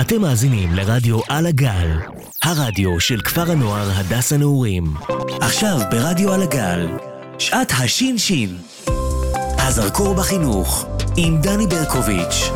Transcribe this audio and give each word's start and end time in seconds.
אתם 0.00 0.20
מאזינים 0.20 0.72
לרדיו 0.74 1.20
על 1.28 1.46
הגל, 1.46 1.90
הרדיו 2.42 3.00
של 3.00 3.20
כפר 3.20 3.50
הנוער 3.50 3.90
הדס 3.90 4.32
הנעורים. 4.32 4.84
עכשיו 5.40 5.78
ברדיו 5.90 6.32
על 6.32 6.42
הגל, 6.42 6.88
שעת 7.38 7.72
השין-שין. 7.78 8.56
הזרקור 9.58 10.14
בחינוך, 10.14 10.86
עם 11.16 11.40
דני 11.40 11.66
ברקוביץ'. 11.66 12.50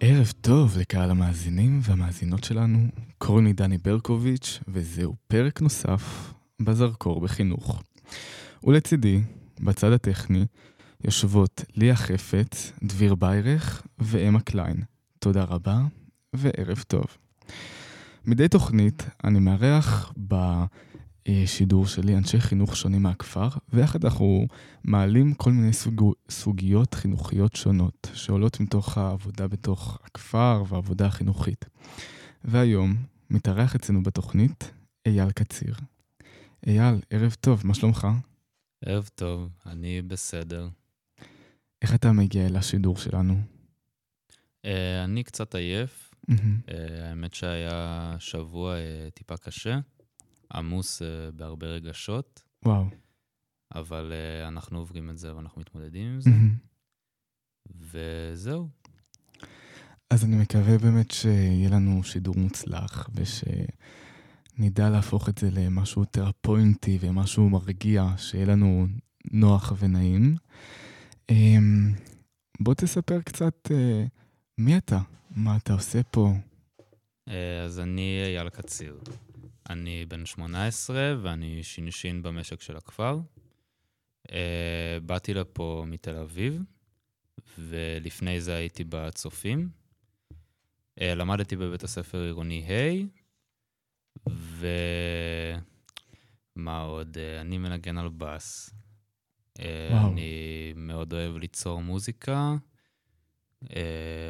ערב 0.00 0.32
טוב 0.40 0.78
לקהל 0.78 1.10
המאזינים 1.10 1.80
והמאזינות 1.82 2.44
שלנו, 2.44 2.78
קוראים 3.18 3.46
לי 3.46 3.52
דני 3.52 3.78
ברקוביץ', 3.78 4.60
וזהו 4.68 5.14
פרק 5.28 5.60
נוסף 5.60 6.32
בזרקור 6.62 7.20
בחינוך. 7.20 7.82
ולצידי, 8.64 9.20
בצד 9.60 9.92
הטכני, 9.92 10.44
יושבות 11.04 11.64
ליה 11.76 11.96
חפץ, 11.96 12.72
דביר 12.82 13.14
ביירך 13.14 13.82
ואמה 13.98 14.40
קליין. 14.40 14.91
תודה 15.22 15.44
רבה 15.44 15.80
וערב 16.32 16.84
טוב. 16.88 17.04
מדי 18.24 18.48
תוכנית 18.48 19.02
אני 19.24 19.38
מארח 19.38 20.12
בשידור 21.28 21.86
שלי 21.86 22.16
אנשי 22.16 22.40
חינוך 22.40 22.76
שונים 22.76 23.02
מהכפר, 23.02 23.48
ויחד 23.72 24.04
אנחנו 24.04 24.46
מעלים 24.84 25.34
כל 25.34 25.52
מיני 25.52 25.72
סוג... 25.72 26.12
סוגיות 26.30 26.94
חינוכיות 26.94 27.56
שונות 27.56 28.10
שעולות 28.14 28.60
מתוך 28.60 28.98
העבודה 28.98 29.48
בתוך 29.48 29.98
הכפר 30.04 30.64
והעבודה 30.68 31.06
החינוכית. 31.06 31.64
והיום 32.44 32.96
מתארח 33.30 33.74
אצלנו 33.74 34.02
בתוכנית 34.02 34.72
אייל 35.06 35.30
קציר. 35.30 35.74
אייל, 36.66 37.00
ערב 37.10 37.36
טוב, 37.40 37.62
מה 37.64 37.74
שלומך? 37.74 38.08
ערב 38.84 39.08
טוב, 39.14 39.48
אני 39.66 40.02
בסדר. 40.02 40.68
איך 41.82 41.94
אתה 41.94 42.12
מגיע 42.12 42.46
אל 42.46 42.56
השידור 42.56 42.96
שלנו? 42.96 43.51
Uh, 44.66 44.68
אני 45.04 45.24
קצת 45.24 45.54
עייף. 45.54 46.14
Uh, 46.30 46.34
האמת 47.02 47.34
שהיה 47.34 48.16
שבוע 48.18 48.74
uh, 48.76 49.10
טיפה 49.14 49.36
קשה, 49.36 49.78
עמוס 50.54 51.02
uh, 51.02 51.04
בהרבה 51.36 51.66
רגשות, 51.66 52.42
וואו. 52.64 52.84
אבל 53.74 54.12
uh, 54.12 54.48
אנחנו 54.48 54.78
עוברים 54.78 55.10
את 55.10 55.18
זה 55.18 55.36
ואנחנו 55.36 55.60
מתמודדים 55.60 56.06
עם 56.12 56.20
זה. 56.20 56.30
וזהו. 57.80 58.68
אז 60.10 60.24
אני 60.24 60.36
מקווה 60.36 60.78
באמת 60.78 61.10
שיהיה 61.10 61.70
לנו 61.70 62.04
שידור 62.04 62.34
מוצלח, 62.36 63.10
ושנדע 63.14 64.90
להפוך 64.90 65.28
את 65.28 65.38
זה 65.38 65.50
למשהו 65.50 66.04
תרפוינטי 66.04 66.98
ומשהו 67.00 67.50
מרגיע, 67.50 68.06
שיהיה 68.16 68.46
לנו 68.46 68.86
נוח 69.30 69.72
ונעים. 69.78 70.36
אמ, 71.30 71.92
בוא 72.60 72.74
תספר 72.74 73.20
קצת 73.22 73.68
אה, 73.70 74.04
מי 74.64 74.78
אתה, 74.78 74.98
מה 75.30 75.56
אתה 75.56 75.72
עושה 75.72 76.02
פה. 76.02 76.32
Uh, 77.28 77.32
אז 77.64 77.80
אני 77.80 78.22
אייל 78.24 78.48
קציר. 78.48 79.00
אני 79.70 80.06
בן 80.08 80.26
18 80.26 81.14
ואני 81.22 81.62
שינשין 81.62 82.22
במשק 82.22 82.60
של 82.60 82.76
הכפר. 82.76 83.20
Uh, 84.28 84.32
באתי 85.06 85.34
לפה 85.34 85.84
מתל 85.86 86.16
אביב, 86.16 86.62
ולפני 87.58 88.40
זה 88.40 88.54
הייתי 88.54 88.84
בצופים. 88.88 89.68
Uh, 91.00 91.02
למדתי 91.02 91.56
בבית 91.56 91.84
הספר 91.84 92.18
עירוני 92.18 92.64
ה', 92.68 93.06
ומה 96.56 96.80
עוד? 96.80 97.18
אני 97.40 97.58
מנגן 97.58 97.98
על 97.98 98.08
בס. 98.08 98.70
וואו. 99.58 100.12
אני 100.12 100.72
מאוד 100.76 101.12
אוהב 101.12 101.36
ליצור 101.36 101.82
מוזיקה, 101.82 102.56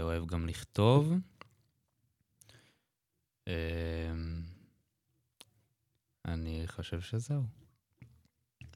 אוהב 0.03 0.27
גם 0.27 0.49
לכתוב. 0.49 1.13
אמ, 3.47 3.53
אני 6.25 6.63
חושב 6.67 7.01
שזהו. 7.01 7.43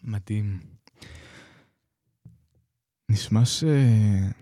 מדהים. 0.04 0.60
נשמע 3.08 3.44
שיש 3.44 4.32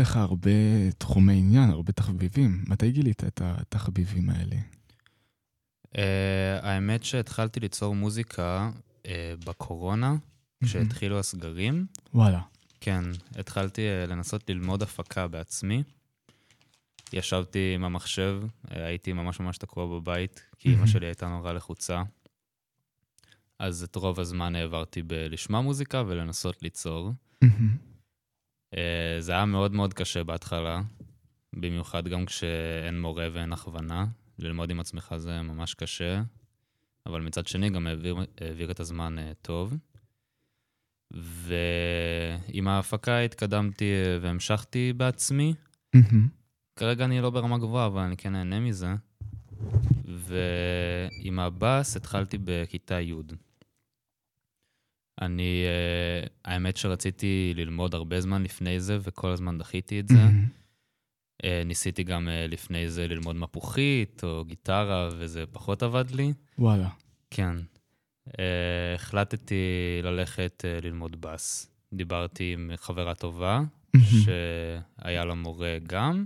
לך 0.00 0.16
הרבה 0.16 0.50
תחומי 0.98 1.38
עניין, 1.38 1.70
הרבה 1.70 1.92
תחביבים. 1.92 2.64
מתי 2.68 2.90
גילית 2.90 3.24
את 3.24 3.40
התחביבים 3.44 4.30
האלה? 4.30 4.56
Uh, 5.84 5.98
האמת 6.62 7.04
שהתחלתי 7.04 7.60
ליצור 7.60 7.94
מוזיקה 7.94 8.70
uh, 9.02 9.06
בקורונה, 9.46 10.16
כשהתחילו 10.64 11.18
הסגרים. 11.18 11.86
וואלה. 12.14 12.40
כן, 12.84 13.04
התחלתי 13.34 13.82
uh, 13.82 14.10
לנסות 14.10 14.50
ללמוד 14.50 14.82
הפקה 14.82 15.28
בעצמי. 15.28 15.82
ישבתי 17.12 17.72
עם 17.74 17.84
המחשב, 17.84 18.42
uh, 18.66 18.78
הייתי 18.78 19.12
ממש 19.12 19.40
ממש 19.40 19.58
תקוע 19.58 19.86
בבית, 19.86 20.46
כי 20.58 20.68
אימא. 20.68 20.86
שלי 20.86 21.06
הייתה 21.06 21.28
נורא 21.28 21.52
לחוצה. 21.52 22.02
אז 23.58 23.82
את 23.82 23.96
רוב 23.96 24.20
הזמן 24.20 24.56
העברתי 24.56 25.02
בלשמוע 25.02 25.60
מוזיקה 25.60 26.02
ולנסות 26.06 26.62
ליצור. 26.62 27.12
אה, 28.76 29.16
זה 29.20 29.32
היה 29.32 29.44
מאוד 29.44 29.72
מאוד 29.72 29.94
קשה 29.94 30.24
בהתחלה, 30.24 30.82
במיוחד 31.52 32.08
גם 32.08 32.26
כשאין 32.26 33.00
מורה 33.00 33.28
ואין 33.32 33.52
הכוונה. 33.52 34.06
ללמוד 34.38 34.70
עם 34.70 34.80
עצמך 34.80 35.14
זה 35.16 35.42
ממש 35.42 35.74
קשה, 35.74 36.22
אבל 37.06 37.20
מצד 37.20 37.46
שני 37.46 37.70
גם 37.70 37.86
העביר, 37.86 38.16
העביר 38.40 38.70
את 38.70 38.80
הזמן 38.80 39.18
אה, 39.18 39.32
טוב. 39.42 39.74
ועם 41.14 42.68
ההפקה 42.68 43.20
התקדמתי 43.20 43.84
אה, 43.84 44.18
והמשכתי 44.20 44.92
בעצמי. 44.92 45.54
כרגע 46.76 47.04
אני 47.04 47.20
לא 47.20 47.30
ברמה 47.30 47.58
גבוהה, 47.58 47.86
אבל 47.86 48.00
אני 48.00 48.16
כן 48.16 48.32
נהנה 48.32 48.60
מזה. 48.60 48.94
ועם 50.04 51.38
הבאס 51.38 51.96
התחלתי 51.96 52.38
בכיתה 52.44 53.00
י'. 53.00 53.14
אני, 55.20 55.64
uh, 55.64 56.28
האמת 56.44 56.76
שרציתי 56.76 57.52
ללמוד 57.56 57.94
הרבה 57.94 58.20
זמן 58.20 58.42
לפני 58.42 58.80
זה, 58.80 58.98
וכל 59.02 59.30
הזמן 59.30 59.58
דחיתי 59.58 60.00
את 60.00 60.08
זה. 60.08 60.14
Uh, 61.42 61.46
ניסיתי 61.64 62.02
גם 62.02 62.28
uh, 62.28 62.50
לפני 62.50 62.88
זה 62.88 63.08
ללמוד 63.08 63.36
מפוחית 63.36 64.24
או 64.24 64.44
גיטרה, 64.44 65.08
וזה 65.18 65.44
פחות 65.52 65.82
עבד 65.82 66.10
לי. 66.10 66.32
וואלה. 66.58 66.88
כן. 67.30 67.56
Uh, 68.28 68.32
החלטתי 68.94 69.54
ללכת 70.02 70.64
uh, 70.64 70.84
ללמוד 70.84 71.20
בס. 71.20 71.70
דיברתי 71.92 72.52
עם 72.52 72.70
חברה 72.76 73.14
טובה. 73.14 73.60
שהיה 73.96 75.24
לה 75.24 75.34
מורה 75.34 75.76
גם, 75.86 76.24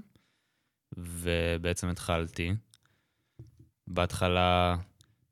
ובעצם 0.97 1.89
התחלתי. 1.89 2.53
בהתחלה 3.87 4.77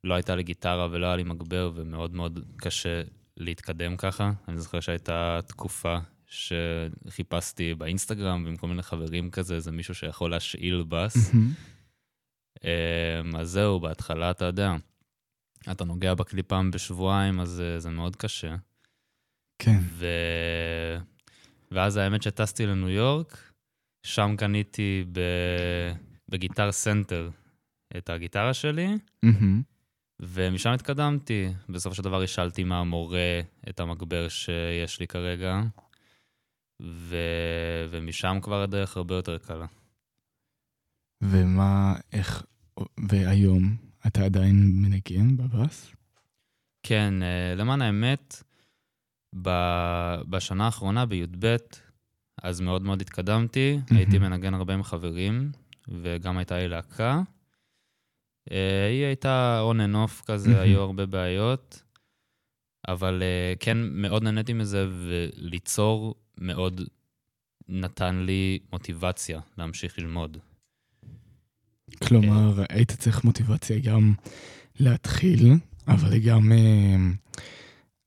לא 0.03 0.13
הייתה 0.13 0.35
לי 0.35 0.43
גיטרה 0.43 0.87
ולא 0.91 1.05
היה 1.05 1.15
לי 1.15 1.23
מגבר, 1.23 1.71
ומאוד 1.75 2.13
מאוד 2.13 2.39
קשה 2.57 3.01
להתקדם 3.37 3.97
ככה. 3.97 4.31
אני 4.47 4.57
זוכר 4.57 4.79
שהייתה 4.79 5.39
תקופה 5.47 5.97
שחיפשתי 6.25 7.73
באינסטגרם 7.75 8.45
ועם 8.45 8.55
כל 8.55 8.67
מיני 8.67 8.81
חברים 8.81 9.31
כזה, 9.31 9.55
איזה 9.55 9.71
מישהו 9.71 9.95
שיכול 9.95 10.31
להשאיל 10.31 10.83
בס. 10.89 11.31
אמ, 12.63 13.35
אז 13.35 13.49
זהו, 13.49 13.79
בהתחלה 13.79 14.31
אתה 14.31 14.45
יודע, 14.45 14.75
אתה 15.71 15.85
נוגע 15.85 16.13
בכלי 16.13 16.43
פעם 16.43 16.71
בשבועיים, 16.71 17.39
אז 17.39 17.61
אה, 17.61 17.79
זה 17.79 17.89
מאוד 17.89 18.15
קשה. 18.15 18.55
כן. 19.59 19.77
ו... 19.81 20.05
ואז 21.71 21.97
האמת 21.97 22.21
שטסתי 22.21 22.65
לניו 22.65 22.89
יורק, 22.89 23.51
שם 24.03 24.35
קניתי 24.37 25.05
ב... 25.11 25.19
ב 26.29 26.35
Guitar 26.35 26.71
Center 26.71 27.29
את 27.97 28.09
הגיטרה 28.09 28.53
שלי, 28.53 28.87
מהמם. 29.23 29.61
ומשם 30.19 30.69
התקדמתי. 30.69 31.53
בסופו 31.69 31.95
של 31.95 32.03
דבר 32.03 32.21
השאלתי 32.21 32.63
מהמורה 32.63 33.41
את 33.69 33.79
המגבר 33.79 34.29
שיש 34.29 34.99
לי 34.99 35.07
כרגע, 35.07 35.61
ו... 36.81 37.15
ומשם 37.89 38.39
כבר 38.41 38.61
הדרך 38.61 38.97
הרבה 38.97 39.15
יותר 39.15 39.37
קלה. 39.37 39.65
ומה, 41.23 41.95
איך, 42.13 42.45
והיום 43.09 43.86
אתה 44.07 44.25
עדיין 44.25 44.71
מנגן 44.73 45.37
בבאס? 45.37 45.91
כן, 46.83 47.23
אה, 47.23 47.55
למען 47.55 47.81
האמת, 47.81 48.43
בשנה 50.29 50.65
האחרונה, 50.65 51.05
בי"ב, 51.05 51.55
אז 52.41 52.61
מאוד 52.61 52.81
מאוד 52.81 53.01
התקדמתי, 53.01 53.79
הייתי 53.89 54.19
מנגן 54.19 54.53
הרבה 54.53 54.73
עם 54.73 54.83
חברים, 54.83 55.51
וגם 55.87 56.37
הייתה 56.37 56.57
לי 56.57 56.67
להקה. 56.67 57.21
אה, 58.51 58.87
היא 58.87 59.05
הייתה 59.05 59.61
on 59.71 59.75
and 59.75 59.95
off 59.95 60.25
כזה, 60.25 60.49
מהמם. 60.49 60.61
היו 60.61 60.81
הרבה 60.81 61.05
בעיות, 61.05 61.83
אבל 62.87 63.23
אה, 63.23 63.53
כן, 63.59 63.77
מאוד 63.77 64.23
נהניתי 64.23 64.53
מזה, 64.53 64.87
וליצור 64.89 66.15
מאוד 66.37 66.81
נתן 67.67 68.15
לי 68.15 68.59
מוטיבציה 68.71 69.39
להמשיך 69.57 69.99
ללמוד. 69.99 70.37
כלומר, 72.03 72.63
היית 72.69 72.91
צריך 72.91 73.23
מוטיבציה 73.23 73.79
גם 73.79 74.13
להתחיל, 74.79 75.53
אבל 75.87 76.17
גם, 76.17 76.51
אה, 76.51 76.95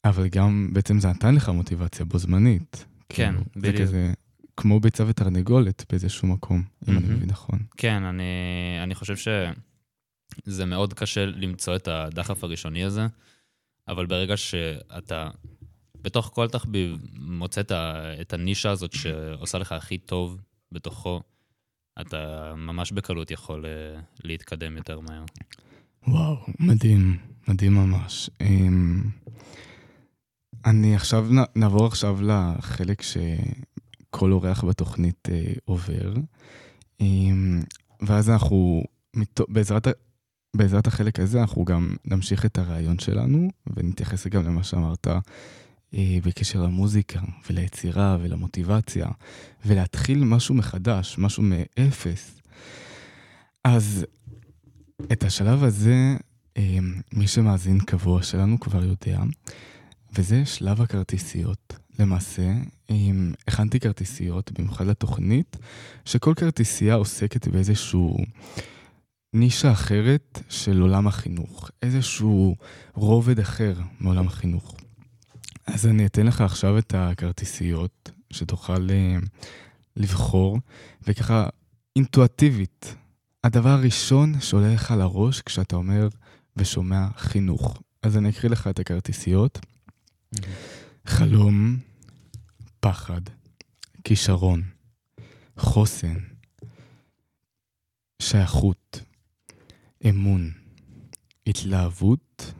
אבל 0.04 0.28
גם 0.28 0.70
בעצם 0.72 1.00
זה 1.00 1.08
נתן 1.08 1.34
לך 1.34 1.48
מוטיבציה 1.48 2.04
בו 2.04 2.18
זמנית. 2.18 2.84
כן, 3.08 3.32
כאילו, 3.32 3.44
זה 3.54 3.60
בדיוק. 3.60 3.82
כזה 3.82 4.12
כמו 4.56 4.80
ביצה 4.80 5.04
ותרנגולת 5.06 5.84
באיזשהו 5.90 6.28
מקום, 6.28 6.62
אם 6.88 6.98
אני. 6.98 7.06
מבין 7.06 7.28
נכון. 7.28 7.58
כן, 7.76 8.02
אני, 8.02 8.22
אני 8.82 8.94
חושב 8.94 9.16
שזה 9.16 10.66
מאוד 10.66 10.94
קשה 10.94 11.26
למצוא 11.26 11.76
את 11.76 11.88
הדחף 11.88 12.44
הראשוני 12.44 12.84
הזה, 12.84 13.06
אבל 13.88 14.06
ברגע 14.06 14.36
שאתה 14.36 15.30
בתוך 16.02 16.30
כל 16.34 16.48
תחביב 16.48 16.96
מוצא 17.14 17.60
את 18.20 18.32
הנישה 18.32 18.70
הזאת 18.70 18.92
שעושה 18.92 19.58
לך 19.58 19.72
הכי 19.72 19.98
טוב 19.98 20.38
בתוכו, 20.72 21.22
אתה 22.00 22.52
ממש 22.56 22.92
בקלות 22.92 23.30
יכול 23.30 23.66
אה, 23.66 24.00
להתקדם 24.24 24.76
יותר 24.76 25.00
מהר. 25.00 25.24
וואו, 26.08 26.36
מדהים, 26.60 27.18
מדהים 27.48 27.74
ממש. 27.74 28.30
אמ, 28.40 29.02
אני 30.64 30.94
עכשיו, 30.94 31.26
נעבור 31.56 31.86
עכשיו 31.86 32.18
לחלק 32.22 33.02
שכל 33.02 34.32
אורח 34.32 34.64
בתוכנית 34.64 35.28
אה, 35.32 35.52
עובר, 35.64 36.14
אמ, 37.00 37.60
ואז 38.02 38.30
אנחנו, 38.30 38.82
בעזרת, 39.48 39.88
בעזרת 40.56 40.86
החלק 40.86 41.20
הזה, 41.20 41.40
אנחנו 41.40 41.64
גם 41.64 41.96
נמשיך 42.04 42.46
את 42.46 42.58
הרעיון 42.58 42.98
שלנו, 42.98 43.48
ונתייחס 43.76 44.26
גם 44.26 44.44
למה 44.44 44.64
שאמרת 44.64 45.06
בקשר 45.94 46.62
למוזיקה, 46.62 47.20
וליצירה, 47.50 48.18
ולמוטיבציה, 48.20 49.08
ולהתחיל 49.66 50.24
משהו 50.24 50.54
מחדש, 50.54 51.16
משהו 51.18 51.42
מאפס. 51.42 52.40
אז 53.64 54.06
את 55.12 55.24
השלב 55.24 55.64
הזה, 55.64 56.16
אה, 56.56 56.78
מי 57.12 57.26
שמאזין 57.26 57.80
קבוע 57.80 58.22
שלנו 58.22 58.60
כבר 58.60 58.84
יודע, 58.84 59.20
וזה 60.14 60.46
שלב 60.46 60.80
הכרטיסיות. 60.80 61.76
למעשה, 61.98 62.52
אה, 62.90 62.96
הכנתי 63.48 63.80
כרטיסיות, 63.80 64.52
במיוחד 64.58 64.86
לתוכנית, 64.86 65.56
שכל 66.04 66.34
כרטיסייה 66.36 66.94
עוסקת 66.94 67.48
באיזשהו 67.48 68.16
נישה 69.34 69.72
אחרת 69.72 70.42
של 70.48 70.80
עולם 70.80 71.06
החינוך, 71.06 71.70
איזשהו 71.82 72.56
רובד 72.94 73.40
אחר 73.40 73.74
מעולם 74.00 74.26
החינוך. 74.26 74.79
אז 75.74 75.86
אני 75.86 76.06
אתן 76.06 76.26
לך 76.26 76.40
עכשיו 76.40 76.78
את 76.78 76.94
הכרטיסיות, 76.94 78.10
שתוכל 78.30 78.90
אה, 78.90 79.16
לבחור, 79.96 80.58
וככה 81.02 81.48
אינטואטיבית, 81.96 82.94
הדבר 83.44 83.68
הראשון 83.68 84.40
שעולה 84.40 84.74
לך 84.74 84.94
לראש 84.98 85.40
כשאתה 85.40 85.76
אומר 85.76 86.08
ושומע 86.56 87.06
חינוך. 87.16 87.82
אז 88.02 88.16
אני 88.16 88.28
אקריא 88.28 88.50
לך 88.50 88.66
את 88.66 88.78
הכרטיסיות. 88.78 89.58
חלום, 91.06 91.76
פחד, 92.80 93.20
כישרון, 94.04 94.62
חוסן, 95.58 96.16
שייכות, 98.22 99.00
אמון, 100.08 100.50
התלהבות, 101.46 102.52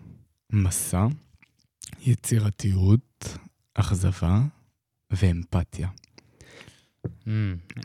מסע, 0.53 1.07
יצירתיות, 2.07 3.39
אכזבה 3.75 4.41
ואמפתיה. 5.11 5.89
Mm, 7.07 7.29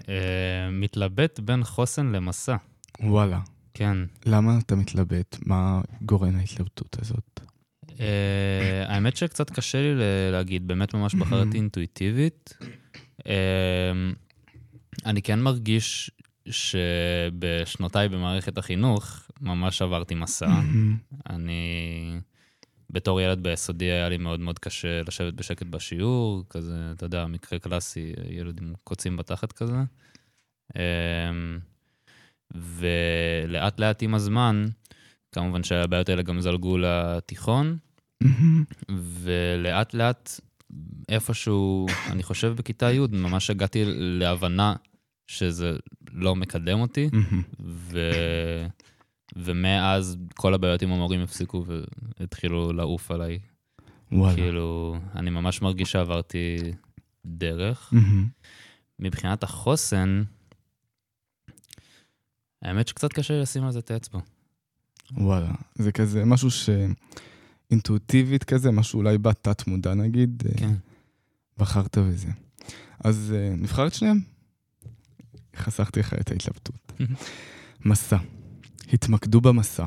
אה, 0.10 0.70
מתלבט 0.72 1.40
בין 1.40 1.64
חוסן 1.64 2.12
למסע. 2.12 2.56
וואלה, 3.00 3.40
כן. 3.74 3.98
למה 4.26 4.60
אתה 4.66 4.76
מתלבט? 4.76 5.38
מה 5.46 5.82
גורם 6.02 6.36
ההתלבטות 6.36 6.98
הזאת? 7.02 7.40
Uh, 7.86 7.98
האמת 8.88 9.18
שקצת 9.18 9.50
קשה 9.50 9.82
לי 9.82 9.94
להגיד, 10.32 10.68
באמת 10.68 10.94
ממש 10.94 11.16
בחרתי 11.16 11.58
אינטואיטיבית. 11.62 12.58
Uh, 13.20 13.26
אני 15.06 15.22
כן 15.22 15.42
מרגיש 15.42 16.12
שבשנותיי 16.50 18.10
במערכת 18.10 18.58
החינוך 18.58 19.30
ממש 19.42 19.82
עברתי 19.82 20.16
מסע. 20.16 20.62
אני, 21.30 22.20
בתור 22.95 23.21
ילד 23.21 23.44
ביסודי 23.44 23.86
היה 23.86 24.09
לי 24.09 24.18
מאוד 24.18 24.39
מאוד 24.39 24.59
קשה 24.59 25.01
לשבת 25.07 25.33
בשקט 25.33 25.65
בשיעור, 25.65 26.44
כזה, 26.50 26.92
אתה 26.92 27.06
יודע, 27.06 27.25
מקרה 27.25 27.59
קלאסי, 27.59 28.13
ילד 28.30 28.62
עם 28.62 28.74
קוצים 28.83 29.18
בתחת 29.18 29.51
כזה. 29.51 29.77
Um, 30.74 30.77
ולאט 32.56 33.80
לאט 33.80 34.03
עם 34.03 34.15
הזמן, 34.15 34.65
כמובן 35.31 35.63
שהבעיות 35.63 36.09
האלה 36.09 36.21
גם 36.21 36.42
זלגו 36.42 36.77
לתיכון, 36.77 37.77
ולאט 39.21 39.94
לאט, 39.94 40.39
איפשהו, 41.09 41.88
אני 42.12 42.24
חושב 42.24 42.53
בכיתה 42.57 42.92
י', 42.92 43.00
ממש 43.12 43.50
הגעתי 43.50 43.83
להבנה 43.95 44.75
שזה 45.27 45.77
לא 46.12 46.36
מקדם 46.36 46.80
אותי, 46.80 47.09
ו... 47.59 48.00
ומאז 49.36 50.18
כל 50.34 50.54
הבעיות 50.54 50.82
עם 50.82 50.92
המורים 50.92 51.22
הפסיקו 51.22 51.66
והתחילו 52.20 52.74
לעוף 52.74 53.12
עליי. 53.12 53.40
וואלה. 54.12 54.36
כאילו, 54.36 54.98
אני 55.16 55.30
ממש 55.30 55.62
מרגיש 55.62 55.92
שעברתי 55.92 56.58
דרך. 57.26 57.90
מהמם. 57.92 58.28
מבחינת 59.00 59.44
החוסן, 59.44 60.24
האמת 62.62 62.88
שקצת 62.88 63.14
קשה 63.14 63.42
לשים 63.42 63.64
על 63.64 63.72
זה 63.72 63.80
את 63.80 63.92
האצבע. 63.92 64.20
וואלה. 65.12 65.52
זה 65.76 65.92
כזה 65.92 66.26
משהו 66.26 66.50
שאינטואיטיבית 66.52 68.44
כזה, 68.44 68.72
משהו 68.72 69.00
אולי 69.00 69.18
בתת 69.18 69.68
מודע 69.68 69.94
נגיד, 69.94 70.44
אה, 70.46 70.58
כן. 70.58 70.74
בחרת 71.58 71.98
בזה. 71.98 72.28
אז 73.00 73.34
אה, 73.36 73.56
נבחר 73.58 73.88
את 73.88 73.94
שניהם. 73.94 74.20
חסכתי 75.56 76.00
לך 76.00 76.14
את 76.14 76.31
ההתלבטות. 76.31 76.92
מסע. 77.86 78.18
התמקדו 78.94 79.42
במסע, 79.42 79.86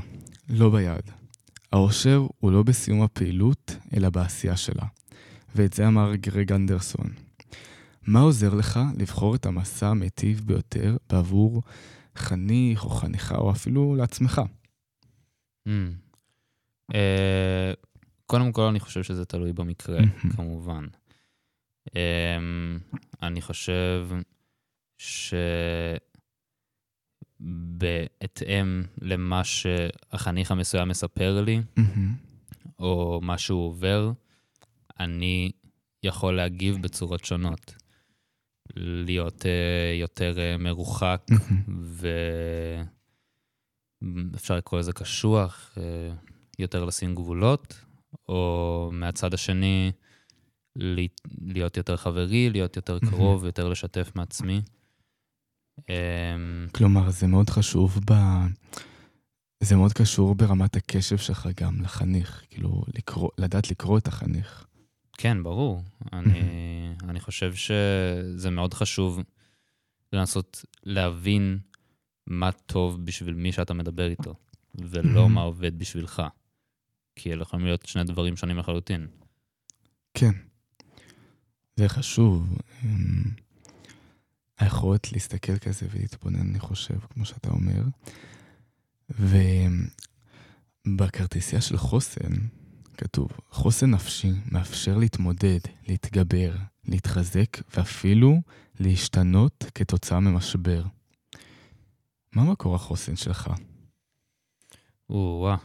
לא 0.49 0.71
ביעד. 0.71 1.11
האושר 1.73 2.27
הוא 2.39 2.53
לא 2.53 2.63
בסיום 2.63 3.03
הפעילות, 3.03 3.77
אלא 3.97 4.11
בעשייה 4.11 4.57
שלה. 4.57 4.85
ואת 5.55 5.73
זה 5.73 5.89
אמר 5.89 6.15
גרג 6.15 6.53
אנדרסון. 6.53 7.11
מה 8.07 8.21
עוזר 8.21 8.55
לך 8.55 8.81
לבחור 8.99 9.35
את 9.35 9.47
המסע 9.47 9.89
המיטיב 9.89 10.41
ביותר 10.45 10.97
בעבור 11.11 11.63
חניך 12.17 12.85
או 12.85 12.91
חניכה, 12.91 13.37
או 13.37 13.51
אפילו 13.51 13.95
לעצמך? 13.95 14.41
Mm. 15.69 15.71
אה, 16.95 17.73
קודם 18.27 18.53
כל, 18.53 18.63
אני 18.63 18.81
חושב 18.81 19.03
שזה 19.03 19.25
תלוי 19.25 19.53
במקרה, 19.53 20.01
מהמם. 20.01 20.33
כמובן. 20.37 20.85
אמ, 21.97 22.79
אני 23.23 23.41
חושב 23.41 24.09
שבהתאם 27.79 28.83
למה 29.01 29.45
שהחניך 29.45 30.51
המסוים 30.51 30.89
מספר 30.89 31.41
לי, 31.41 31.61
מהמם. 31.77 32.15
או 32.79 33.21
מה 33.23 33.39
שהוא 33.39 33.67
עובר, 33.67 34.11
אני 35.01 35.51
יכול 36.03 36.37
להגיב 36.37 36.83
בצורות 36.83 37.25
שונות. 37.25 37.75
להיות 38.77 39.47
אה, 39.47 39.95
יותר 40.01 40.39
אה, 40.39 40.57
מרוחק, 40.57 41.27
מהמם. 41.31 41.85
ואפשר 44.33 44.57
לקרוא 44.57 44.81
לזה 44.81 44.93
קשוח, 44.93 45.75
אה, 45.77 46.13
יותר 46.59 46.85
לשים 46.85 47.15
גבולות, 47.15 47.85
או 48.29 48.91
מהצד 48.93 49.35
השני, 49.35 49.93
להיות 51.41 51.77
יותר 51.77 51.97
חברי, 51.97 52.51
להיות 52.51 52.77
יותר. 52.77 52.99
קרוב, 52.99 53.45
יותר 53.45 53.69
לשתף 53.69 54.13
מעצמי. 54.15 54.63
אמ, 55.89 56.67
כלומר, 56.75 57.11
זה 57.11 57.27
מאוד 57.27 57.51
חשוב 57.51 57.99
ב... 58.11 58.15
זה 59.61 59.77
מאוד 59.77 59.93
קשור 59.93 60.35
ברמת 60.35 60.77
הקשב 60.77 61.17
שלך 61.17 61.49
גם 61.57 61.81
לחניך, 61.81 62.43
כאילו, 62.51 62.85
לקרוא, 62.95 63.31
לדעת 63.39 63.71
לקרוא 63.71 63.99
את 63.99 64.09
החניך. 64.09 64.67
כן, 65.19 65.43
ברור. 65.43 65.83
אני, 66.13 66.41
אני 67.09 67.21
חושב 67.21 67.55
שזה 67.55 68.51
מאוד 68.51 68.75
חשוב 68.75 69.21
לנסות 70.13 70.65
להבין 70.83 71.59
מה 72.27 72.53
טוב 72.53 73.05
בשביל 73.05 73.35
מי 73.35 73.53
שאתה 73.53 73.75
מדבר 73.75 74.07
איתו, 74.07 74.35
ולא. 74.75 75.29
מה 75.29 75.41
עובד 75.41 75.79
בשבילך. 75.79 76.23
כי 77.17 77.33
אלה 77.33 77.43
יכולים 77.43 77.67
להיות 77.67 77.87
שני 77.87 78.05
דברים 78.05 78.37
שונים 78.37 78.59
לחלוטין. 78.59 79.07
כן, 80.15 80.33
זה 81.77 81.89
חשוב. 81.89 82.59
היכולת 84.59 85.13
להסתכל 85.13 85.59
כזה 85.59 85.87
ולהתבונן, 85.91 86.41
אני 86.41 86.59
חושב, 86.61 86.99
כמו 87.15 87.25
שאתה 87.25 87.49
אומר. 87.51 87.83
ובכרטיסייה 90.87 91.63
של 91.63 91.77
חוסן 91.77 92.33
כתוב, 92.97 93.29
חוסן 93.51 93.91
נפשי 93.91 94.31
מאפשר 94.53 94.97
להתמודד, 94.97 95.59
להתגבר, 95.89 96.57
להתחזק 96.89 97.57
ואפילו 97.77 98.41
להשתנות 98.81 99.65
כתוצאה 99.75 100.21
ממשבר. 100.21 100.83
מה 102.33 102.43
מקור 102.45 102.75
החוסן 102.75 103.17
שלך? 103.17 103.51
או-אה. 105.11 105.57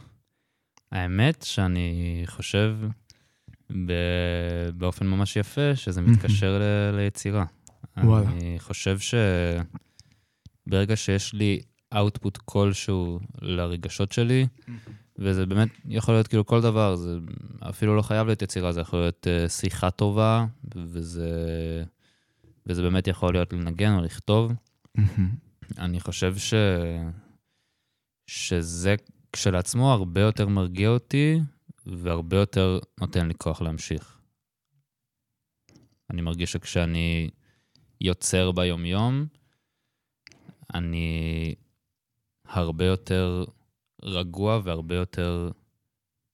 האמת 0.92 1.42
שאני 1.42 2.22
חושב 2.26 2.76
ב- 3.86 4.68
באופן 4.74 5.06
ממש 5.06 5.36
יפה 5.36 5.76
שזה 5.76 6.00
מתקשר 6.00 6.58
ל- 6.58 6.96
ליצירה. 6.96 7.44
וואלה. 7.96 8.30
אני 8.30 8.58
חושב 8.58 8.98
שברגע 10.66 10.96
שיש 10.96 11.34
לי 11.34 11.60
output 11.94 12.38
כלשהו 12.44 13.20
לרגשות 13.42 14.12
שלי, 14.12 14.46
וזה 15.18 15.46
באמת 15.46 15.68
יכול 15.84 16.14
להיות 16.14 16.28
כאילו 16.28 16.46
כל 16.46 16.60
דבר, 16.60 16.96
זה 16.96 17.18
אפילו 17.60 17.96
לא 17.96 18.02
חייב 18.02 18.26
להיות 18.26 18.42
יצירה, 18.42 18.72
זה 18.72 18.80
יכול 18.80 18.98
להיות 18.98 19.26
uh, 19.26 19.48
שיחה 19.48 19.90
טובה, 19.90 20.46
וזה, 20.74 21.30
וזה 22.66 22.82
באמת 22.82 23.06
יכול 23.06 23.34
להיות 23.34 23.52
לנגן 23.52 23.94
או 23.94 24.02
לכתוב. 24.02 24.52
אני 25.78 26.00
חושב 26.00 26.36
ש... 26.38 26.54
שזה 28.26 28.94
כשלעצמו 29.32 29.92
הרבה 29.92 30.20
יותר 30.20 30.48
מרגיע 30.48 30.88
אותי, 30.88 31.40
והרבה 31.86 32.36
יותר 32.36 32.78
נותן 33.00 33.28
לי 33.28 33.34
כוח 33.38 33.62
להמשיך. 33.62 34.18
אני 36.10 36.22
מרגיש 36.22 36.52
שכשאני 36.52 37.30
יוצר 38.00 38.52
ביומיום, 38.52 39.26
אני 40.74 41.54
הרבה 42.48 42.84
יותר 42.84 43.44
רגוע 44.02 44.60
והרבה 44.64 44.94
יותר 44.94 45.50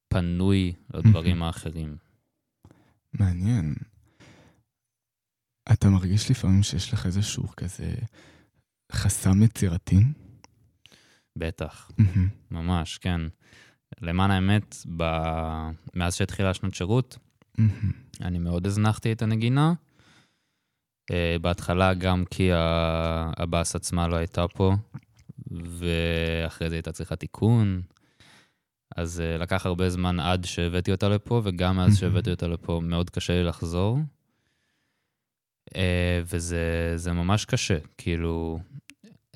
פנוי 0.08 0.72
לדברים 0.94 1.42
האחרים. 1.42 1.96
מעניין. 3.12 3.74
אתה 5.72 5.88
מרגיש 5.88 6.30
לפעמים 6.30 6.62
שיש 6.62 6.92
לך 6.92 7.06
איזשהו 7.06 7.48
כזה 7.56 7.94
חסם 8.92 9.42
יצירתי? 9.42 9.96
בטח, 11.38 11.90
ממש, 12.50 12.98
כן. 12.98 13.20
למען 14.00 14.30
האמת, 14.30 14.76
ב... 14.96 15.02
מאז 15.94 16.14
שהתחילה 16.14 16.54
שנות 16.54 16.74
שירות, 16.74 17.18
אני 18.20 18.38
מאוד 18.38 18.66
הזנחתי 18.66 19.12
את 19.12 19.22
הנגינה. 19.22 19.72
Uh, 21.10 21.12
בהתחלה 21.40 21.94
גם 21.94 22.24
כי 22.30 22.50
הבאס 23.36 23.76
עצמה 23.76 24.08
לא 24.08 24.16
הייתה 24.16 24.48
פה, 24.48 24.74
ואחרי 25.50 26.70
זה 26.70 26.74
הייתה 26.74 26.92
צריכה 26.92 27.16
תיקון. 27.16 27.82
אז 28.96 29.22
uh, 29.22 29.42
לקח 29.42 29.66
הרבה 29.66 29.90
זמן 29.90 30.20
עד 30.20 30.44
שהבאתי 30.44 30.92
אותה 30.92 31.08
לפה, 31.08 31.40
וגם 31.44 31.76
מאז 31.76 31.98
שהבאתי 31.98 32.30
אותה 32.30 32.48
לפה 32.48 32.80
מאוד 32.84 33.10
קשה 33.10 33.32
לי 33.32 33.44
לחזור. 33.44 33.98
Uh, 35.68 35.76
וזה 36.24 37.12
ממש 37.12 37.44
קשה, 37.44 37.78
כאילו, 37.98 38.58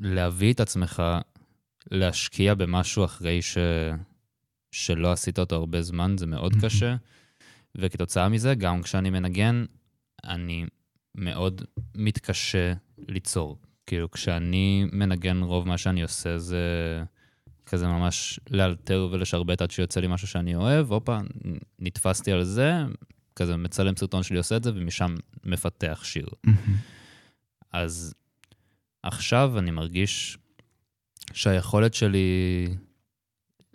להביא 0.00 0.52
את 0.52 0.61
עצמך 0.61 1.02
להשקיע 1.90 2.54
במשהו 2.54 3.04
אחרי 3.04 3.43
ש... 3.43 3.59
שלא 4.73 5.12
עשית 5.12 5.38
אותו 5.38 5.57
הרבה 5.57 5.83
זמן, 5.83 6.19
זה 6.19 6.26
מאוד 6.26 6.52
קשה. 6.62 6.97
וכתוצאה 7.75 8.28
מזה, 8.28 8.54
גם 8.54 8.83
כשאני 8.83 9.11
מנגן, 9.11 9.64
אני 10.25 10.66
מאוד 11.14 11.62
מתקשה 11.94 12.73
ליצור. 13.09 13.59
כאילו, 13.87 14.11
כשאני 14.11 14.87
מנגן, 14.92 15.42
רוב 15.42 15.68
מה 15.68 15.78
שאני 15.78 16.02
עושה 16.02 16.38
זה 16.38 16.62
כזה 17.66 17.87
ממש 17.87 18.40
לאלתר 18.50 19.09
ולשרבט 19.12 19.62
עד 19.62 19.71
שיוצא 19.71 20.00
לי 20.00 20.06
משהו 20.06 20.28
שאני 20.28 20.54
אוהב, 20.54 20.92
הופה, 20.92 21.18
נתפסתי 21.78 22.33
על 22.33 22.44
זה, 22.44 22.73
כזה 23.37 23.56
מצלם 23.56 23.97
סרטון 23.97 24.23
שלי 24.23 24.38
עושה 24.38 24.56
את 24.56 24.64
זה, 24.64 24.71
ומשם 24.75 25.14
מפתח 25.44 26.00
שיר. 26.04 26.26
אז 27.73 28.14
עכשיו 29.02 29.59
אני 29.59 29.71
מרגיש 29.71 30.38
שהיכולת 31.33 31.94
שלי 31.94 32.68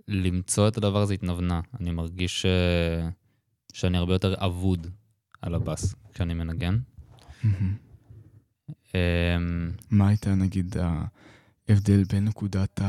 למצוא 0.07 0.67
את 0.67 0.77
הדבר 0.77 1.01
הזה 1.01 1.13
התנוונה. 1.13 1.61
אני 1.79 1.91
מרגיש 1.91 2.41
ש... 2.41 2.45
שאני 3.73 3.97
הרבה 3.97 4.13
יותר 4.13 4.45
אבוד 4.45 4.87
על 5.41 5.55
הבאס 5.55 5.95
כשאני 6.13 6.33
מנגן. 6.33 6.77
אמ, 8.95 9.71
מה 9.91 10.07
הייתה 10.07 10.35
נגיד 10.35 10.75
ההבדל 11.69 12.03
בין 12.03 12.25
נקודת 12.25 12.81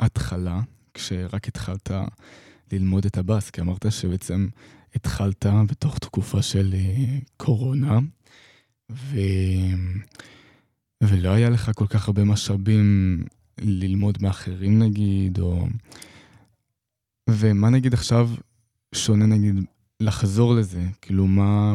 ההתחלה, 0.00 0.60
כשרק 0.94 1.48
התחלת 1.48 1.90
ללמוד 2.72 3.04
את 3.06 3.18
הבאס? 3.18 3.50
כי 3.50 3.60
אמרת 3.60 3.92
שבעצם 3.92 4.48
התחלת 4.94 5.46
בתוך 5.68 5.98
תקופה 5.98 6.42
של 6.42 6.74
אה, 6.74 7.18
קורונה, 7.36 7.98
ו... 8.90 9.18
ולא 11.02 11.28
היה 11.28 11.50
לך 11.50 11.70
כל 11.74 11.86
כך 11.86 12.08
הרבה 12.08 12.24
משאבים 12.24 13.18
ללמוד 13.60 14.18
מאחרים 14.20 14.78
נגיד, 14.78 15.40
או... 15.40 15.66
ומה 17.30 17.70
נגיד 17.70 17.94
עכשיו 17.94 18.30
שונה 18.94 19.26
נגיד 19.26 19.54
לחזור 20.00 20.54
לזה? 20.54 20.82
כאילו 21.00 21.26
מה, 21.26 21.74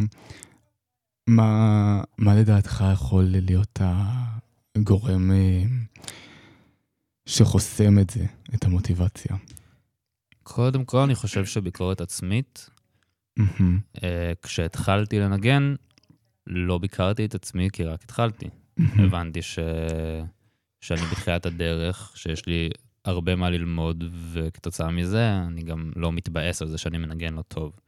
מה, 1.27 2.01
מה 2.17 2.35
לדעתך 2.35 2.83
יכול 2.93 3.23
להיות 3.27 3.79
הגורם 4.75 5.31
אה, 5.31 5.63
שחוסם 7.25 7.99
את 7.99 8.09
זה, 8.09 8.25
את 8.55 8.63
המוטיבציה? 8.63 9.35
קודם 10.43 10.85
כל, 10.85 10.97
אני 10.97 11.15
חושב 11.15 11.45
שביקורת 11.45 12.01
עצמית, 12.01 12.69
אה, 14.03 14.31
כשהתחלתי 14.41 15.19
לנגן, 15.19 15.75
לא 16.47 16.77
ביקרתי 16.77 17.25
את 17.25 17.35
עצמי 17.35 17.69
כי 17.73 17.83
רק 17.83 18.03
התחלתי. 18.03 18.49
הבנתי 18.77 19.41
ש... 19.41 19.59
שאני 20.81 21.01
בתחילת 21.01 21.45
הדרך, 21.45 22.11
שיש 22.15 22.45
לי 22.45 22.69
הרבה 23.05 23.35
מה 23.35 23.49
ללמוד, 23.49 24.03
וכתוצאה 24.31 24.91
מזה 24.91 25.37
אני 25.47 25.61
גם 25.61 25.91
לא 25.95 26.11
מתבאס 26.11 26.61
על 26.61 26.67
זה 26.67 26.77
שאני 26.77 26.97
מנגן 26.97 27.33
לא 27.33 27.41
טוב. 27.41 27.79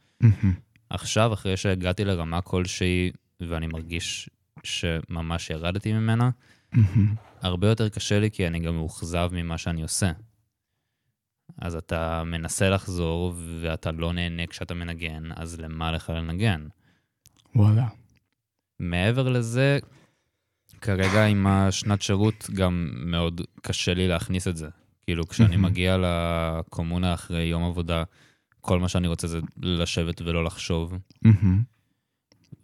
עכשיו, 0.89 1.33
אחרי 1.33 1.57
שהגעתי 1.57 2.05
לרמה 2.05 2.41
כלשהי, 2.41 3.11
ואני 3.41 3.67
מרגיש 3.67 4.29
שממש 4.63 5.49
ירדתי 5.49 5.93
ממנה, 5.93 6.29
הרבה 7.41 7.67
יותר 7.67 7.89
קשה 7.89 8.19
לי 8.19 8.31
כי 8.31 8.47
אני 8.47 8.59
גם 8.59 8.75
מאוכזב 8.75 9.29
ממה 9.33 9.57
שאני 9.57 9.81
עושה. 9.81 10.11
אז 11.57 11.75
אתה 11.75 12.23
מנסה 12.23 12.69
לחזור, 12.69 13.33
ואתה 13.61 13.91
לא 13.91 14.13
נהנה 14.13 14.47
כשאתה 14.47 14.73
מנגן, 14.73 15.23
אז 15.35 15.59
למה 15.59 15.91
לך 15.91 16.09
לנגן? 16.09 16.67
וואלה. 17.55 17.87
מעבר 18.79 19.29
לזה, 19.29 19.79
כרגע 20.81 21.25
עם 21.25 21.47
השנת 21.47 22.01
שירות 22.01 22.49
גם 22.53 22.89
מאוד 22.93 23.41
קשה 23.61 23.93
לי 23.93 24.07
להכניס 24.07 24.47
את 24.47 24.57
זה. 24.57 24.69
כאילו, 25.01 25.27
כשאני 25.27 25.57
מגיע 25.57 25.97
לקומונה 25.99 27.13
אחרי 27.13 27.43
יום 27.43 27.63
עבודה, 27.63 28.03
כל 28.61 28.79
מה 28.79 28.89
שאני 28.89 29.07
רוצה 29.07 29.27
זה 29.27 29.39
לשבת 29.57 30.21
ולא 30.21 30.43
לחשוב. 30.43 30.93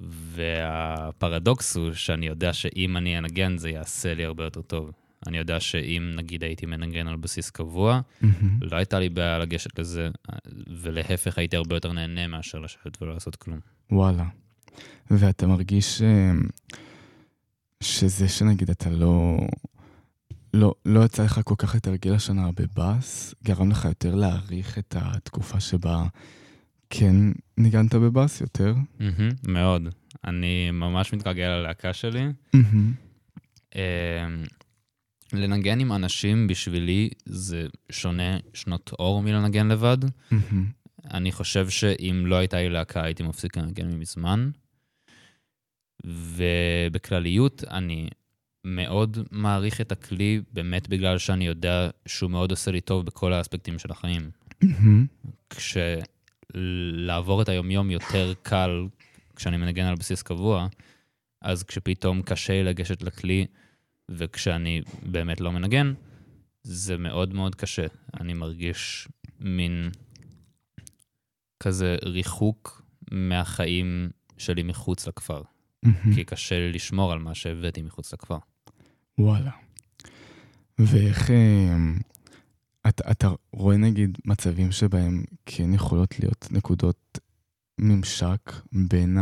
והפרדוקס 0.01 1.75
הוא 1.75 1.93
שאני 1.93 2.27
יודע 2.27 2.53
שאם 2.53 2.97
אני 2.97 3.17
אנגן, 3.17 3.57
זה 3.57 3.69
יעשה 3.69 4.13
לי 4.13 4.25
הרבה 4.25 4.43
יותר 4.43 4.61
טוב. 4.61 4.91
אני 5.27 5.37
יודע 5.37 5.59
שאם 5.59 6.11
נגיד 6.15 6.43
הייתי 6.43 6.65
מנגן 6.65 7.07
על 7.07 7.15
בסיס 7.15 7.49
קבוע, 7.49 8.01
לא 8.61 8.77
הייתה 8.77 8.99
לי 8.99 9.09
בעיה 9.09 9.39
לגשת 9.39 9.79
לזה, 9.79 10.09
ולהפך 10.81 11.37
הייתי 11.37 11.55
הרבה 11.55 11.75
יותר 11.75 11.91
נהנה 11.91 12.27
מאשר 12.27 12.59
לשבת 12.59 13.01
ולא 13.01 13.13
לעשות 13.13 13.35
כלום. 13.35 13.59
וואלה. 13.91 14.25
ואתה 15.11 15.47
מרגיש 15.47 16.01
אה, 16.01 16.31
שזה 17.83 18.29
שנגיד 18.29 18.69
אתה 18.69 18.89
לא... 18.89 19.37
לא, 20.53 20.73
לא 20.85 21.05
יצא 21.05 21.23
לך 21.23 21.39
כל 21.43 21.55
כך 21.57 21.75
לתרגל 21.75 22.13
השנה 22.13 22.49
בבאס, 22.55 23.35
גרם 23.43 23.71
לך 23.71 23.85
יותר 23.85 24.15
להעריך 24.15 24.77
את 24.77 24.95
התקופה 24.99 25.59
שבה 25.59 26.03
כן 26.89 27.15
ניגנת 27.57 27.95
בבאס 27.95 28.41
יותר? 28.41 28.73
Mm-hmm, 28.99 29.47
מאוד. 29.47 29.89
אני 30.23 30.71
ממש 30.71 31.13
מתרגל 31.13 31.47
ללהקה 31.47 31.93
שלי. 31.93 32.27
Mm-hmm. 32.55 33.77
לנגן 35.33 35.79
עם 35.79 35.91
אנשים 35.91 36.47
בשבילי 36.47 37.09
זה 37.25 37.67
שונה 37.91 38.37
שנות 38.53 38.91
אור 38.99 39.21
מלנגן 39.21 39.67
לבד. 39.67 39.97
Mm-hmm. 40.03 40.35
אני 41.13 41.31
חושב 41.31 41.69
שאם 41.69 42.23
לא 42.25 42.35
הייתה 42.35 42.57
לי 42.57 42.69
להקה 42.69 43.03
הייתי 43.03 43.23
מפסיק 43.23 43.57
לנגן 43.57 43.87
ממזמן. 43.87 44.49
ובכלליות, 46.05 47.63
אני 47.71 48.09
מאוד 48.63 49.17
מעריך 49.31 49.81
את 49.81 49.91
הכלי, 49.91 50.41
באמת 50.53 50.89
בגלל 50.89 51.17
שאני 51.17 51.47
יודע 51.47 51.89
שהוא 52.05 52.31
מאוד 52.31 52.51
עושה 52.51 52.71
לי 52.71 52.81
טוב 52.81 53.05
בכל 53.05 53.33
האספקטים 53.33 53.79
של 53.79 53.91
החיים. 53.91 54.29
כשלעבור 56.55 57.41
את 57.41 57.49
היומיום 57.49 57.91
יותר 57.91 58.33
קל 58.43 58.87
כשאני 59.35 59.57
מנגן 59.57 59.85
על 59.85 59.95
בסיס 59.95 60.21
קבוע, 60.21 60.67
אז 61.41 61.63
כשפתאום 61.63 62.21
קשה 62.21 62.53
לי 62.53 62.63
לגשת 62.63 63.03
לכלי, 63.03 63.45
וכשאני 64.09 64.81
באמת 65.03 65.41
לא 65.41 65.51
מנגן, 65.51 65.93
זה 66.63 66.97
מאוד 66.97 67.33
מאוד 67.33 67.55
קשה. 67.55 67.85
אני 68.19 68.33
מרגיש 68.33 69.07
מין 69.39 69.89
כזה 71.59 71.97
ריחוק 72.03 72.81
מהחיים 73.11 74.09
שלי 74.37 74.63
מחוץ 74.63 75.07
לכפר. 75.07 75.41
כי 76.15 76.23
קשה 76.23 76.59
לי 76.59 76.71
לשמור 76.71 77.11
על 77.13 77.19
מה 77.19 77.35
שהבאתי 77.35 77.81
מחוץ 77.81 78.13
לכפר. 78.13 78.37
וואלה. 79.17 79.51
ואיך... 80.79 81.31
אתה, 82.89 83.11
אתה 83.11 83.29
רואה 83.53 83.77
נגיד 83.77 84.17
מצבים 84.25 84.71
שבהם 84.71 85.23
כן 85.45 85.73
יכולות 85.73 86.19
להיות 86.19 86.47
נקודות 86.51 87.19
ממשק 87.79 88.51
בין 88.71 89.17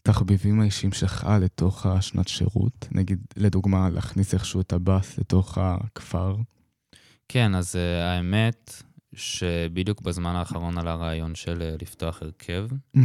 התחביבים 0.00 0.60
האישיים 0.60 0.92
שלך 0.92 1.26
לתוך 1.40 1.86
השנת 1.86 2.28
שירות? 2.28 2.88
נגיד, 2.92 3.18
לדוגמה, 3.36 3.90
להכניס 3.90 4.34
איכשהו 4.34 4.60
את 4.60 4.72
הבאס 4.72 5.18
לתוך 5.18 5.58
הכפר? 5.58 6.36
כן, 7.28 7.54
אז 7.54 7.76
uh, 7.76 8.02
האמת 8.02 8.82
שבדיוק 9.14 10.02
בזמן 10.02 10.36
האחרון 10.36 10.78
עלה 10.78 10.94
רעיון 10.94 11.34
של 11.34 11.62
uh, 11.62 11.82
לפתוח 11.82 12.22
הרכב. 12.22 12.68
uh, 12.96 13.00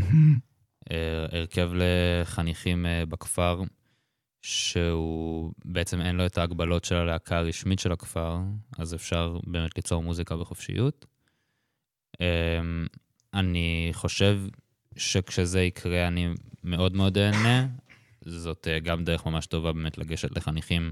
הרכב 1.31 1.69
לחניכים 1.74 2.86
uh, 2.86 3.05
בכפר, 3.05 3.62
שהוא 4.41 5.53
בעצם 5.65 6.01
אין 6.01 6.15
לו 6.15 6.25
את 6.25 6.38
ההגבלות 6.38 6.86
של 6.86 6.96
הלהקה 6.96 7.38
הרשמית 7.38 7.79
של 7.79 7.91
הכפר, 7.91 8.38
אז 8.77 8.96
אפשר 8.96 9.38
באמת 9.43 9.75
ליצור 9.75 10.03
מוזיקה 10.03 10.38
בחופשיות. 10.38 11.05
Uh, 12.13 12.22
אני 13.34 13.89
חושב 13.93 14.41
שכשזה 14.98 15.62
יקרה 15.62 16.08
אני 16.08 16.27
מאוד 16.63 16.96
מאוד 16.96 17.17
אהנה. 17.17 17.67
זאת 18.25 18.67
uh, 18.67 18.84
גם 18.84 19.03
דרך 19.03 19.25
ממש 19.25 19.46
טובה 19.46 19.74
באמת 19.74 19.98
לגשת 19.98 20.31
לחניכים, 20.38 20.91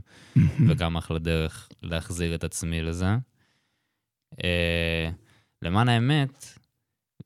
וגם 0.68 0.98
אחלה 0.98 1.20
דרך 1.20 1.70
להחזיר 1.84 2.36
את 2.36 2.44
עצמי 2.44 2.82
לזה. 2.82 3.16
Uh, 4.34 4.38
למען 5.62 5.90
האמת, 5.90 6.46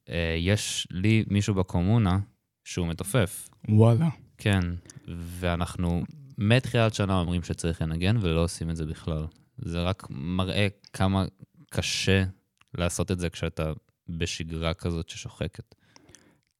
uh, 0.05 0.11
יש 0.37 0.87
לי 0.91 1.23
מישהו 1.27 1.53
בקומונה 1.53 2.19
שהוא 2.63 2.87
מתופף. 2.87 3.49
וואלה. 3.69 4.09
כן, 4.43 4.62
ואנחנו 5.07 6.03
מתחילת 6.38 6.93
שנה 6.93 7.19
אומרים 7.19 7.43
שצריך 7.43 7.81
לנגן, 7.81 8.17
ולא 8.21 8.43
עושים 8.43 8.69
את 8.69 8.75
זה 8.75 8.86
בכלל. 8.86 9.25
זה 9.57 9.81
רק 9.81 10.07
מראה 10.10 10.67
כמה 10.93 11.25
קשה 11.69 12.24
לעשות 12.74 13.12
את 13.12 13.19
זה 13.19 13.29
כשאתה 13.29 13.71
בשגרה 14.10 14.74
כזאת 14.74 15.10
ששוחקת. 15.10 15.75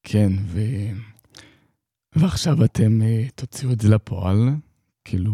כן, 0.04 0.32
ו... 0.46 0.62
ועכשיו 2.16 2.66
אתם 2.66 3.02
uh, 3.02 3.32
תוציאו 3.36 3.72
את 3.72 3.82
זה 3.82 3.90
לפועל, 3.90 4.38
כאילו... 5.06 5.34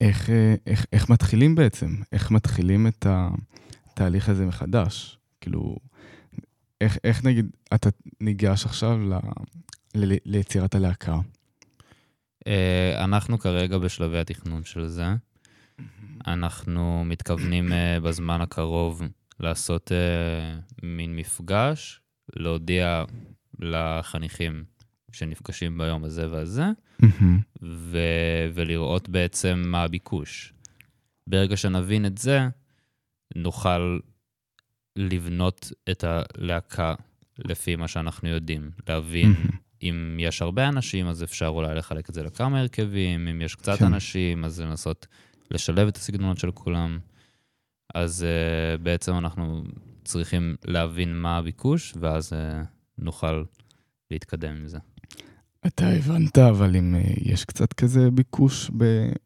איך, 0.00 0.28
uh, 0.28 0.32
איך, 0.66 0.86
איך 0.92 1.10
מתחילים 1.10 1.54
בעצם? 1.54 1.94
איך 2.12 2.30
מתחילים 2.30 2.86
את 2.86 3.06
התהליך 3.08 4.28
הזה 4.28 4.46
מחדש? 4.46 5.18
כאילו, 5.40 5.76
איך, 6.80 6.98
איך 7.04 7.24
נגיד 7.24 7.46
אתה 7.74 7.88
ניגש 8.20 8.64
עכשיו 8.66 8.98
ל, 8.98 9.14
ל, 9.94 10.16
ליצירת 10.24 10.74
הלהקה? 10.74 11.18
Uh, 12.44 12.48
אנחנו 13.04 13.38
כרגע 13.38 13.78
בשלבי 13.78 14.18
התכנון 14.18 14.64
של 14.64 14.86
זה. 14.86 15.06
אנחנו 16.26 17.04
מתכוונים 17.04 17.68
uh, 17.68 18.00
בזמן 18.02 18.40
הקרוב 18.40 19.02
לעשות 19.40 19.92
uh, 19.92 20.84
מין 20.86 21.16
מפגש, 21.16 22.00
להודיע 22.36 23.04
לחניכים 23.58 24.64
שנפגשים 25.12 25.78
ביום 25.78 26.04
הזה 26.04 26.30
והזה, 26.30 26.64
ו- 27.62 28.48
ולראות 28.54 29.08
בעצם 29.08 29.62
מה 29.66 29.82
הביקוש. 29.82 30.52
ברגע 31.26 31.56
שנבין 31.56 32.06
את 32.06 32.18
זה, 32.18 32.48
נוכל 33.34 33.98
לבנות 34.96 35.72
את 35.90 36.04
הלהקה 36.04 36.94
לפי 37.38 37.76
מה 37.76 37.88
שאנחנו 37.88 38.28
יודעים, 38.28 38.70
להבין 38.88 39.34
אם 39.82 40.16
יש 40.20 40.42
הרבה 40.42 40.68
אנשים, 40.68 41.08
אז 41.08 41.22
אפשר 41.22 41.46
אולי 41.46 41.74
לחלק 41.74 42.08
את 42.10 42.14
זה 42.14 42.22
לכמה 42.22 42.60
הרכבים, 42.60 43.28
אם 43.28 43.42
יש 43.42 43.54
קצת 43.54 43.78
כן. 43.78 43.84
אנשים, 43.84 44.44
אז 44.44 44.60
לנסות 44.60 45.06
לשלב 45.50 45.88
את 45.88 45.96
הסגנונות 45.96 46.38
של 46.38 46.50
כולם. 46.50 46.98
אז 47.94 48.26
uh, 48.26 48.82
בעצם 48.82 49.18
אנחנו 49.18 49.62
צריכים 50.04 50.56
להבין 50.64 51.16
מה 51.16 51.36
הביקוש, 51.36 51.94
ואז 52.00 52.32
uh, 52.32 52.36
נוכל 52.98 53.44
להתקדם 54.10 54.56
עם 54.56 54.68
זה. 54.68 54.78
אתה 55.66 55.88
הבנת, 55.88 56.38
אבל 56.38 56.76
אם 56.76 56.94
uh, 56.94 57.20
יש 57.22 57.44
קצת 57.44 57.72
כזה 57.72 58.10
ביקוש 58.10 58.70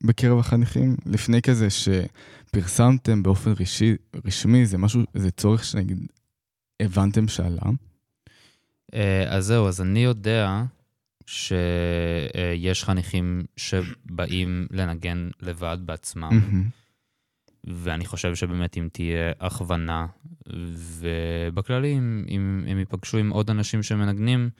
בקרב 0.04 0.38
החניכים, 0.38 0.96
לפני 1.06 1.42
כזה 1.42 1.68
שפרסמתם 1.70 3.22
באופן 3.22 3.52
רישי, 3.52 3.96
רשמי, 4.24 4.66
זה 4.66 4.78
משהו, 4.78 5.00
זה 5.14 5.30
צורך 5.30 5.64
שנגיד 5.64 6.06
הבנתם 6.80 7.28
שעלה? 7.28 7.62
Uh, 8.92 8.96
אז 9.28 9.44
זהו, 9.44 9.68
אז 9.68 9.80
אני 9.80 10.04
יודע 10.04 10.62
שיש 11.26 12.82
uh, 12.82 12.86
חניכים 12.86 13.44
שבאים 13.56 14.66
לנגן 14.70 15.28
לבד 15.40 15.78
בעצמם. 15.84 16.64
ואני 17.64 18.06
חושב 18.06 18.34
שבאמת 18.34 18.76
אם 18.76 18.88
תהיה 18.92 19.32
הכוונה, 19.40 20.06
ובכללי 20.98 21.92
אם, 21.98 22.24
אם 22.28 22.64
הם 22.68 22.78
ייפגשו 22.78 23.18
עם 23.18 23.30
עוד 23.30 23.50
אנשים 23.50 23.82
שמנגנים, 23.82 24.50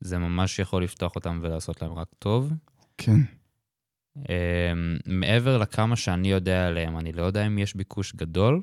זה 0.00 0.18
ממש 0.18 0.58
יכול 0.58 0.84
לפתוח 0.84 1.16
אותם 1.16 1.40
ולעשות 1.42 1.82
להם 1.82 1.92
רק 1.92 2.08
טוב. 2.18 2.52
כן. 2.98 3.20
Um, 4.18 4.20
מעבר 5.06 5.58
לכמה 5.58 5.96
שאני 5.96 6.30
יודע 6.30 6.66
עליהם, 6.66 6.98
אני 6.98 7.12
לא 7.12 7.22
יודע 7.22 7.46
אם 7.46 7.58
יש 7.58 7.76
ביקוש 7.76 8.14
גדול. 8.14 8.62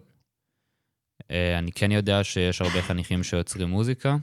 Uh, 1.21 1.25
אני 1.57 1.71
כן 1.71 1.91
יודע 1.91 2.23
שיש 2.23 2.61
הרבה 2.61 2.81
חניכים 2.81 3.23
שיוצרים 3.23 3.69
מוזיקה, 3.69 4.17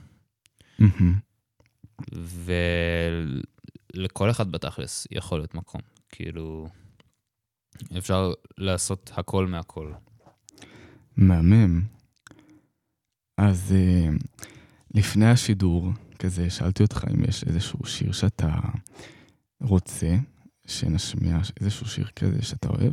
ולכל 3.94 4.30
אחד 4.30 4.52
בתכלס 4.52 5.06
יכול 5.10 5.38
להיות 5.38 5.54
מקום. 5.54 5.80
כאילו, 6.08 6.68
אפשר 7.98 8.32
לעשות 8.58 9.10
הכל 9.14 9.46
מהכל. 9.46 9.92
מהמם. 11.16 11.82
אז 13.36 13.74
uh, 13.74 14.24
לפני 14.94 15.30
השידור, 15.30 15.92
כזה, 16.18 16.50
שאלתי 16.50 16.83
אותך 16.83 17.04
אם 17.14 17.24
יש 17.24 17.44
איזשהו 17.44 17.87
שיר 17.87 18.12
שאתה 18.12 18.59
רוצה 19.61 20.16
שנשמיע, 20.66 21.38
איזשהו 21.61 21.87
שיר 21.87 22.07
כזה 22.16 22.42
שאתה 22.42 22.68
אוהב, 22.68 22.92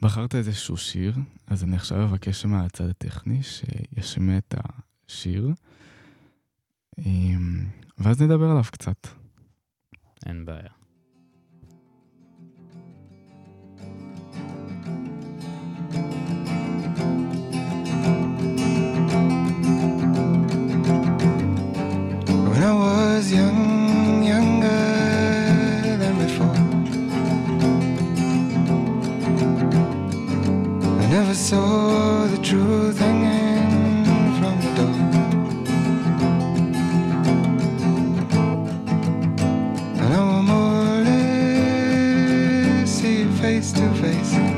ובחרת 0.00 0.34
איזשהו 0.34 0.76
שיר, 0.76 1.14
אז 1.46 1.64
אני 1.64 1.76
עכשיו 1.76 2.04
אבקש 2.04 2.44
מהצד 2.44 2.88
הטכני 2.88 3.40
שישמיע 3.42 4.38
את 4.38 4.54
השיר, 5.08 5.50
ואז 7.98 8.22
נדבר 8.22 8.50
עליו 8.50 8.64
קצת. 8.72 9.06
אין 10.26 10.44
בעיה. 10.44 10.70
Was 23.24 23.32
young, 23.32 24.22
younger 24.22 25.96
than 25.96 26.14
before. 26.18 26.58
I 31.00 31.06
never 31.06 31.34
saw 31.34 32.26
the 32.26 32.38
truth 32.42 32.98
hanging 32.98 34.04
from 34.38 34.60
the 34.64 34.70
door. 34.78 34.98
And 40.02 40.12
I 40.12 40.20
will 40.28 40.42
more 40.42 41.04
or 42.82 42.86
see 42.86 43.24
face 43.40 43.72
to 43.72 43.88
face. 44.02 44.53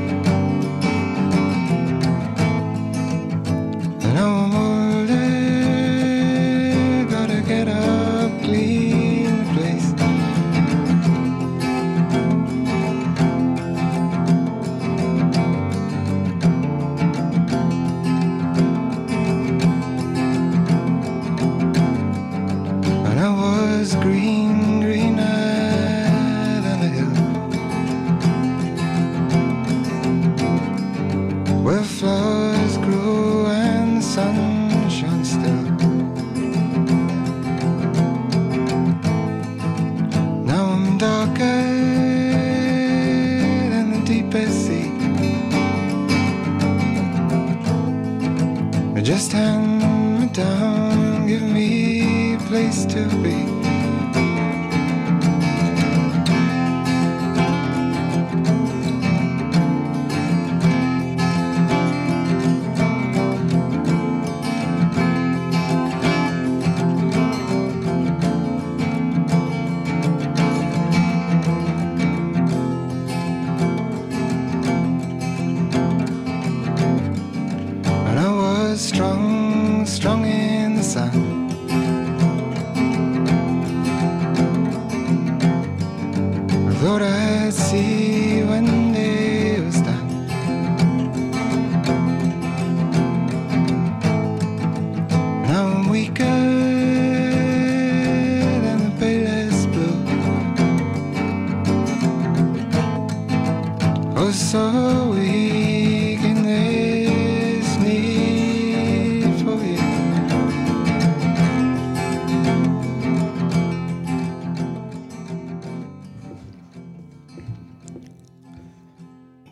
So 104.56 104.66
weak 105.12 106.22
in 106.30 106.38
this 106.48 107.68
need 107.84 109.32
for 109.42 109.58
you. 109.70 109.82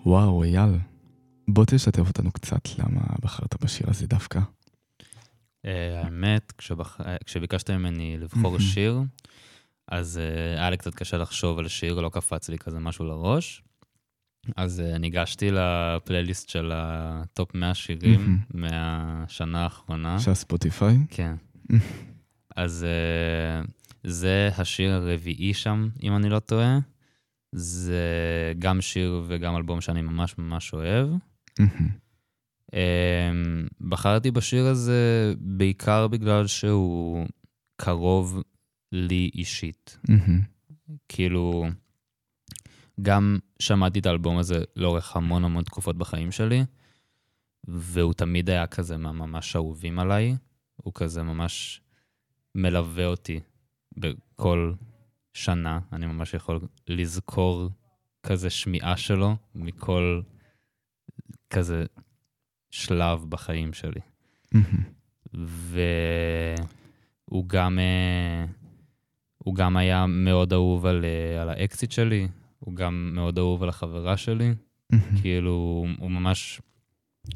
וואו, 0.06 0.44
אייל, 0.44 0.78
בוא 1.48 1.64
תשתף 1.64 2.08
אותנו 2.08 2.32
קצת 2.32 2.78
למה 2.78 3.00
בחרת 3.22 3.64
בשיר 3.64 3.90
הזה 3.90 4.06
דווקא. 4.06 4.40
אה, 5.64 6.02
האמת, 6.04 6.52
כשביקשת 7.26 7.70
ממני 7.70 8.16
לבחור 8.18 8.58
שיר, 8.58 9.00
אז 9.88 10.18
אה, 10.18 10.60
היה 10.60 10.70
לי 10.70 10.76
קצת 10.76 10.94
קשה 10.94 11.16
לחשוב 11.16 11.58
על 11.58 11.68
שיר, 11.68 12.00
לא 12.00 12.08
קפץ 12.08 12.48
לי 12.48 12.58
כזה 12.58 12.78
משהו 12.78 13.04
לראש. 13.04 13.62
אז 14.56 14.80
אה, 14.80 14.98
ניגשתי 14.98 15.50
לפלייליסט 15.52 16.48
של 16.48 16.70
ה 16.74 16.94
top 16.94 17.54
100 17.54 17.74
שירים 17.74 18.38
מהשנה 18.54 19.62
האחרונה. 19.62 20.18
של 20.18 20.34
ספוטיפיי? 20.34 20.96
כן. 21.10 21.34
אז 22.56 22.86
אה, 22.86 23.70
זה 24.04 24.50
השיר 24.58 24.92
הרביעי 24.92 25.54
שם, 25.54 25.88
אם 26.02 26.16
אני 26.16 26.28
לא 26.28 26.38
טועה. 26.38 26.78
זה 27.52 28.02
גם 28.58 28.80
שיר 28.80 29.22
וגם 29.26 29.56
אלבום 29.56 29.80
שאני 29.80 30.02
ממש 30.02 30.38
ממש 30.38 30.72
אוהב. 30.72 31.08
אמ, 31.60 32.76
בחרתי 33.80 34.30
בשיר 34.30 34.66
הזה 34.66 35.34
בעיקר 35.38 36.08
בגלל 36.08 36.46
שהוא 36.46 37.26
קרוב 37.76 38.42
לי 38.92 39.30
אישית. 39.34 39.98
כאילו, 41.08 41.66
גם 43.02 43.38
שמעתי 43.58 43.98
את 43.98 44.06
האלבום 44.06 44.38
הזה 44.38 44.64
לאורך 44.76 45.16
המון 45.16 45.44
המון 45.44 45.64
תקופות 45.64 45.96
בחיים 45.98 46.32
שלי, 46.32 46.64
והוא 47.64 48.14
תמיד 48.14 48.50
היה 48.50 48.66
כזה 48.66 48.96
ממש 48.96 49.56
אהובים 49.56 49.98
עליי. 49.98 50.36
הוא 50.76 50.92
כזה 50.94 51.22
ממש 51.22 51.80
מלווה 52.54 53.06
אותי 53.06 53.40
בכל 53.96 54.72
שנה. 55.32 55.80
אני 55.92 56.06
ממש 56.06 56.34
יכול 56.34 56.60
לזכור 56.88 57.70
כזה 58.22 58.50
שמיעה 58.50 58.96
שלו 58.96 59.36
מכל 59.54 60.20
כזה 61.50 61.84
שלב 62.70 63.24
בחיים 63.28 63.72
שלי. 63.72 64.00
והוא 65.34 66.58
גם, 67.46 67.78
אה, 67.78 68.44
הוא 69.38 69.54
גם 69.54 69.76
היה 69.76 70.06
מאוד 70.06 70.52
אהוב 70.52 70.86
על, 70.86 71.04
אה, 71.04 71.42
על 71.42 71.48
האקסיט 71.48 71.92
שלי, 71.92 72.28
הוא 72.64 72.74
גם 72.74 73.10
מאוד 73.14 73.38
אהוב 73.38 73.62
על 73.62 73.68
החברה 73.68 74.16
שלי. 74.16 74.54
כאילו, 75.20 75.50
הוא- 75.50 75.88
הוא 75.98 76.10
ממש 76.10 76.60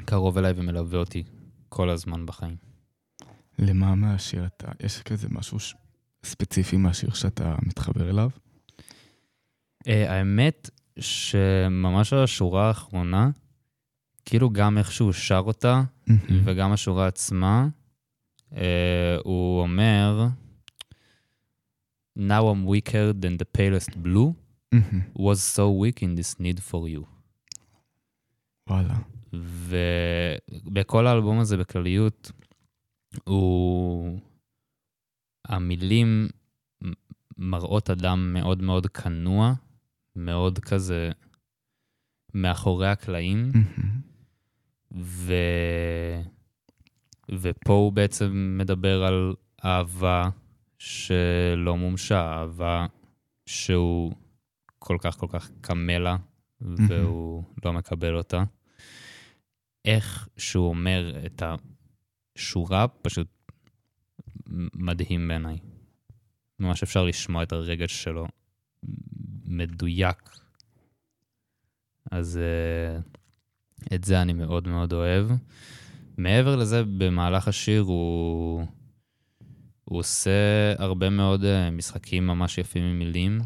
קרוב 0.05 0.37
אליי 0.37 0.53
ומלווה 0.55 0.99
אותי 0.99 1.23
כל 1.69 1.89
הזמן 1.89 2.25
בחיים. 2.25 2.55
למה 3.59 3.95
מהשיר 3.95 4.45
אתה, 4.45 4.71
יש 4.83 5.01
כזה 5.01 5.27
משהו 5.31 5.59
ש- 5.59 5.75
ספציפי 6.23 6.77
מהשיר 6.77 7.13
שאתה 7.13 7.55
מתחבר 7.61 8.09
אליו? 8.09 8.29
Uh, 9.83 9.89
האמת 10.07 10.69
שממש 10.99 12.13
על 12.13 12.23
השורה 12.23 12.67
האחרונה, 12.67 13.29
כאילו 14.25 14.49
גם 14.49 14.77
איך 14.77 14.91
שהוא 14.91 15.11
שר 15.13 15.43
אותה, 15.45 15.81
וגם 16.45 16.71
השורה 16.71 17.07
עצמה, 17.07 17.67
uh, 18.51 18.55
הוא 19.23 19.61
אומר, 19.61 20.27
Now 22.17 22.21
I'm 22.53 22.67
weaker 22.67 23.13
than 23.21 23.37
the 23.41 23.57
palest 23.57 23.91
blue, 24.03 24.33
was 25.15 25.39
so 25.55 25.69
weak 25.71 26.01
in 26.01 26.15
this 26.15 26.39
need 26.39 26.59
for 26.59 26.87
you. 26.87 27.05
וואלה. 28.69 28.95
ובכל 29.33 31.07
האלבום 31.07 31.39
הזה 31.39 31.57
בכלליות, 31.57 32.31
הוא... 33.23 34.19
המילים 35.45 36.27
מראות 37.37 37.89
אדם 37.89 38.33
מאוד 38.33 38.61
מאוד 38.61 38.87
כנוע, 38.87 39.53
מאוד 40.15 40.59
כזה 40.59 41.11
מאחורי 42.33 42.87
הקלעים, 42.87 43.51
ו... 44.97 45.33
ופה 47.31 47.73
הוא 47.73 47.93
בעצם 47.93 48.55
מדבר 48.59 49.03
על 49.03 49.35
אהבה 49.65 50.29
שלא 50.77 51.77
מומשה, 51.77 52.21
אהבה 52.21 52.85
שהוא 53.45 54.13
כל 54.79 54.97
כך 55.01 55.17
כל 55.17 55.27
כך 55.29 55.51
קמה 55.61 55.99
לה, 55.99 56.17
והוא 56.61 57.43
לא 57.65 57.73
מקבל 57.73 58.15
אותה. 58.15 58.43
איך 59.85 60.27
שהוא 60.37 60.69
אומר 60.69 61.25
את 61.25 61.43
השורה, 62.35 62.87
פשוט 62.87 63.27
מדהים 64.75 65.27
בעיניי. 65.27 65.57
ממש 66.59 66.83
אפשר 66.83 67.03
לשמוע 67.05 67.43
את 67.43 67.51
הרגש 67.51 68.03
שלו 68.03 68.27
מדויק. 69.45 70.29
אז 72.11 72.39
uh, 72.39 73.95
את 73.95 74.03
זה 74.03 74.21
אני 74.21 74.33
מאוד 74.33 74.67
מאוד 74.67 74.93
אוהב. 74.93 75.27
מעבר 76.17 76.55
לזה, 76.55 76.83
במהלך 76.83 77.47
השיר 77.47 77.81
הוא, 77.81 78.65
הוא 79.85 79.99
עושה 79.99 80.73
הרבה 80.77 81.09
מאוד 81.09 81.43
uh, 81.43 81.71
משחקים 81.71 82.27
ממש 82.27 82.57
יפים 82.57 82.83
עם 82.83 82.99
מילים. 82.99 83.39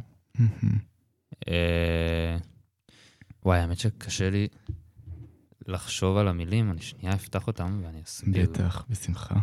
אה, 1.48 2.38
וואי, 3.46 3.60
האמת 3.60 3.80
שקשה 3.80 4.30
לי 4.30 4.48
לחשוב 5.68 6.18
על 6.18 6.28
המילים, 6.28 6.72
אני 6.72 6.82
שנייה 6.82 7.14
אפתח 7.16 7.48
אותם 7.48 7.82
ואני 7.84 8.04
אסביר. 8.04 8.50
בטח, 8.50 8.86
בשמחה. 8.90 9.36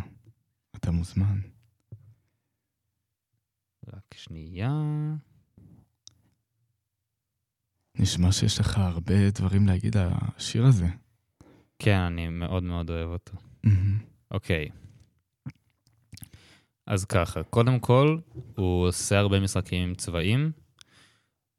אתה 0.75 0.91
מוזמן. 0.91 1.39
רק 3.87 4.13
שנייה. 4.13 4.71
נשמע 7.95 8.31
שיש 8.31 8.59
לך 8.59 8.77
הרבה 8.77 9.29
דברים 9.29 9.67
להגיד 9.67 9.97
על 9.97 10.09
השיר 10.11 10.65
הזה. 10.65 10.87
כן, 11.79 11.97
אני 11.97 12.29
מאוד 12.29 12.63
מאוד 12.63 12.89
אוהב 12.89 13.09
אותו. 13.09 13.37
אוקיי. 14.31 14.69
אז 16.85 17.05
ככה, 17.05 17.43
קודם 17.43 17.79
כל, 17.79 18.17
הוא 18.55 18.87
עושה 18.87 19.19
הרבה 19.19 19.39
משחקים 19.39 19.89
עם 19.89 19.95
צבעים. 19.95 20.51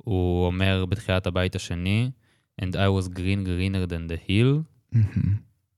הוא 0.05 0.47
אומר 0.47 0.87
בתחילת 0.87 1.27
הבית 1.27 1.55
השני, 1.55 2.11
And 2.61 2.77
I 2.77 2.88
was 2.88 3.09
green 3.09 3.45
greener 3.45 3.87
than 3.87 4.09
the 4.09 4.29
hill. 4.29 4.62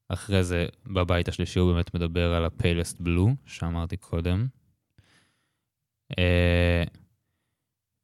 אחרי 0.08 0.44
זה, 0.44 0.66
בבית 0.87 1.28
השלישי 1.28 1.58
הוא 1.58 1.72
באמת 1.72 1.94
מדבר 1.94 2.34
על 2.34 2.44
ה-Palest 2.44 3.00
Blue, 3.00 3.30
שאמרתי 3.46 3.96
קודם. 3.96 4.46
Uh, 6.12 6.16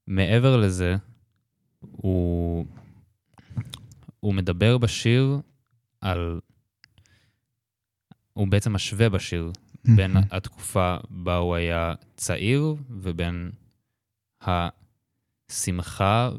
מעבר 0.07 0.57
לזה, 0.57 0.97
הוא, 1.81 2.67
הוא 4.21 4.35
מדבר 4.35 4.79
בשיר 4.79 5.41
על... 6.01 6.41
הוא 8.33 8.49
בעצם 8.49 8.73
משווה 8.73 9.09
בשיר 9.09 9.53
בין 9.97 10.17
התקופה 10.31 10.97
בה 11.11 11.37
הוא 11.37 11.55
היה 11.55 11.95
צעיר 12.17 12.75
ובין 12.91 13.51
השמחה 15.51 16.31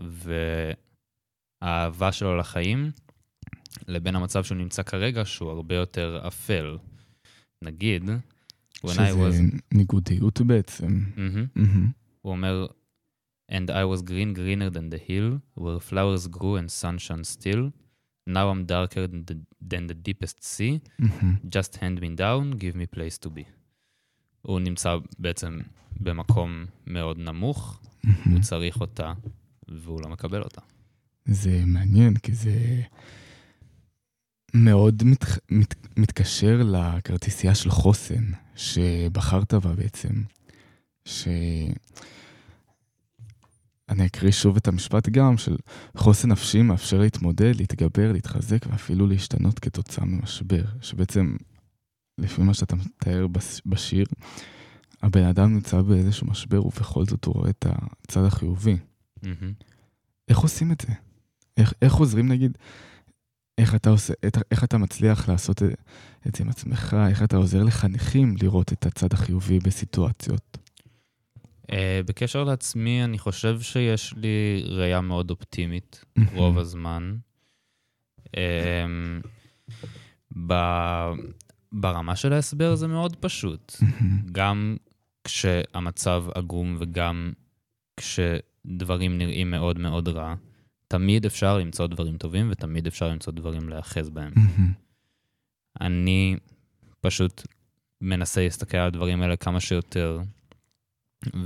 והאהבה 1.61 2.11
שלו 2.11 2.37
לחיים, 2.37 2.91
לבין 3.87 4.15
המצב 4.15 4.43
שהוא 4.43 4.57
נמצא 4.57 4.83
כרגע, 4.83 5.25
שהוא 5.25 5.51
הרבה 5.51 5.75
יותר 5.75 6.21
אפל. 6.27 6.77
נגיד, 7.63 8.03
when 8.85 8.89
I 8.89 8.93
שזה 8.93 9.11
was... 9.11 9.61
ניגודיות 9.73 10.41
בעצם. 10.41 10.87
מהמם. 11.15 11.45
מהמם. 11.55 11.91
הוא 12.21 12.31
אומר, 12.31 12.67
And 13.51 13.69
I 13.69 13.83
was 13.83 14.01
green 14.01 14.33
greener 14.33 14.69
than 14.69 14.89
the 14.93 15.01
hill, 15.09 15.41
where 15.55 15.79
flowers 15.79 16.27
grew 16.27 16.55
and 16.55 16.69
sun 16.71 16.97
shone 16.97 17.23
still. 17.25 17.71
Now 18.29 18.45
I'm 18.49 18.63
darker 18.65 19.07
than 19.07 19.25
the, 19.25 19.35
than 19.71 19.87
the 19.87 19.93
deepest 19.93 20.43
sea. 20.43 20.79
מהמם. 20.99 21.35
Just 21.49 21.75
hand 21.75 21.99
me 22.01 22.15
down, 22.15 22.57
give 22.57 22.75
me 22.75 22.85
place 22.97 23.17
to 23.25 23.29
be. 23.29 23.43
הוא 24.41 24.59
נמצא 24.59 24.97
בעצם 25.19 25.59
במקום 25.99 26.65
מאוד 26.87 27.17
נמוך, 27.17 27.81
הוא 28.05 28.41
צריך 28.41 28.81
אותה, 28.81 29.13
והוא 29.67 30.01
לא 30.01 30.09
מקבל 30.09 30.41
אותה. 30.41 30.61
זה 31.25 31.63
מעניין, 31.65 32.15
כי 32.17 32.33
זה 32.33 32.81
מאוד 34.53 35.03
מת, 35.03 35.25
מת, 35.51 35.75
מתקשר 35.97 36.61
לכרטיסייה 36.63 37.55
של 37.55 37.69
חוסן 37.69 38.31
שבחרת 38.55 39.53
בה 39.53 39.73
בעצם. 39.75 40.23
ש... 41.05 41.27
אני 43.89 44.05
אקריא 44.05 44.31
שוב 44.31 44.55
את 44.57 44.67
המשפט 44.67 45.09
גם, 45.09 45.37
של 45.37 45.55
חוסן 45.97 46.31
נפשי 46.31 46.61
מאפשר 46.61 46.99
להתמודד, 46.99 47.55
להתגבר, 47.55 48.11
להתחזק 48.11 48.65
ואפילו 48.69 49.07
להשתנות 49.07 49.59
כתוצאה 49.59 50.05
ממשבר. 50.05 50.63
שבעצם, 50.81 51.35
לפי 52.17 52.41
מה 52.41 52.53
שאתה 52.53 52.75
מתאר 52.75 53.27
בש- 53.27 53.61
בשיר, 53.65 54.05
הבן 55.01 55.23
אדם 55.23 55.53
נמצא 55.53 55.81
באיזשהו 55.81 56.27
משבר 56.27 56.65
ובכל 56.67 57.05
זאת 57.05 57.25
הוא 57.25 57.35
רואה 57.35 57.49
את 57.49 57.65
הצד 58.07 58.23
החיובי. 58.25 58.77
מהמם. 59.23 59.53
איך 60.27 60.37
עושים 60.37 60.71
את 60.71 60.81
זה? 60.87 60.93
איך, 61.57 61.73
איך 61.81 61.93
עוזרים 61.93 62.27
נגיד, 62.27 62.57
איך 63.57 63.75
אתה 63.75 63.89
עושה, 63.89 64.13
את- 64.27 64.37
איך 64.51 64.63
אתה 64.63 64.77
מצליח 64.77 65.29
לעשות 65.29 65.63
את, 65.63 65.69
את 66.27 66.35
זה 66.35 66.43
עם 66.43 66.49
עצמך, 66.49 66.95
איך 67.09 67.23
אתה 67.23 67.37
עוזר 67.37 67.63
לחניכים 67.63 68.35
לראות 68.41 68.73
את 68.73 68.85
הצד 68.85 69.13
החיובי 69.13 69.59
בסיטואציות? 69.59 70.57
אה, 71.71 72.01
בקשר 72.05 72.43
לעצמי, 72.43 73.03
אני 73.03 73.17
חושב 73.19 73.61
שיש 73.61 74.13
לי 74.17 74.63
ראייה 74.65 75.01
מאוד 75.01 75.29
אופטימית 75.29 76.05
רוב 76.33 76.57
הזמן. 76.57 77.15
אמ, 78.37 79.21
ב- 80.47 81.11
ברמה 81.71 82.15
של 82.15 82.33
ההסבר 82.33 82.75
זה 82.75 82.87
מאוד 82.87 83.15
פשוט. 83.15 83.75
גם 84.31 84.75
כשהמצב 85.23 86.23
עגום 86.35 86.77
וגם 86.79 87.31
כשדברים 87.97 89.17
נראים 89.17 89.51
מאוד 89.51 89.79
מאוד 89.79 90.07
רע, 90.07 90.35
תמיד 90.87 91.25
אפשר 91.25 91.57
למצוא 91.57 91.87
דברים 91.87 92.17
טובים 92.17 92.47
ותמיד 92.51 92.87
אפשר 92.87 93.07
למצוא 93.07 93.33
דברים 93.33 93.69
להיאחז 93.69 94.09
בהם. 94.09 94.33
אני 95.81 96.35
פשוט 97.01 97.47
מנסה 98.01 98.43
להסתכל 98.43 98.77
על 98.77 98.87
הדברים 98.87 99.21
האלה 99.21 99.35
כמה 99.35 99.59
שיותר, 99.59 100.21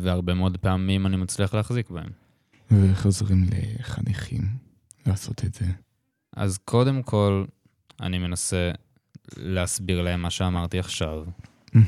והרבה 0.01 0.33
מאוד 0.33 0.57
פעמים 0.57 1.05
אני 1.05 1.17
מצליח 1.17 1.53
להחזיק 1.53 1.89
בהם. 1.89 2.09
ואיך 2.71 3.05
עוזרים 3.05 3.45
לחניכים 3.79 4.41
לעשות 5.05 5.45
את 5.45 5.53
זה? 5.53 5.65
אז 6.35 6.57
קודם 6.57 7.03
כל, 7.03 7.45
אני 8.01 8.17
מנסה 8.17 8.71
להסביר 9.37 10.01
להם 10.01 10.21
מה 10.21 10.29
שאמרתי 10.29 10.79
עכשיו. 10.79 11.23
אה, 11.75 11.81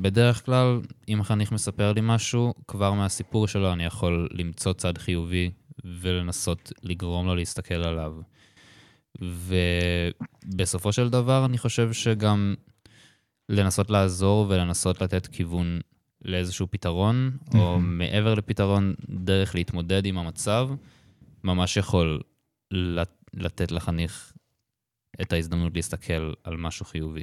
בדרך 0.00 0.44
כלל, 0.46 0.80
אם 1.08 1.20
החניך 1.20 1.52
מספר 1.52 1.92
לי 1.92 2.00
משהו, 2.04 2.54
כבר 2.68 2.92
מהסיפור 2.92 3.48
שלו 3.48 3.72
אני 3.72 3.84
יכול 3.84 4.28
למצוא 4.32 4.72
צד 4.72 4.98
חיובי 4.98 5.50
ולנסות 5.84 6.72
לגרום 6.82 7.26
לו 7.26 7.34
להסתכל 7.34 7.74
עליו. 7.74 8.12
ובסופו 9.20 10.92
של 10.92 11.08
דבר, 11.08 11.44
אני 11.44 11.58
חושב 11.58 11.92
שגם 11.92 12.54
לנסות 13.48 13.90
לעזור 13.90 14.46
ולנסות 14.48 15.02
לתת 15.02 15.26
כיוון 15.26 15.80
לאיזשהו 16.24 16.66
פתרון, 16.70 17.36
או 17.54 17.80
מעבר 17.80 18.34
לפתרון, 18.34 18.94
דרך 19.08 19.54
להתמודד 19.54 20.06
עם 20.06 20.18
המצב, 20.18 20.68
ממש 21.44 21.76
יכול 21.76 22.20
לת- 22.70 23.30
לתת 23.34 23.72
לחניך 23.72 24.32
את 25.20 25.32
ההזדמנות 25.32 25.72
להסתכל 25.74 26.32
על 26.44 26.56
משהו 26.56 26.86
חיובי. 26.86 27.22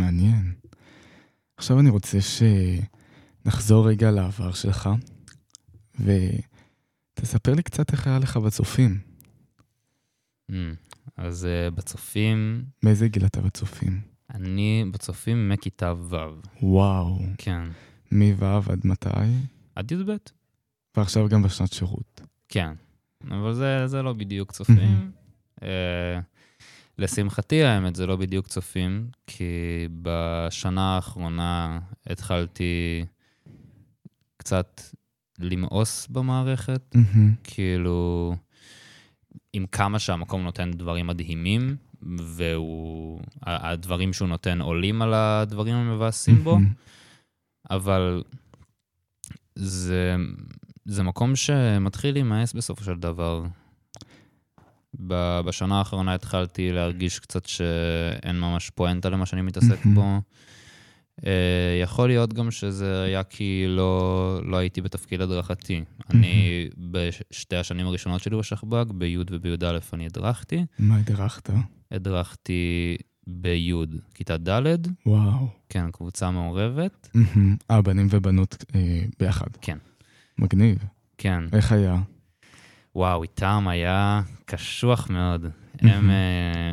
מעניין. 0.00 0.54
עכשיו 1.56 1.80
אני 1.80 1.90
רוצה 1.90 2.18
שנחזור 2.20 3.88
רגע 3.88 4.10
לעבר 4.10 4.52
שלך, 4.52 4.90
ותספר 6.00 7.54
לי 7.54 7.62
קצת 7.62 7.92
איך 7.92 8.06
היה 8.06 8.18
לך 8.18 8.36
בצופים. 8.36 9.00
Mm, 10.50 10.54
אז 11.16 11.46
uh, 11.46 11.74
בצופים, 11.74 12.64
מאיזה 12.82 13.08
גיל 13.08 13.26
אתה 13.26 13.40
בצופים? 13.40 14.00
אני 14.34 14.84
בצופים 14.92 15.48
מכיתה 15.48 15.92
ו', 15.94 16.16
וואו, 16.62 17.18
כן. 17.38 17.68
מו' 18.12 18.44
עד 18.44 18.80
מתי? 18.84 19.08
עד 19.74 19.92
י"ב? 19.92 20.16
ועכשיו 20.96 21.28
גם 21.28 21.42
בשנת 21.42 21.72
שירות. 21.72 22.20
כן. 22.48 22.72
אבל 23.30 23.54
זה, 23.54 23.86
זה 23.86 24.02
לא 24.02 24.12
בדיוק 24.12 24.52
צופים. 24.52 25.10
uh, 25.56 25.62
לשמחתי, 27.00 27.62
האמת, 27.62 27.96
זה 27.96 28.06
לא 28.06 28.16
בדיוק 28.16 28.46
צופים, 28.46 29.08
כי 29.26 29.44
בשנה 30.02 30.94
האחרונה 30.96 31.78
התחלתי 32.06 33.04
קצת 34.36 34.80
למאוס 35.38 36.06
במערכת. 36.06 36.82
מהמם. 36.94 37.34
כאילו, 37.44 38.34
עם 39.52 39.66
כמה 39.66 39.98
שהמקום 39.98 40.42
נותן 40.42 40.70
דברים 40.70 41.06
מדהימים, 41.06 41.76
והוא, 42.18 43.20
ה- 43.42 43.70
הדברים 43.70 44.12
שהוא 44.12 44.28
נותן 44.28 44.60
עולים 44.60 45.02
על 45.02 45.14
הדברים 45.14 45.74
המבאסים 45.74 46.44
בו. 46.44 46.58
אבל 47.70 48.22
זה, 49.54 50.16
זה 50.84 51.02
מקום 51.02 51.36
שמתחיל 51.36 52.14
להימאס 52.14 52.52
בסופו 52.52 52.84
של 52.84 52.94
דבר. 52.98 53.44
בשנה 55.06 55.78
האחרונה 55.78 56.14
התחלתי 56.14 56.72
להרגיש 56.72 57.18
קצת 57.18 57.46
שאין 57.46 58.40
ממש 58.40 58.70
פואנטה 58.70 59.10
למה 59.10 59.26
שאני 59.26 59.42
מתעסק. 59.42 59.86
בו. 59.94 60.04
אה, 61.26 61.78
יכול 61.82 62.08
להיות 62.08 62.32
גם 62.32 62.50
שזה 62.50 63.02
היה 63.02 63.22
כי 63.22 63.64
לא, 63.68 64.40
לא 64.44 64.56
הייתי 64.56 64.80
בתפקיד 64.80 65.20
הדרכתי. 65.20 65.84
אני, 66.10 66.68
בשתי 66.78 67.56
השנים 67.56 67.86
הראשונות 67.86 68.22
שלי 68.22 68.36
בשכב"ג, 68.36 68.84
בי' 68.92 69.16
ובי"א 69.30 69.78
אני 69.92 70.06
הדרכתי. 70.06 70.64
מה 70.78 70.96
הדרכת? 70.96 71.50
הדרכתי 71.90 72.96
בי', 73.26 73.72
כיתה 74.14 74.36
ד', 74.36 74.76
וואו. 75.06 75.48
כן, 75.68 75.90
קבוצה 75.90 76.30
מעורבת. 76.30 77.08
אה, 77.70 77.82
בנים 77.82 78.06
ובנות 78.10 78.64
אה, 78.74 79.02
ביחד. 79.18 79.46
כן. 79.60 79.78
מגניב. 80.38 80.78
כן. 81.18 81.44
איך 81.52 81.72
היה? 81.72 81.96
וואו, 82.94 83.22
איתם 83.22 83.68
היה 83.68 84.22
קשוח 84.44 85.10
מאוד. 85.10 85.46
הם, 85.80 86.10
אה, 86.10 86.72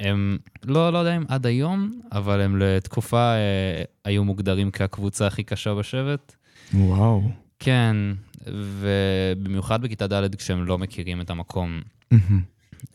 הם, 0.00 0.38
לא, 0.64 0.92
לא 0.92 0.98
יודע 0.98 1.16
אם 1.16 1.24
עד 1.28 1.46
היום, 1.46 2.00
אבל 2.12 2.40
הם 2.40 2.56
לתקופה 2.56 3.32
אה, 3.34 3.82
היו 4.04 4.24
מוגדרים 4.24 4.70
כקבוצה 4.70 5.26
הכי 5.26 5.44
קשה 5.44 5.74
בשבט. 5.74 6.36
וואו. 6.74 7.22
כן, 7.58 7.96
ובמיוחד 8.46 9.82
בכיתה 9.82 10.06
ד' 10.06 10.34
כשהם 10.34 10.64
לא 10.64 10.78
מכירים 10.78 11.20
את 11.20 11.30
המקום. 11.30 11.80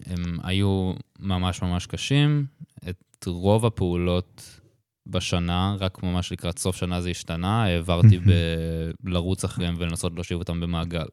הם 0.06 0.38
היו 0.44 0.94
ממש 1.20 1.62
ממש 1.62 1.86
קשים. 1.86 2.46
את 2.90 3.26
רוב 3.28 3.66
הפעולות 3.66 4.60
בשנה, 5.08 5.76
רק 5.80 6.04
ממש 6.04 6.32
לקראת 6.32 6.60
סוף 6.60 6.76
שנה 6.76 7.02
זה 7.02 7.10
השתנה, 7.10 7.64
העברתי 7.64 8.20
ב... 8.20 8.32
לרוץ 9.04 9.44
אחריהם 9.44 9.76
ולנסות 9.78 10.14
להושיב 10.16 10.40
אותם 10.40 10.60
במעגל. 10.60 11.06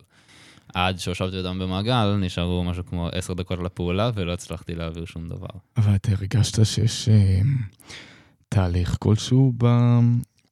עד 0.75 0.99
שהושבתי 0.99 1.39
אותם 1.39 1.59
במעגל, 1.59 2.17
נשארו 2.17 2.65
משהו 2.65 2.87
כמו 2.87 3.09
עשר 3.13 3.35
דקות 3.35 3.59
לפעולה, 3.59 4.11
ולא 4.15 4.33
הצלחתי 4.33 4.75
להעביר 4.75 5.05
שום 5.05 5.29
דבר. 5.29 5.49
אבל 5.77 5.95
אתה 5.95 6.13
הרגשת 6.13 6.67
שיש 6.67 7.09
אה, 7.09 7.41
תהליך 8.49 8.97
כלשהו 8.99 9.53
ב... 9.59 9.67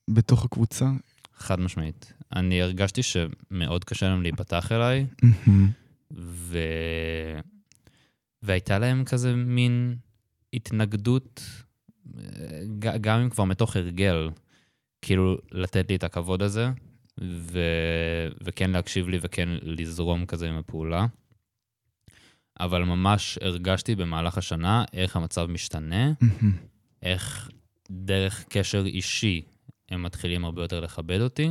בתוך 0.08 0.44
הקבוצה? 0.44 0.86
חד 1.36 1.60
משמעית. 1.60 2.12
אני 2.36 2.62
הרגשתי 2.62 3.02
שמאוד 3.02 3.84
קשה 3.84 4.08
להם 4.08 4.22
להיפתח 4.22 4.72
אליי. 4.72 5.06
ו... 6.16 6.58
והייתה 8.42 8.78
להם 8.78 9.04
כזה 9.04 9.34
מין 9.34 9.96
התנגדות, 10.52 11.42
אה, 12.18 12.22
גם 13.00 13.20
אם 13.20 13.30
כבר 13.30 13.44
מתוך 13.44 13.76
הרגל, 13.76 14.30
כאילו 15.02 15.38
לתת 15.52 15.86
לי 15.88 15.96
את 15.96 16.04
הכבוד 16.04 16.42
הזה, 16.42 16.70
ו... 17.22 17.60
וכן 18.42 18.70
להקשיב 18.70 19.08
לי 19.08 19.18
וכן 19.22 19.48
לזרום 19.62 20.26
כזה 20.26 20.48
עם 20.48 20.56
הפעולה. 20.56 21.06
אבל 22.60 22.84
ממש 22.84 23.38
הרגשתי 23.42 23.94
במהלך 23.94 24.38
השנה 24.38 24.84
איך 24.92 25.16
המצב 25.16 25.46
משתנה. 25.46 26.12
איך 27.02 27.50
דרך 27.90 28.44
קשר 28.48 28.86
אישי 28.86 29.42
הם 29.88 30.02
מתחילים 30.02 30.44
הרבה 30.44 30.62
יותר 30.62 30.80
לכבד 30.80 31.20
אותי, 31.20 31.48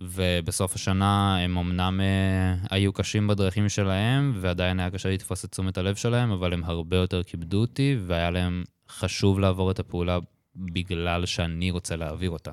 ובסוף 0.00 0.74
השנה 0.74 1.38
הם 1.38 1.58
אמנם 1.58 2.00
אה, 2.00 2.66
היו 2.70 2.92
קשים 2.92 3.26
בדרכים 3.26 3.68
שלהם, 3.68 4.32
ועדיין 4.40 4.80
היה 4.80 4.90
קשה 4.90 5.08
לתפוס 5.08 5.44
את 5.44 5.50
תשומת 5.50 5.78
הלב 5.78 5.94
שלהם, 5.94 6.30
אבל 6.30 6.52
הם 6.52 6.64
הרבה 6.64 6.96
יותר 6.96 7.22
כיבדו 7.22 7.60
אותי, 7.60 7.96
והיה 8.06 8.30
להם 8.30 8.64
חשוב 8.88 9.40
לעבור 9.40 9.70
את 9.70 9.78
הפעולה 9.78 10.18
בגלל 10.56 11.26
שאני 11.26 11.70
רוצה 11.70 11.96
להעביר 11.96 12.30
אותה. 12.30 12.50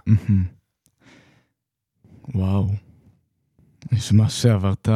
וואו. 2.36 2.70
נשמע 3.92 4.30
שעברת, 4.30 4.90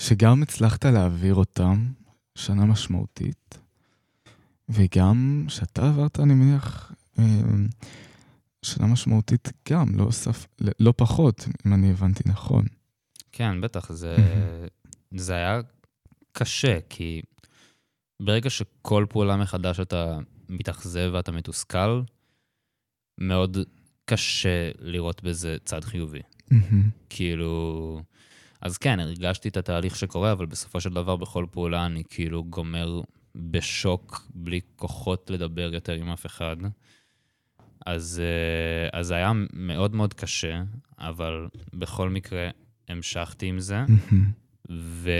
שגם 0.00 0.42
הצלחת 0.42 0.84
להעביר 0.84 1.34
אותם 1.34 1.92
שנה 2.34 2.64
משמעותית, 2.64 3.58
וגם 4.68 5.44
שאתה 5.48 5.88
עברת, 5.88 6.20
אני 6.20 6.34
מניח, 6.34 6.92
אה, 7.18 7.24
שנה 8.62 8.86
משמעותית 8.86 9.48
גם, 9.68 9.94
לא, 9.94 10.10
סף, 10.10 10.46
לא 10.80 10.94
פחות, 10.96 11.46
אם 11.66 11.74
אני 11.74 11.90
הבנתי 11.90 12.22
נכון. 12.26 12.64
כן, 13.32 13.60
בטח, 13.60 13.92
זה, 13.92 14.16
זה 15.14 15.34
היה 15.34 15.60
קשה, 16.32 16.78
כי 16.88 17.22
ברגע 18.22 18.50
שכל 18.50 19.06
פעולה 19.08 19.36
מחדש 19.36 19.80
אתה 19.80 20.18
מתאכזב 20.48 21.10
ואתה 21.12 21.32
מתוסכל, 21.32 22.02
מאוד 23.20 23.58
קשה 24.04 24.70
לראות 24.78 25.22
בזה 25.22 25.56
צד 25.64 25.84
חיובי. 25.84 26.20
מהמם. 26.50 26.90
כאילו... 27.08 28.02
אז 28.60 28.78
כן, 28.78 29.00
הרגשתי 29.00 29.48
את 29.48 29.56
התהליך 29.56 29.96
שקורה, 29.96 30.32
אבל 30.32 30.46
בסופו 30.46 30.80
של 30.80 30.90
דבר 30.90 31.16
בכל 31.16 31.46
פעולה 31.50 31.86
אני 31.86 32.02
כאילו 32.08 32.44
גומר 32.44 33.00
בשוק, 33.34 34.26
בלי 34.34 34.60
כוחות 34.76 35.30
לדבר 35.30 35.74
יותר 35.74 35.92
עם 35.92 36.10
אף 36.10 36.26
אחד. 36.26 36.56
אז, 37.86 38.22
אה, 38.24 38.98
אז 39.00 39.06
זה 39.06 39.14
היה 39.14 39.32
מאוד 39.52 39.94
מאוד 39.94 40.14
קשה, 40.14 40.62
אבל 40.98 41.48
בכל 41.74 42.10
מקרה 42.10 42.48
המשכתי 42.88 43.46
עם 43.46 43.60
זה. 43.60 43.84
ו... 44.70 45.10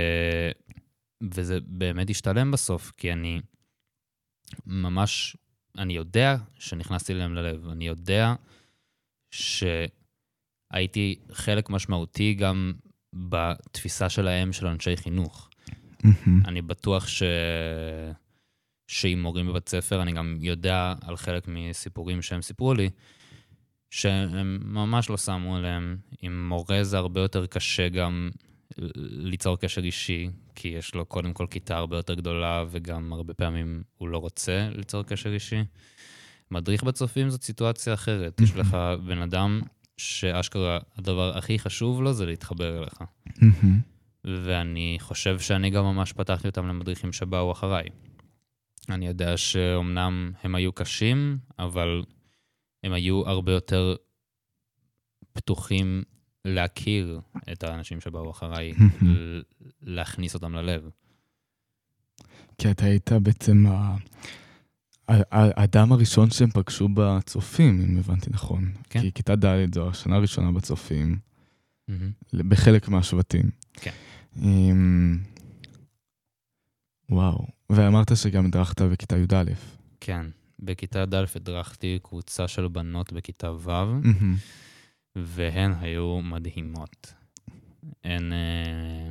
וזה 1.35 1.59
באמת 1.66 2.11
השתלם 2.11 2.51
בסוף, 2.51 2.92
כי 2.97 3.12
אני 3.12 3.40
ממש, 4.66 5.37
אני 5.79 5.92
יודע 5.97 6.37
שנכנסתי 6.59 7.14
להם 7.14 7.35
ללב, 7.35 7.68
אני 7.68 7.87
יודע 7.87 8.35
שהייתי 9.35 11.18
חלק 11.33 11.70
משמעותי 11.70 12.35
גם 12.35 12.73
בתפיסה 13.14 14.09
שלהם 14.09 14.53
של 14.53 14.66
אנשי 14.66 14.97
חינוך. 14.97 15.51
אני 16.44 16.62
בטוח 16.62 17.07
ש... 17.07 17.23
שעם 18.88 19.23
מורים 19.23 19.47
בבית 19.47 19.68
ספר, 19.68 20.03
אני 20.03 20.12
גם 20.12 20.37
יודע 20.40 20.94
על 21.03 21.16
חלק 21.16 21.49
מסיפורים 21.49 22.23
שהם 22.23 22.42
סיפרו 22.42 22.75
לי, 22.75 22.90
שהם 23.90 24.59
ממש 24.62 25.11
לא 25.11 25.16
שמו 25.16 25.57
עליהם. 25.57 25.97
עם 26.23 26.49
מורה 26.49 26.85
זה 26.85 26.99
הרבה 26.99 27.20
יותר 27.20 27.47
קשה 27.47 27.88
גם 27.88 28.31
ליצור 29.07 29.59
קשר 29.59 29.85
אישי, 29.85 30.29
כי 30.55 30.68
יש 30.68 30.94
לו 30.94 31.07
קודם 31.07 31.33
כל 31.33 31.47
כיתה 31.51 31.77
הרבה 31.77 31.97
יותר 31.97 32.14
גדולה, 32.14 32.64
וגם 32.70 33.12
הרבה 33.12 33.35
פעמים 33.35 33.83
הוא 33.97 34.09
לא 34.09 34.18
רוצה 34.18 34.68
ליצור 34.73 35.03
קשר 35.03 35.33
אישי. 35.33 35.62
מדריך 36.55 36.85
בצופים 36.85 37.31
זאת 37.31 37.43
סיטואציה 37.43 37.95
אחרת. 37.95 38.40
יש 38.40 38.57
לך 38.57 38.77
בן 39.07 39.19
אדם 39.19 39.61
שאשכרה 39.97 40.79
הדבר 40.97 41.38
הכי 41.38 41.59
חשוב 41.59 42.03
לו 42.03 42.12
זה 42.12 42.27
להתחבר 42.27 42.79
אליך. 42.79 42.99
ואני 44.25 44.97
חושב 45.01 45.38
שאני 45.38 45.71
גם 45.71 45.85
ממש 45.85 46.12
פתחתי 46.12 46.49
אותם 46.49 46.67
למדריכים 46.67 47.12
שבאו 47.12 47.53
אחריי. 47.53 47.88
אני 48.88 49.07
יודע 49.07 49.37
שאומנם 49.37 50.33
הם 50.43 50.55
היו 50.55 50.73
קשים, 50.73 51.38
אבל 51.59 52.03
הם 52.85 52.93
היו 52.93 53.29
הרבה 53.29 53.53
יותר 53.53 53.97
פתוחים 55.33 56.03
להכיר 56.45 57.21
את 57.53 57.64
האנשים 57.64 58.01
שבאו 58.01 58.31
אחריי, 58.31 58.73
להכניס 59.83 60.35
אותם 60.35 60.55
ללב. 60.55 60.90
כי 62.59 62.71
אתה 62.71 62.85
היית 62.85 63.12
בעצם 63.12 63.64
האדם 65.09 65.93
הראשון 65.93 66.31
שהם 66.31 66.51
פגשו 66.51 66.88
בצופים, 66.95 67.81
אם 67.88 67.99
הבנתי 67.99 68.31
נכון. 68.31 68.73
כן. 68.90 69.01
כי 69.01 69.12
כיתה 69.12 69.37
ד' 69.37 69.75
זו 69.75 69.88
השנה 69.88 70.17
הראשונה 70.17 70.53
בצופים, 70.53 71.19
מהמם. 71.88 72.11
בחלק 72.49 72.88
מהשבטים. 72.88 73.51
כן. 73.73 73.90
אמ, 74.37 75.19
וואו. 77.11 77.47
ואמרת 77.71 78.17
שגם 78.17 78.47
הדרכת 78.47 78.83
בכיתה 78.83 79.17
י"א. 79.17 79.53
כן, 80.01 80.27
בכיתה 80.61 80.99
י"א 80.99 81.25
הדרכתי 81.37 81.99
קבוצה 82.03 82.49
של 82.49 82.69
בנות 82.69 83.12
בכיתה 83.12 83.53
ו', 83.53 83.69
מהמם. 83.69 84.37
והן 85.17 85.73
היו 85.81 86.21
מדהימות. 86.23 87.14
הן 88.05 88.33
אה, 88.33 89.09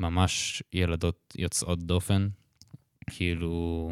ממש 0.00 0.62
ילדות 0.72 1.34
יוצאות 1.38 1.82
דופן, 1.82 2.28
כאילו 3.10 3.90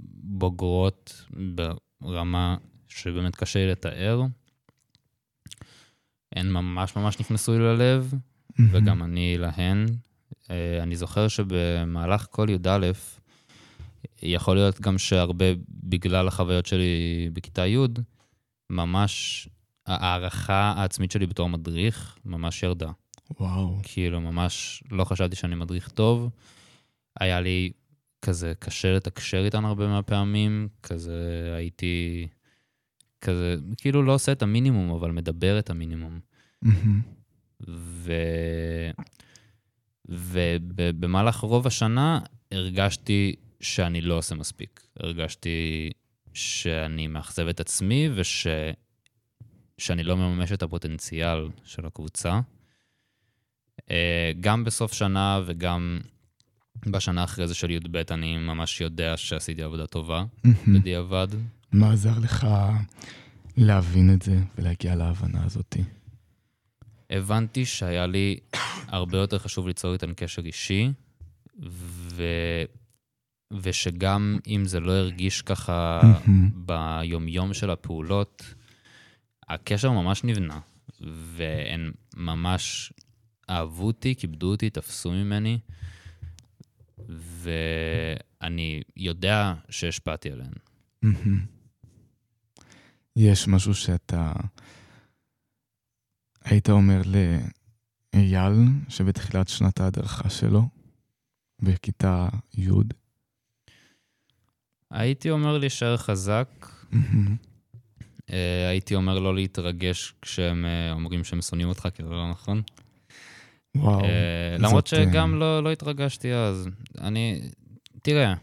בוגרות 0.00 1.24
ברמה 2.00 2.56
שבאמת 2.88 3.36
קשה 3.36 3.58
לי 3.58 3.70
לתאר. 3.70 4.22
הן 6.32 6.48
ממש 6.48 6.96
ממש 6.96 7.20
נכנסו 7.20 7.52
לי 7.52 7.58
ללב. 7.58 8.14
וגם 8.72 9.02
אני 9.02 9.38
להן. 9.38 9.86
אה, 10.50 10.82
אני 10.82 10.96
זוכר 10.96 11.28
שבמהלך 11.28 12.26
כל 12.30 12.46
י"א, 12.50 12.90
יכול 14.22 14.56
להיות 14.56 14.80
גם 14.80 14.98
שהרבה 14.98 15.44
בגלל 15.68 16.28
החוויות 16.28 16.66
שלי 16.66 17.30
בכיתה 17.32 17.66
י', 17.66 17.78
ממש 18.70 19.48
ההערכה 19.86 20.74
העצמית 20.76 21.10
שלי 21.10 21.26
בתור 21.26 21.48
מדריך 21.48 22.18
ממש 22.24 22.62
ירדה. 22.62 22.90
וואו. 23.40 23.78
כאילו, 23.82 24.20
ממש 24.20 24.82
לא 24.90 25.04
חשבתי 25.04 25.36
שאני 25.36 25.54
מדריך 25.54 25.88
טוב. 25.88 26.30
היה 27.20 27.40
לי 27.40 27.70
כזה 28.22 28.52
קשה 28.58 28.92
לתקשר 28.92 29.44
איתן 29.44 29.64
הרבה 29.64 29.88
מהפעמים, 29.88 30.68
כזה 30.82 31.52
הייתי 31.56 32.26
כזה, 33.20 33.56
כאילו 33.76 34.02
לא 34.02 34.14
עושה 34.14 34.32
את 34.32 34.42
המינימום, 34.42 34.90
אבל 34.90 35.10
מדבר 35.10 35.58
את 35.58 35.70
המינימום. 35.70 36.20
ו... 37.68 38.12
ובמהלך 40.08 41.36
רוב 41.36 41.66
השנה 41.66 42.20
הרגשתי 42.52 43.34
שאני 43.60 44.00
לא 44.00 44.14
עושה 44.14 44.34
מספיק. 44.34 44.86
הרגשתי 45.00 45.90
שאני 46.34 47.06
מאכזב 47.06 47.48
את 47.48 47.60
עצמי 47.60 48.08
וש... 48.14 48.46
שאני 49.78 50.02
לא 50.02 50.16
מממש 50.16 50.52
את 50.52 50.62
הפוטנציאל 50.62 51.48
של 51.64 51.86
הקבוצה. 51.86 52.40
אה, 53.90 54.32
גם 54.40 54.64
בסוף 54.64 54.92
שנה 54.92 55.40
וגם 55.46 56.00
בשנה 56.86 57.24
אחרי 57.24 57.48
זה 57.48 57.54
של 57.54 57.70
י"ב 57.70 57.96
אני 58.10 58.38
ממש 58.38 58.80
יודע 58.80 59.16
שעשיתי 59.16 59.62
עבודה 59.62 59.86
טובה. 59.86 60.24
בדיעבד. 60.74 61.28
מה 61.72 61.92
עזר 61.92 62.18
לך 62.18 62.46
להבין 63.56 64.14
את 64.14 64.22
זה 64.22 64.38
ולהגיע 64.58 64.94
להבנה 64.94 65.44
הזאת? 65.44 65.76
הבנתי 67.10 67.64
שהיה 67.64 68.06
לי 68.06 68.36
הרבה 68.88 69.18
יותר 69.18 69.38
חשוב 69.38 69.66
ליצור 69.66 69.92
איתן 69.92 70.12
קשר 70.16 70.42
אישי, 70.42 70.90
ו... 71.66 72.22
ושגם 73.52 74.38
אם 74.46 74.64
זה 74.64 74.80
לא 74.80 74.92
הרגיש 74.92 75.42
ככה. 75.42 76.00
ביומיום 76.54 77.54
של 77.54 77.70
הפעולות, 77.70 78.54
הקשר 79.48 79.90
ממש 79.90 80.24
נבנה, 80.24 80.58
והן 81.00 81.92
ממש 82.16 82.92
אהבו 83.50 83.86
אותי, 83.86 84.14
כיבדו 84.14 84.50
אותי, 84.50 84.70
תפסו 84.70 85.10
ממני, 85.10 85.58
ואני 87.08 88.82
יודע 88.96 89.54
שהשפעתי 89.70 90.30
עליהן. 90.30 90.52
יש 93.16 93.48
משהו 93.48 93.74
שאתה 93.74 94.32
היית 96.44 96.70
אומר 96.70 97.02
לאייל, 98.14 98.52
שבתחילת 98.88 99.48
שנת 99.48 99.80
ההדרכה 99.80 100.30
שלו, 100.30 100.62
בכיתה 101.62 102.28
י', 102.54 102.70
הייתי 104.90 105.30
אומר 105.30 105.58
להישאר 105.58 105.96
חזק. 105.96 106.48
אה, 108.30 108.68
הייתי 108.68 108.94
אומר 108.94 109.18
לא 109.18 109.34
להתרגש 109.34 110.14
כשהם 110.22 110.64
אה, 110.64 110.92
אומרים 110.92 111.24
שהם 111.24 111.42
שונאים 111.42 111.68
אותך, 111.68 111.88
כי 111.94 112.02
זה 112.02 112.08
לא 112.08 112.30
נכון. 112.30 112.62
וואו. 113.80 114.04
אה, 114.04 114.56
למרות 114.58 114.86
זאת, 114.86 114.98
אה, 114.98 115.04
שגם 115.04 115.38
לא, 115.40 115.62
לא 115.62 115.72
התרגשתי 115.72 116.32
אז. 116.34 116.68
אני, 117.00 117.40
תראה, 118.02 118.34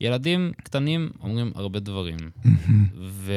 ילדים 0.00 0.52
קטנים 0.64 1.10
אומרים 1.20 1.52
הרבה 1.54 1.80
דברים. 1.80 2.16
ו, 2.96 3.32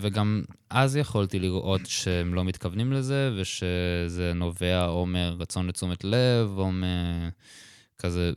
וגם 0.00 0.42
אז 0.70 0.96
יכולתי 0.96 1.38
לראות 1.38 1.80
שהם 1.86 2.34
לא 2.34 2.44
מתכוונים 2.44 2.92
לזה, 2.92 3.30
ושזה 3.36 4.32
נובע 4.34 4.86
או 4.86 5.06
מרצון 5.06 5.66
לתשומת 5.66 6.04
לב, 6.04 6.48
או 6.58 6.70
מכזה 6.72 8.32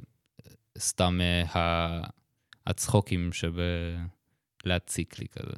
סתם 0.79 1.19
אה, 1.21 1.59
ה- 1.61 2.07
הצחוקים 2.67 3.29
שבלהציק 4.63 5.19
לי 5.19 5.25
כזה. 5.27 5.55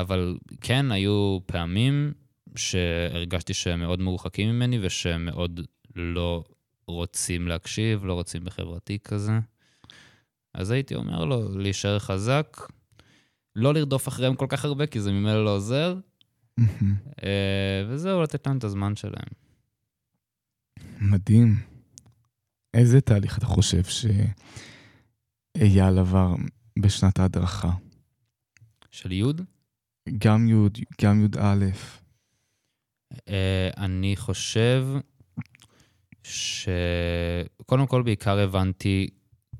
אבל 0.00 0.36
כן, 0.60 0.92
היו 0.92 1.38
פעמים 1.46 2.12
שהרגשתי 2.56 3.54
שהם 3.54 3.80
מאוד 3.80 4.00
מרוחקים 4.00 4.48
ממני 4.48 4.78
ושהם 4.82 5.24
מאוד 5.24 5.60
לא 5.96 6.44
רוצים 6.86 7.48
להקשיב, 7.48 8.04
לא 8.04 8.14
רוצים 8.14 8.44
בחברתי 8.44 8.98
כזה. 9.04 9.38
אז 10.54 10.70
הייתי 10.70 10.94
אומר 10.94 11.24
לו 11.24 11.58
להישאר 11.58 11.98
חזק, 11.98 12.56
לא 13.56 13.74
לרדוף 13.74 14.08
אחריהם 14.08 14.34
כל 14.34 14.46
כך 14.48 14.64
הרבה, 14.64 14.86
כי 14.86 15.00
זה 15.00 15.12
ממילא 15.12 15.44
לא 15.44 15.50
עוזר. 15.50 15.96
אה, 17.24 17.84
וזהו, 17.88 18.22
לתת 18.22 18.46
להם 18.46 18.58
את 18.58 18.64
הזמן 18.64 18.96
שלהם. 18.96 19.32
מדהים. 21.00 21.56
איזה 22.74 23.00
תהליך 23.00 23.38
אתה 23.38 23.46
חושב 23.46 23.82
שאייל 25.54 25.98
עבר 25.98 26.34
בשנת 26.78 27.18
ההדרכה? 27.18 27.70
של 28.90 29.12
יוד, 29.12 29.42
גם 30.18 30.48
י', 30.48 30.68
גם 31.02 31.24
י"א. 31.24 31.64
אה, 33.28 33.70
אני 33.76 34.16
חושב 34.16 34.86
שקודם 36.22 37.86
כל 37.86 38.02
בעיקר 38.02 38.38
הבנתי 38.38 39.08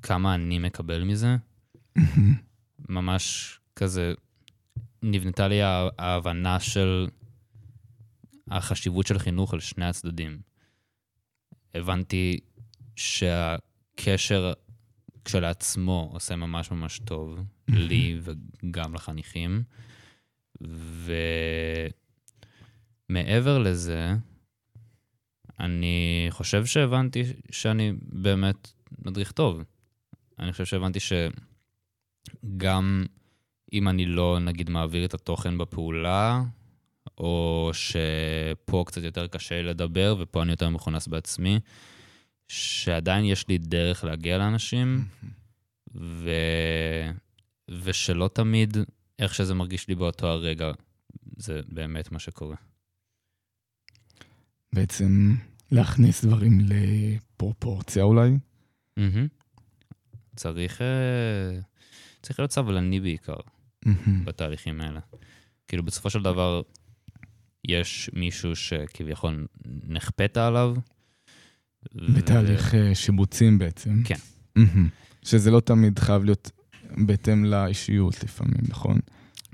כמה 0.03 0.35
אני 0.35 0.59
מקבל 0.59 1.05
מזה. 1.05 1.37
ממש 2.89 3.59
כזה, 3.77 4.13
נבנתה 5.03 5.49
לי 5.49 5.63
הה- 5.63 5.89
ההבנה 5.99 6.61
של 6.61 7.09
החשיבות 8.51 9.07
של 9.07 9.19
חינוך 9.19 9.55
על 9.55 9.61
שני 9.61 9.85
הצדדים. 9.87 10.41
הבנתי 11.75 12.41
שהקשר 12.97 14.53
כשלעצמו 15.25 16.11
עושה 16.13 16.37
ממש 16.37 16.71
ממש 16.71 16.99
טוב, 17.05 17.39
לי 17.69 18.21
וגם 18.23 18.95
לחניכים. 18.95 19.63
ומעבר 23.11 23.59
לזה, 23.59 24.13
אני 25.61 26.27
חושב 26.31 26.67
שהבנתי 26.67 27.23
שאני 27.51 27.93
באמת 28.03 28.73
מדריך 28.99 29.33
טוב. 29.33 29.63
אני 30.39 30.53
חושב 30.53 30.65
שהבנתי 30.65 30.99
שגם 31.01 33.07
אם 33.73 33.89
אני 33.89 34.07
לא, 34.07 34.39
נגיד, 34.41 34.71
מעביר 34.71 35.05
את 35.05 35.15
התוכן 35.15 35.59
בפעולה, 35.59 36.43
או 37.19 37.71
שפה 37.73 38.85
קצת 38.87 39.03
יותר 39.03 39.27
קשה 39.27 39.63
לדבר 39.63 40.17
ופה 40.19 40.43
אני 40.43 40.51
יותר 40.51 40.69
מכונס 40.69 41.09
בעצמי, 41.09 41.61
שעדיין 42.49 43.25
יש 43.25 43.49
לי 43.49 43.59
דרך 43.59 44.05
להגיע 44.05 44.39
לאנשים, 44.39 45.05
ו... 45.95 46.31
ושלא 47.69 48.31
תמיד 48.33 48.77
איך 49.19 49.35
שזה 49.35 49.55
מרגיש 49.55 49.89
לי 49.89 49.95
באותו 49.95 50.27
הרגע, 50.27 50.73
זה 51.37 51.61
באמת 51.69 52.13
מה 52.13 52.19
שקורה. 52.19 52.70
בעצם 54.75 55.35
להכניס 55.71 56.25
דברים 56.25 56.61
לפרופורציה 56.61 58.03
אולי. 58.03 58.39
מהמם. 58.97 59.27
צריך, 60.37 60.83
אה, 60.83 61.59
צריך 62.23 62.41
להיות 62.41 62.53
סבלני 62.53 63.01
בעיקר 63.01 63.37
מהמם. 63.85 64.25
בתהליכים 64.25 64.81
האלה. 64.81 65.01
כאילו, 65.69 65.83
בסופו 65.83 66.11
של 66.11 66.23
דבר, 66.23 66.63
יש 67.69 68.11
מישהו 68.13 68.57
שכביכול 68.57 69.47
נכפית 69.87 70.37
עליו. 70.37 70.77
ו- 71.95 72.15
בתהליך 72.15 72.75
אה, 72.75 72.95
שיבוצים 72.95 73.59
בעצם. 73.59 74.03
כן. 74.05 74.15
מהמם. 74.57 74.89
שזה 75.23 75.51
לא 75.51 75.61
תמיד 75.61 75.99
חייב 75.99 76.25
להיות 76.25 76.51
בהתאם 77.07 77.45
לאישיות 77.45 78.25
לפעמים, 78.25 78.63
נכון? 78.69 78.99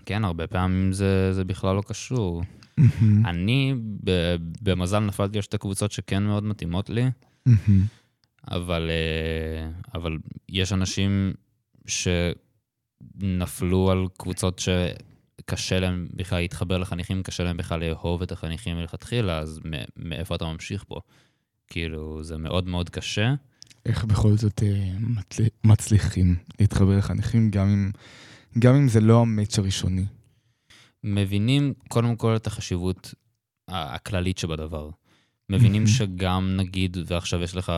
כן, 0.06 0.24
הרבה 0.24 0.46
פעמים 0.46 0.92
זה, 0.92 1.32
זה 1.32 1.44
בכלל 1.44 1.76
לא 1.76 1.82
קשור. 1.86 2.42
מהמם. 2.78 3.26
אני, 3.26 3.74
במזל, 4.62 4.98
נפלתי 4.98 5.38
על 5.38 5.42
שתי 5.42 5.58
קבוצות 5.58 5.92
שכן 5.92 6.22
מאוד 6.22 6.44
מתאימות 6.44 6.90
לי, 6.90 7.04
מהמם. 7.46 7.84
אבל, 8.50 8.90
אה, 8.90 9.70
אבל 9.94 10.18
יש 10.48 10.72
אנשים 10.72 11.32
שנפלו 11.86 13.90
על 13.90 14.06
קבוצות 14.16 14.58
שקשה 14.58 15.80
להם 15.80 16.06
בכלל 16.14 16.38
להתחבר 16.38 16.78
לחניכים, 16.78 17.22
קשה 17.22 17.44
להם 17.44 17.56
בכלל 17.56 17.80
לאהוב 17.80 18.22
את 18.22 18.32
החניכים 18.32 18.76
מלכתחילה, 18.76 19.38
אז 19.38 19.60
מאיפה 19.96 20.34
אתה 20.34 20.44
ממשיך 20.44 20.84
פה? 20.88 21.00
כאילו, 21.68 22.24
זה 22.24 22.36
מאוד 22.36 22.68
מאוד 22.68 22.90
קשה. 22.90 23.34
איך 23.86 24.04
בכל 24.04 24.36
זאת 24.36 24.62
אה, 24.62 24.90
מצל- 25.00 25.42
מצליחים 25.64 26.36
להתחבר 26.60 26.98
לחניכים, 26.98 27.50
גם 27.50 27.68
אם, 27.68 27.90
גם 28.58 28.74
אם 28.74 28.88
זה 28.88 29.00
לא 29.00 29.20
המאץ' 29.20 29.58
הראשוני. 29.58 30.04
מבינים 31.04 31.74
קודם 31.88 32.16
כל 32.16 32.36
את 32.36 32.46
החשיבות 32.46 33.14
הכללית 33.68 34.38
שבדבר. 34.38 34.90
מבינים. 35.50 35.86
שגם 35.86 36.56
נגיד, 36.56 36.96
ועכשיו 37.06 37.42
יש 37.42 37.56
לך 37.56 37.72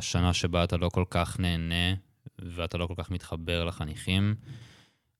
שנה 0.00 0.32
שבה 0.32 0.64
אתה 0.64 0.76
לא 0.76 0.88
כל 0.88 1.04
כך 1.10 1.40
נהנה 1.40 1.94
ואתה 2.38 2.78
לא 2.78 2.86
כל 2.86 2.94
כך 2.96 3.10
מתחבר 3.10 3.64
לחניכים, 3.64 4.34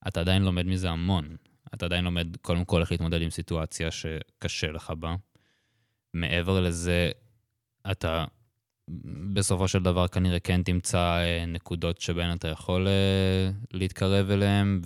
אתה 0.08 0.20
עדיין 0.20 0.42
לומד 0.42 0.66
מזה 0.66 0.90
המון. 0.90 1.36
אתה 1.74 1.86
עדיין 1.86 2.04
לומד 2.04 2.36
קודם 2.42 2.64
כל 2.64 2.80
איך 2.80 2.92
להתמודד 2.92 3.22
עם 3.22 3.30
סיטואציה 3.30 3.90
שקשה 3.90 4.72
לך 4.72 4.92
בה. 4.98 5.14
מעבר 6.14 6.60
לזה, 6.60 7.10
אתה 7.90 8.24
בסופו 9.32 9.68
של 9.68 9.82
דבר 9.82 10.08
כנראה 10.08 10.40
כן 10.40 10.62
תמצא 10.62 10.98
אה, 10.98 11.44
נקודות 11.46 12.00
שבהן 12.00 12.36
אתה 12.36 12.48
יכול 12.48 12.88
אה, 12.88 13.50
להתקרב 13.72 14.30
אליהן, 14.30 14.80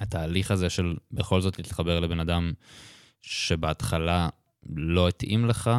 והתהליך 0.00 0.50
הזה 0.50 0.70
של 0.70 0.96
בכל 1.12 1.40
זאת 1.40 1.58
להתחבר 1.58 2.00
לבן 2.00 2.20
אדם 2.20 2.52
שבהתחלה 3.20 4.28
לא 4.76 5.08
התאים 5.08 5.46
לך, 5.46 5.70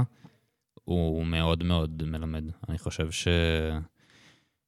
הוא 0.83 1.25
מאוד 1.25 1.63
מאוד 1.63 2.03
מלמד. 2.05 2.43
אני 2.69 2.77
חושב 2.77 3.11
ש... 3.11 3.27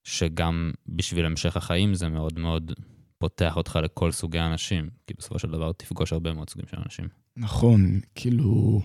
שגם 0.03 0.71
בשביל 0.87 1.25
המשך 1.25 1.57
החיים 1.57 1.93
זה 1.93 2.09
מאוד 2.09 2.39
מאוד 2.39 2.71
פותח 3.17 3.57
אותך 3.57 3.79
לכל 3.83 4.11
סוגי 4.11 4.39
האנשים, 4.39 4.89
כי 5.07 5.13
בסופו 5.17 5.39
של 5.39 5.51
דבר 5.51 5.71
תפגוש 5.71 6.13
הרבה 6.13 6.33
מאוד 6.33 6.49
סוגים 6.49 6.67
של 6.67 6.77
אנשים. 6.85 7.07
נכון, 7.37 7.99
כאילו, 8.15 8.81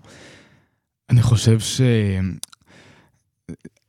אני 1.11 1.23
חושב 1.23 1.61
ש... 1.61 1.81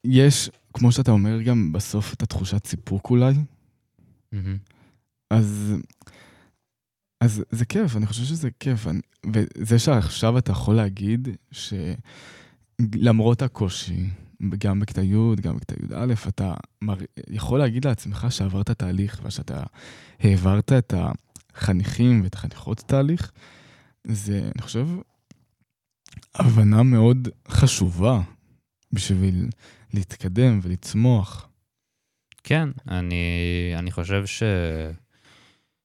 יש, 0.03 0.49
כמו 0.73 0.91
שאתה 0.91 1.11
אומר, 1.11 1.41
גם 1.41 1.71
בסוף 1.73 2.13
את 2.13 2.23
התחושת 2.23 2.65
סיפוק 2.65 3.09
אולי, 3.09 3.33
אז, 5.29 5.73
אז 7.23 7.43
זה 7.51 7.65
כיף, 7.65 7.95
אני 7.95 8.05
חושב 8.05 8.23
שזה 8.23 8.49
כיף. 8.59 8.87
אני, 8.87 8.99
וזה 9.57 9.79
שעכשיו 9.79 10.37
אתה 10.37 10.51
יכול 10.51 10.75
להגיד 10.75 11.27
שלמרות 12.81 13.41
הקושי, 13.41 14.09
גם 14.57 14.79
בכיתה 14.79 15.01
י', 15.01 15.35
גם 15.41 15.55
בכיתה 15.55 15.73
י"א, 15.73 16.13
אתה 16.27 16.53
מר... 16.81 16.97
יכול 17.29 17.59
להגיד 17.59 17.85
לעצמך 17.85 18.27
שעברת 18.29 18.69
תהליך 18.71 19.21
ושאתה 19.23 19.63
העברת 20.19 20.71
את 20.71 20.93
החניכים 20.97 22.21
ואת 22.23 22.35
החניכות 22.35 22.77
תהליך, 22.77 23.31
זה, 24.03 24.49
אני 24.55 24.61
חושב, 24.61 24.87
הבנה 26.35 26.83
מאוד 26.83 27.27
חשובה 27.47 28.21
בשביל 28.91 29.49
להתקדם 29.93 30.59
ולצמוח. 30.63 31.49
כן, 32.43 32.69
אני, 32.87 33.25
אני 33.75 33.91
חושב 33.91 34.25
ש... 34.25 34.43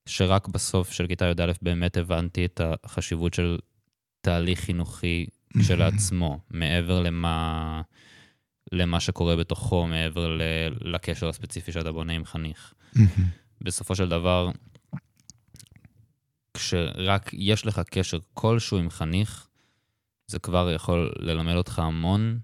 שרק 0.09 0.49
בסוף 0.49 0.93
של 0.93 1.07
כיתה 1.07 1.25
י"א 1.25 1.53
באמת 1.63 1.97
הבנתי 1.97 2.45
את 2.45 2.61
החשיבות 2.85 3.35
של 3.35 3.59
תהליך 4.21 4.61
חינוכי 4.61 5.27
כשלעצמו, 5.59 6.41
מעבר 6.51 7.03
למה, 7.03 7.83
למה 8.73 9.01
שקורה 9.01 9.37
בתוכו, 9.37 9.87
מעבר 9.87 10.29
ל... 10.29 10.43
לקשר 10.81 11.29
הספציפי 11.29 11.73
שאתה 11.73 11.93
בונה 11.93 12.13
עם 12.13 12.25
חניך. 12.25 12.75
בסופו 13.61 13.95
של 13.95 14.09
דבר, 14.09 14.51
כשרק 16.55 17.31
יש 17.33 17.67
לך 17.67 17.81
קשר 17.91 18.19
כלשהו 18.35 18.79
עם 18.79 18.91
חניך, 18.91 19.49
זה 20.27 20.39
כבר 20.39 20.71
יכול 20.75 21.13
ללמד 21.19 21.55
אותך 21.55 21.79
המון, 21.79 22.39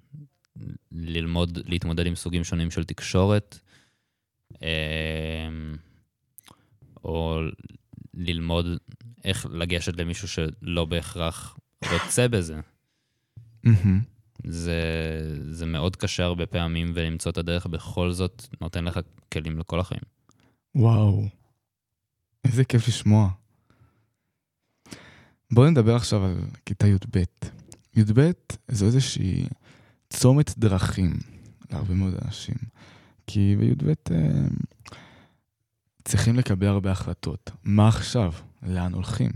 ללמוד, 0.93 1.59
להתמודד 1.65 2.07
עם 2.07 2.15
סוגים 2.15 2.45
שונים 2.45 2.71
של 2.71 2.85
תקשורת, 2.85 3.59
אמ, 4.63 5.77
או 7.05 7.41
ללמוד 8.15 8.67
איך 9.25 9.47
לגשת 9.51 9.97
למישהו 9.97 10.29
שלא 10.29 10.85
בהכרח 10.85 11.57
רוצה 11.93 12.29
בזה. 12.29 12.61
זה, 14.47 14.81
זה 15.51 15.67
מאוד 15.67 15.97
קשה 15.97 16.25
הרבה 16.25 16.47
פעמים, 16.47 16.93
ולמצוא 16.95 17.33
את 17.33 17.39
הדרך 17.39 17.67
בכל 17.67 18.13
זאת 18.13 18.47
נותן 18.61 18.85
לך 18.85 19.01
כלים 19.33 19.59
לכל 19.59 19.81
החיים. 19.81 20.03
וואו, 20.75 21.29
איזה 22.45 22.65
כיף 22.65 22.89
לשמוע. 22.89 23.31
בואו 25.53 25.71
נדבר 25.71 25.97
עכשיו 25.97 26.25
על 26.25 26.35
כיתה 26.67 26.87
י"ב. 26.87 27.23
י"ב 27.97 28.31
זו 28.69 28.87
איזושהי 28.87 29.45
צומת 30.11 30.59
דרכים 30.59 31.13
להרבה 31.71 31.95
מאוד 31.95 32.15
אנשים. 32.25 32.55
כי 33.27 33.57
בי"ב 33.59 33.89
אה, 34.11 34.47
צריכים 36.05 36.37
לקבל 36.37 36.67
הרבה 36.67 36.91
החלטות. 36.91 37.51
מה 37.65 37.89
עכשיו? 37.89 38.33
לאן 38.63 38.93
הולכים? 38.93 39.31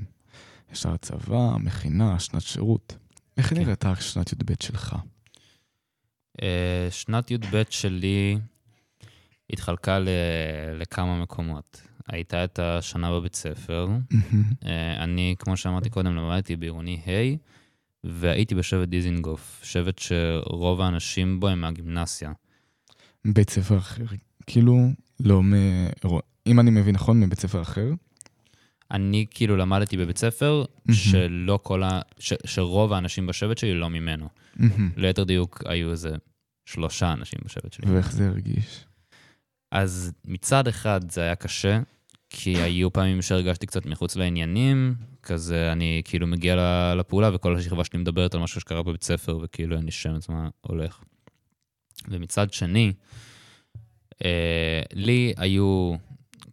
ישר 0.73 0.97
צבא, 0.97 1.57
מכינה, 1.61 2.19
שנת 2.19 2.43
שירות. 2.43 2.97
איך 3.37 3.47
כן. 3.51 3.57
נראתה 3.57 3.97
שנת 3.97 4.33
י"ב 4.33 4.53
שלך? 4.63 4.97
אה, 6.43 6.89
שנת 6.91 7.31
י"ב 7.31 7.63
שלי 7.71 8.39
התחלקה 9.51 9.99
ל- 9.99 10.09
לכמה 10.81 11.23
מקומות. 11.23 11.83
הייתה 12.09 12.45
את 12.45 12.59
השנה 12.59 13.11
בבית 13.11 13.35
ספר. 13.35 13.89
אה, 14.67 15.05
אני, 15.05 15.35
כמו 15.39 15.57
שאמרתי 15.57 15.91
קודם, 15.91 16.17
למדתי 16.17 16.57
בעירוני 16.57 17.01
ה', 17.07 17.37
והייתי 18.05 18.55
בשבט 18.55 18.89
דיזינגוף, 18.89 19.61
שבט 19.65 19.99
שרוב 19.99 20.81
האנשים 20.81 21.41
בו 21.41 21.49
הם 21.49 21.61
מהגימנסיה. 21.61 22.33
בית 23.25 23.51
ספר 23.51 23.79
אחר. 23.79 24.05
כאילו, 24.47 24.77
לא 25.21 25.43
מ... 25.43 25.53
אם 26.49 26.61
אני 26.61 26.71
מבין 26.71 26.95
נכון, 26.95 27.21
מבית 27.21 27.41
ספר 27.41 27.63
אחר? 27.63 27.91
אני 28.91 29.27
כאילו 29.31 29.57
למדתי 29.57 29.97
בבית 29.97 30.19
ספר. 30.19 30.65
שלא 30.93 31.59
כל 31.63 31.83
ה... 31.83 32.01
ש... 32.19 32.33
שרוב 32.45 32.93
האנשים 32.93 33.27
בשבט 33.27 33.59
שלי 33.59 33.75
לא 33.75 33.91
ממנו. 33.91 34.29
ליתר 34.97 35.25
דיוק, 35.25 35.63
היו 35.67 35.91
איזה 35.91 36.11
שלושה 36.65 37.13
אנשים 37.13 37.39
בשבט 37.45 37.73
שלי. 37.73 37.91
ואיך 37.91 38.13
זה 38.13 38.29
הרגיש? 38.29 38.85
אז 39.71 40.13
מצד 40.25 40.69
אחד 40.69 41.11
זה 41.11 41.21
היה 41.21 41.35
קשה, 41.35 41.81
כי 42.31 42.57
היו 42.57 42.93
פעמים 42.93 43.23
שהרגשתי 43.23 43.67
קצת 43.67 43.87
מחוץ 43.87 44.17
לעניינים, 44.17 44.95
כזה 45.23 45.73
אני 45.73 46.03
כאילו 46.05 46.27
מגיע 46.27 46.57
לפעולה 46.99 47.31
וכל 47.35 47.57
השכבה 47.57 47.85
שלי 47.85 47.99
מדברת 47.99 48.35
על 48.35 48.41
משהו 48.41 48.61
שקרה 48.61 48.83
בבית 48.83 49.05
ספר, 49.05 49.39
וכאילו 49.43 49.77
אני 49.77 49.87
נשמת 49.87 50.29
מה 50.29 50.49
הולך. 50.61 51.01
ומצד 52.09 52.53
שני, 52.53 52.93
אה, 54.25 54.83
לי 54.93 55.33
היו 55.37 55.95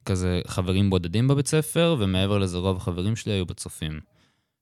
כזה 0.05 0.41
חברים 0.47 0.89
בודדים 0.89 1.27
בבית 1.27 1.47
ספר, 1.47 1.95
ומעבר 1.99 2.37
לזה 2.37 2.57
רוב 2.57 2.77
החברים 2.77 3.15
שלי 3.15 3.33
היו 3.33 3.45
בצופים. 3.45 3.99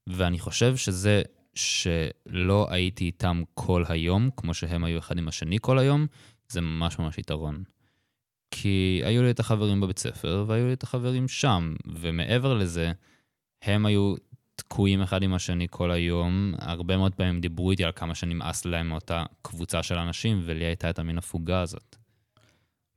ואני 0.06 0.38
חושב 0.38 0.76
שזה 0.76 1.22
שלא 1.54 2.66
הייתי 2.70 3.04
איתם 3.04 3.42
כל 3.54 3.84
היום, 3.88 4.30
כמו 4.36 4.54
שהם 4.54 4.84
היו 4.84 4.98
אחד 4.98 5.18
עם 5.18 5.28
השני 5.28 5.58
כל 5.60 5.78
היום, 5.78 6.06
זה 6.48 6.60
ממש 6.60 6.98
ממש 6.98 7.18
יתרון. 7.18 7.62
כי 8.50 9.02
היו 9.04 9.22
לי 9.22 9.30
את 9.30 9.40
החברים 9.40 9.80
בבית 9.80 9.98
ספר, 9.98 10.44
והיו 10.48 10.66
לי 10.66 10.72
את 10.72 10.82
החברים 10.82 11.28
שם, 11.28 11.74
ומעבר 11.86 12.54
לזה, 12.54 12.92
הם 13.62 13.86
היו 13.86 14.14
תקועים 14.56 15.02
אחד 15.02 15.22
עם 15.22 15.34
השני 15.34 15.66
כל 15.70 15.90
היום. 15.90 16.54
הרבה 16.58 16.96
מאוד 16.96 17.14
פעמים 17.14 17.40
דיברו 17.40 17.70
איתי 17.70 17.84
על 17.84 17.92
כמה 17.92 18.14
שנמאס 18.14 18.64
להם 18.64 18.88
מאותה 18.88 19.24
קבוצה 19.42 19.82
של 19.82 19.94
אנשים, 19.94 20.40
ולי 20.44 20.64
הייתה 20.64 20.90
את 20.90 20.98
המין 20.98 21.18
הפוגה 21.18 21.60
הזאת. 21.60 21.96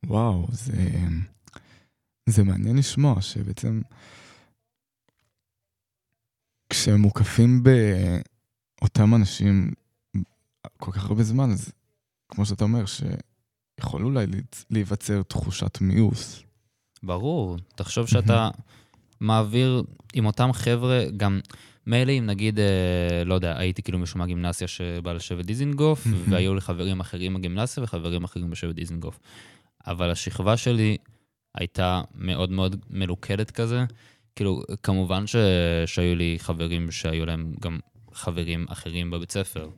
וואו, 0.05 0.47
זה, 0.51 0.73
זה 2.27 2.43
מעניין 2.43 2.77
לשמוע 2.77 3.21
שבעצם 3.21 3.81
כשהם 6.69 7.01
מוקפים 7.01 7.63
באותם 7.63 9.15
אנשים 9.15 9.71
כל 10.77 10.91
כך 10.91 11.05
הרבה 11.05 11.23
זמן, 11.23 11.51
אז 11.51 11.71
כמו 12.29 12.45
שאתה 12.45 12.63
אומר, 12.63 12.83
שיכול 12.85 14.05
אולי 14.05 14.25
להיווצר 14.69 15.23
תחושת 15.23 15.81
מיאוס. 15.81 16.43
ברור, 17.03 17.57
תחשוב 17.75 18.07
שאתה 18.07 18.49
מעביר 19.19 19.83
עם 20.13 20.25
אותם 20.25 20.53
חבר'ה, 20.53 21.05
גם 21.17 21.39
מילא 21.87 22.11
אם 22.11 22.25
נגיד, 22.25 22.59
אה, 22.59 23.23
לא 23.25 23.33
יודע, 23.33 23.59
הייתי 23.59 23.81
כאילו 23.81 23.99
משום 23.99 24.19
מה 24.19 24.25
גימנסיה 24.25 24.67
שבא 24.67 25.13
לשבת 25.13 25.45
דיזינגוף. 25.45 26.07
והיו 26.29 26.55
לי 26.55 26.61
חברים 26.61 26.99
אחרים 26.99 27.33
בגימנסיה 27.33 27.83
וחברים 27.83 28.23
אחרים 28.23 28.49
בשבט 28.49 28.75
דיזינגוף. 28.75 29.19
אבל 29.87 30.11
השכבה 30.11 30.57
שלי 30.57 30.97
הייתה 31.57 32.01
מאוד 32.15 32.51
מאוד 32.51 32.75
מלוכדת 32.89 33.51
כזה. 33.51 33.85
כאילו, 34.35 34.61
כמובן 34.83 35.27
ש... 35.27 35.35
שהיו 35.85 36.15
לי 36.15 36.35
חברים 36.39 36.91
שהיו 36.91 37.25
להם 37.25 37.53
גם 37.59 37.79
חברים 38.13 38.65
אחרים 38.69 39.11
בבית 39.11 39.31
ספר, 39.31 39.69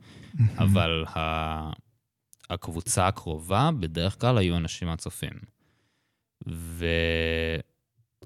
אבל 0.58 1.04
ה... 1.16 1.70
הקבוצה 2.50 3.06
הקרובה 3.06 3.70
בדרך 3.80 4.20
כלל 4.20 4.38
היו 4.38 4.56
אנשים 4.56 4.88
מהצופים. 4.88 5.32
ו... 6.48 6.86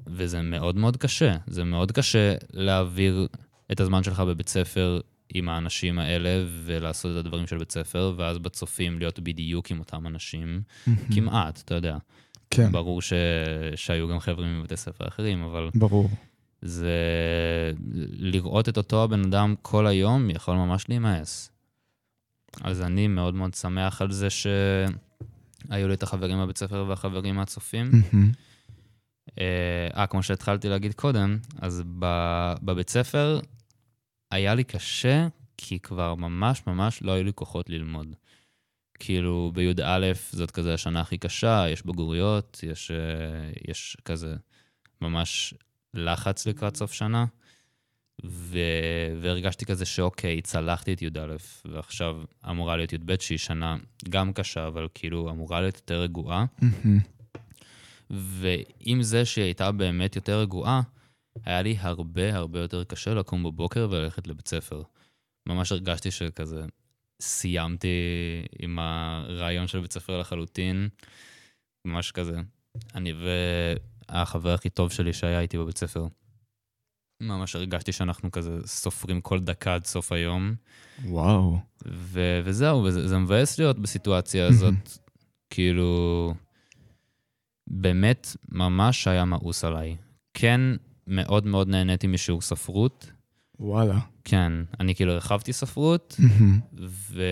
וזה 0.07 0.43
מאוד 0.43 0.77
מאוד 0.77 0.97
קשה. 0.97 1.37
זה 1.47 1.65
מאוד 1.65 1.93
קשה 1.93 2.35
להעביר 2.53 3.27
את 3.73 3.81
הזמן 3.81 4.03
שלך 4.03 4.21
בבית 4.21 4.49
ספר 4.49 5.01
עם 5.35 5.49
האנשים 5.49 5.99
האלה 5.99 6.45
ולעשות 6.65 7.13
את 7.13 7.17
הדברים 7.17 7.47
של 7.47 7.59
בית 7.59 7.73
ספר, 7.73 8.15
ואז 8.17 8.39
בצופים 8.39 8.99
להיות 8.99 9.19
בדיוק 9.19 9.71
עם 9.71 9.79
אותם 9.79 10.07
אנשים. 10.07 10.63
כמעט, 11.15 11.63
אתה 11.65 11.75
יודע. 11.75 11.97
כן, 12.51 12.73
ברור 12.73 13.03
ש... 13.03 13.13
שהיו 13.77 14.09
גם 14.09 14.21
חבר'ה 14.21 14.47
מבתי 14.47 14.77
ספר 14.77 15.09
אחרים, 15.09 15.43
אבל 15.43 15.71
ברור. 15.75 16.09
זה... 16.63 16.93
לראות 18.19 18.69
את 18.69 18.77
אותו 18.77 19.05
הבן 19.05 19.21
אדם 19.21 19.55
כל 19.63 19.87
היום 19.87 20.31
יכול 20.31 20.57
ממש 20.57 20.89
להימאס. 20.89 21.51
אז 22.61 22.83
אני 22.83 23.09
מאוד 23.09 23.35
מאוד 23.35 23.55
שמח 23.55 24.03
על 24.03 24.13
זה 24.13 24.31
שהיו 24.31 25.89
לי 25.89 25.95
את 25.95 26.03
החברים 26.03 26.39
בבית 26.43 26.59
ספר 26.59 26.85
והחברים 26.89 27.35
מהצופים. 27.35 27.91
אה, 29.41 29.89
אה, 29.97 30.07
כמו 30.07 30.23
שהתחלתי 30.23 30.69
להגיד 30.69 30.95
קודם, 30.95 31.39
אז 31.59 31.83
ב- 31.99 32.55
בבית 32.63 32.91
ספר 32.91 33.41
היה 34.31 34.55
לי 34.55 34.65
קשה, 34.65 35.29
כי 35.57 35.79
כבר 35.79 36.15
ממש 36.15 36.63
ממש 36.67 37.03
לא 37.03 37.13
היו 37.13 37.25
לי 37.25 37.33
כוחות 37.35 37.71
ללמוד. 37.71 38.15
כאילו, 38.99 39.51
בי"א 39.55 40.13
זאת 40.31 40.51
כזה 40.51 40.75
השנה 40.75 41.01
הכי 41.01 41.19
קשה, 41.19 41.65
יש 41.69 41.87
בגרויות, 41.87 42.61
יש, 42.63 42.91
אה, 42.91 43.51
יש 43.69 43.97
כזה 44.05 44.37
ממש 45.01 45.55
לחץ 45.95 46.47
לקראת 46.47 46.77
סוף 46.77 46.93
שנה, 46.93 47.25
ו... 48.25 48.59
והרגשתי 49.21 49.65
כזה 49.65 49.85
שאוקיי, 49.85 50.43
צלחתי 50.43 50.93
את 50.93 51.03
י"א, 51.03 51.37
ועכשיו 51.65 52.17
אמורה 52.51 52.77
להיות 52.77 52.93
י"ב, 52.93 53.21
שהיא 53.21 53.39
שנה 53.39 53.77
גם 54.09 54.33
קשה, 54.33 54.67
אבל 54.67 54.89
כאילו 54.95 55.31
אמורה 55.31 55.61
להיות 55.61 55.77
יותר 55.77 56.01
רגועה. 56.01 56.45
ועם 58.11 59.03
זה 59.03 59.25
שהיא 59.25 59.45
הייתה 59.45 59.73
באמת 59.73 60.17
יותר 60.17 60.41
רגועה, 60.41 60.81
היה 61.45 61.63
לי 61.63 61.77
הרבה 61.81 62.37
הרבה 62.37 62.61
יותר 62.61 62.85
קשה 62.85 63.15
לקום 63.15 63.43
בבוקר 63.43 63.89
וללכת 63.91 64.27
לבית 64.27 64.49
ספר. 64.49 64.83
ממש 65.49 65.73
הרגשתי 65.73 66.11
שכזה 66.11 66.65
סיימתי 67.23 67.89
עם 68.59 68.79
הרעיון 68.79 69.67
של 69.67 69.81
בית 69.81 69.93
ספר 69.93 70.21
לחלוטין, 70.21 70.89
ממש 71.87 72.13
כזה. 72.13 72.37
אני 72.95 73.13
והחבר 74.09 74.55
הכי 74.55 74.71
טוב 74.71 74.93
שלי 74.93 75.13
שהיה 75.13 75.41
איתי 75.41 75.59
בבית 75.59 75.79
ספר. 75.79 76.07
ממש 77.23 77.57
הרגשתי 77.57 77.93
שאנחנו 77.93 78.31
כזה 78.31 78.67
סופרים 78.67 79.21
כל 79.21 79.41
דקה 79.41 79.75
עד 79.75 79.85
סוף 79.85 80.13
היום. 80.13 80.55
וואו. 81.05 81.59
ו- 81.87 82.41
וזהו, 82.45 82.85
וזה 82.85 83.09
זה 83.09 83.19
מבאס 83.19 83.59
להיות 83.59 83.79
בסיטואציה 83.79 84.47
הזאת, 84.49 84.75
כאילו, 85.51 86.35
באמת 87.71 88.27
ממש 88.49 89.09
היה 89.09 89.25
מאוס 89.25 89.65
עליי. 89.65 89.97
כן, 90.35 90.61
מאוד 91.07 91.47
מאוד 91.47 91.69
נהניתי 91.69 92.07
משיעור 92.07 92.43
ספרות. 92.43 93.11
וואלה. 93.61 93.99
כן, 94.25 94.53
אני 94.81 94.95
כאילו 94.95 95.13
הרחבתי 95.13 95.53
ספרות. 95.53 96.17
ו... 97.11 97.23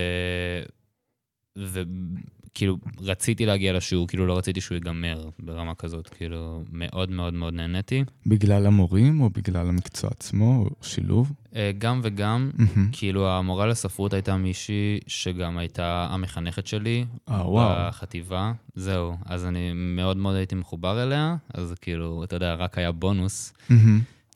וכאילו 1.56 2.76
רציתי 3.00 3.46
להגיע 3.46 3.72
לשיעור, 3.72 4.08
כאילו 4.08 4.26
לא 4.26 4.38
רציתי 4.38 4.60
שהוא 4.60 4.74
ייגמר 4.74 5.30
ברמה 5.38 5.74
כזאת, 5.74 6.08
כאילו 6.08 6.62
מאוד 6.72 7.10
מאוד 7.10 7.34
מאוד 7.34 7.54
נהניתי. 7.54 8.04
בגלל 8.26 8.66
המורים 8.66 9.20
או 9.20 9.30
בגלל 9.30 9.68
המקצוע 9.68 10.10
עצמו, 10.10 10.64
או 10.64 10.70
שילוב? 10.82 11.32
אה, 11.56 11.70
גם 11.78 12.00
וגם. 12.04 12.50
כאילו 12.92 13.30
המורה 13.30 13.66
לספרות 13.66 14.12
הייתה 14.12 14.36
מישהי 14.36 14.98
שגם 15.06 15.58
הייתה 15.58 16.08
המחנכת 16.10 16.66
שלי 16.66 17.04
אה, 17.28 17.50
וואו. 17.50 17.88
בחטיבה. 17.88 18.52
זהו, 18.74 19.16
אז 19.26 19.46
אני 19.46 19.72
מאוד 19.74 20.16
מאוד 20.16 20.36
הייתי 20.36 20.54
מחובר 20.54 21.02
אליה, 21.02 21.36
אז 21.54 21.74
כאילו, 21.80 22.24
אתה 22.24 22.36
יודע, 22.36 22.54
רק 22.54 22.78
היה 22.78 22.92
בונוס. 22.92 23.52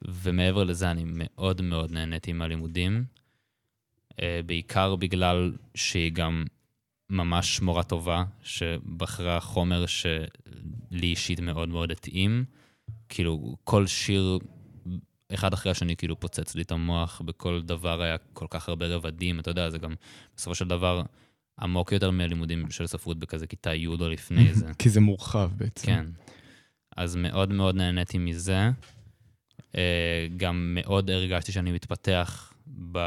ומעבר 0.08 0.64
לזה, 0.64 0.90
אני 0.90 1.02
מאוד 1.06 1.62
מאוד 1.62 1.92
נהניתי 1.92 2.32
מהלימודים. 2.32 3.04
אה, 4.22 4.40
בעיקר 4.46 4.96
בגלל 4.96 5.52
שהיא 5.74 6.12
גם 6.12 6.44
ממש 7.10 7.60
מורה 7.62 7.82
טובה, 7.82 8.24
שבחרה 8.42 9.40
חומר 9.40 9.86
שלי 9.86 10.16
אישית 11.02 11.40
מאוד 11.40 11.68
מאוד 11.68 11.90
התאים. 11.90 12.44
כאילו, 13.08 13.56
כל 13.64 13.86
שיר, 13.86 14.38
אחד 15.34 15.52
אחרי 15.52 15.72
השני, 15.72 15.96
כאילו 15.96 16.20
פוצץ 16.20 16.54
לי 16.54 16.62
את 16.62 16.72
המוח, 16.72 17.22
בכל 17.24 17.62
דבר 17.62 18.02
היה 18.02 18.16
כל 18.32 18.46
כך 18.50 18.68
הרבה 18.68 18.86
רבדים, 18.86 19.40
אתה 19.40 19.50
יודע, 19.50 19.70
זה 19.70 19.78
גם 19.78 19.94
בסופו 20.36 20.54
של 20.54 20.68
דבר 20.68 21.02
עמוק 21.60 21.92
יותר 21.92 22.10
מהלימודים 22.10 22.70
של 22.70 22.86
ספרות 22.86 23.18
בכזה 23.18 23.46
כיתה 23.46 23.74
י' 23.74 23.86
או 23.86 24.08
לפני 24.08 24.54
זה. 24.60 24.66
כי 24.78 24.88
זה 24.88 25.00
מורחב 25.00 25.50
בעצם. 25.56 25.86
כן. 25.86 26.06
אז 26.96 27.16
מאוד 27.16 27.52
מאוד 27.52 27.74
נהניתי 27.76 28.18
מזה. 28.18 28.70
אה, 29.76 30.26
גם 30.36 30.78
מאוד 30.80 31.10
הרגשתי 31.10 31.52
שאני 31.52 31.72
מתפתח 31.72 32.52
ב... 32.92 32.98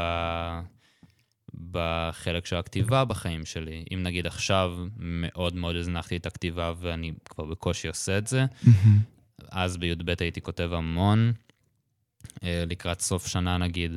בחלק 1.70 2.46
של 2.46 2.56
הכתיבה 2.56 3.04
בחיים 3.04 3.44
שלי. 3.44 3.84
אם 3.94 4.02
נגיד 4.02 4.26
עכשיו 4.26 4.78
מאוד 4.98 5.54
מאוד 5.54 5.76
הזנחתי 5.76 6.16
את 6.16 6.26
הכתיבה 6.26 6.72
ואני 6.80 7.12
כבר 7.24 7.44
בקושי 7.44 7.88
עושה 7.88 8.18
את 8.18 8.26
זה. 8.26 8.44
אז 9.50 9.76
בי"ב 9.76 10.14
הייתי 10.20 10.40
כותב 10.40 10.70
המון. 10.72 11.32
אה, 12.44 12.64
לקראת 12.66 13.00
סוף 13.00 13.26
שנה 13.26 13.58
נגיד, 13.58 13.92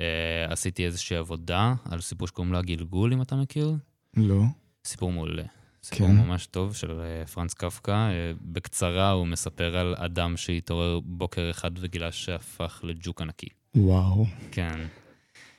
אה, 0.00 0.46
עשיתי 0.48 0.86
איזושהי 0.86 1.16
עבודה 1.16 1.74
על 1.90 2.00
סיפור 2.00 2.28
שקוראים 2.28 2.52
לו 2.52 2.58
הגלגול, 2.58 3.12
אם 3.12 3.22
אתה 3.22 3.36
מכיר. 3.36 3.72
לא. 4.16 4.42
סיפור 4.84 5.12
מעולה. 5.12 5.44
סיפור 5.84 6.06
כן. 6.06 6.16
ממש 6.16 6.46
טוב 6.46 6.74
של 6.74 7.00
אה, 7.00 7.26
פרנץ 7.26 7.54
קפקא. 7.54 7.90
אה, 7.90 8.32
בקצרה 8.40 9.10
הוא 9.10 9.26
מספר 9.26 9.76
על 9.76 9.94
אדם 9.98 10.36
שהתעורר 10.36 11.00
בוקר 11.00 11.50
אחד 11.50 11.70
וגילה 11.80 12.12
שהפך 12.12 12.80
לג'וק 12.82 13.22
ענקי. 13.22 13.46
וואו. 13.76 14.26
כן. 14.50 14.80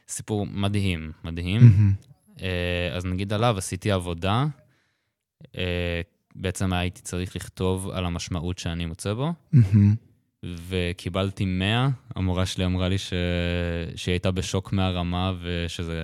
סיפור 0.08 0.46
מדהים, 0.46 1.12
מדהים. 1.24 1.62
אה, 2.42 2.90
אז 2.96 3.06
נגיד 3.06 3.34
עליו 3.34 3.56
עשיתי 3.58 3.92
עבודה. 3.92 4.46
בעצם 6.36 6.74
הייתי 6.74 7.02
צריך 7.02 7.36
לכתוב 7.36 7.90
על 7.90 8.06
המשמעות 8.06 8.58
שאני 8.58 8.86
מוצא 8.86 9.14
בו, 9.14 9.34
מהמם. 9.52 9.96
וקיבלתי 10.44 11.46
100. 11.46 11.90
המורה 12.16 12.46
שלי 12.46 12.66
אמרה 12.66 12.90
לי 12.90 12.98
ש... 12.98 13.14
שהיא 13.96 14.14
הייתה 14.14 14.32
בשוק 14.32 14.74
מהרמה 14.74 15.34
ושזה 15.42 16.00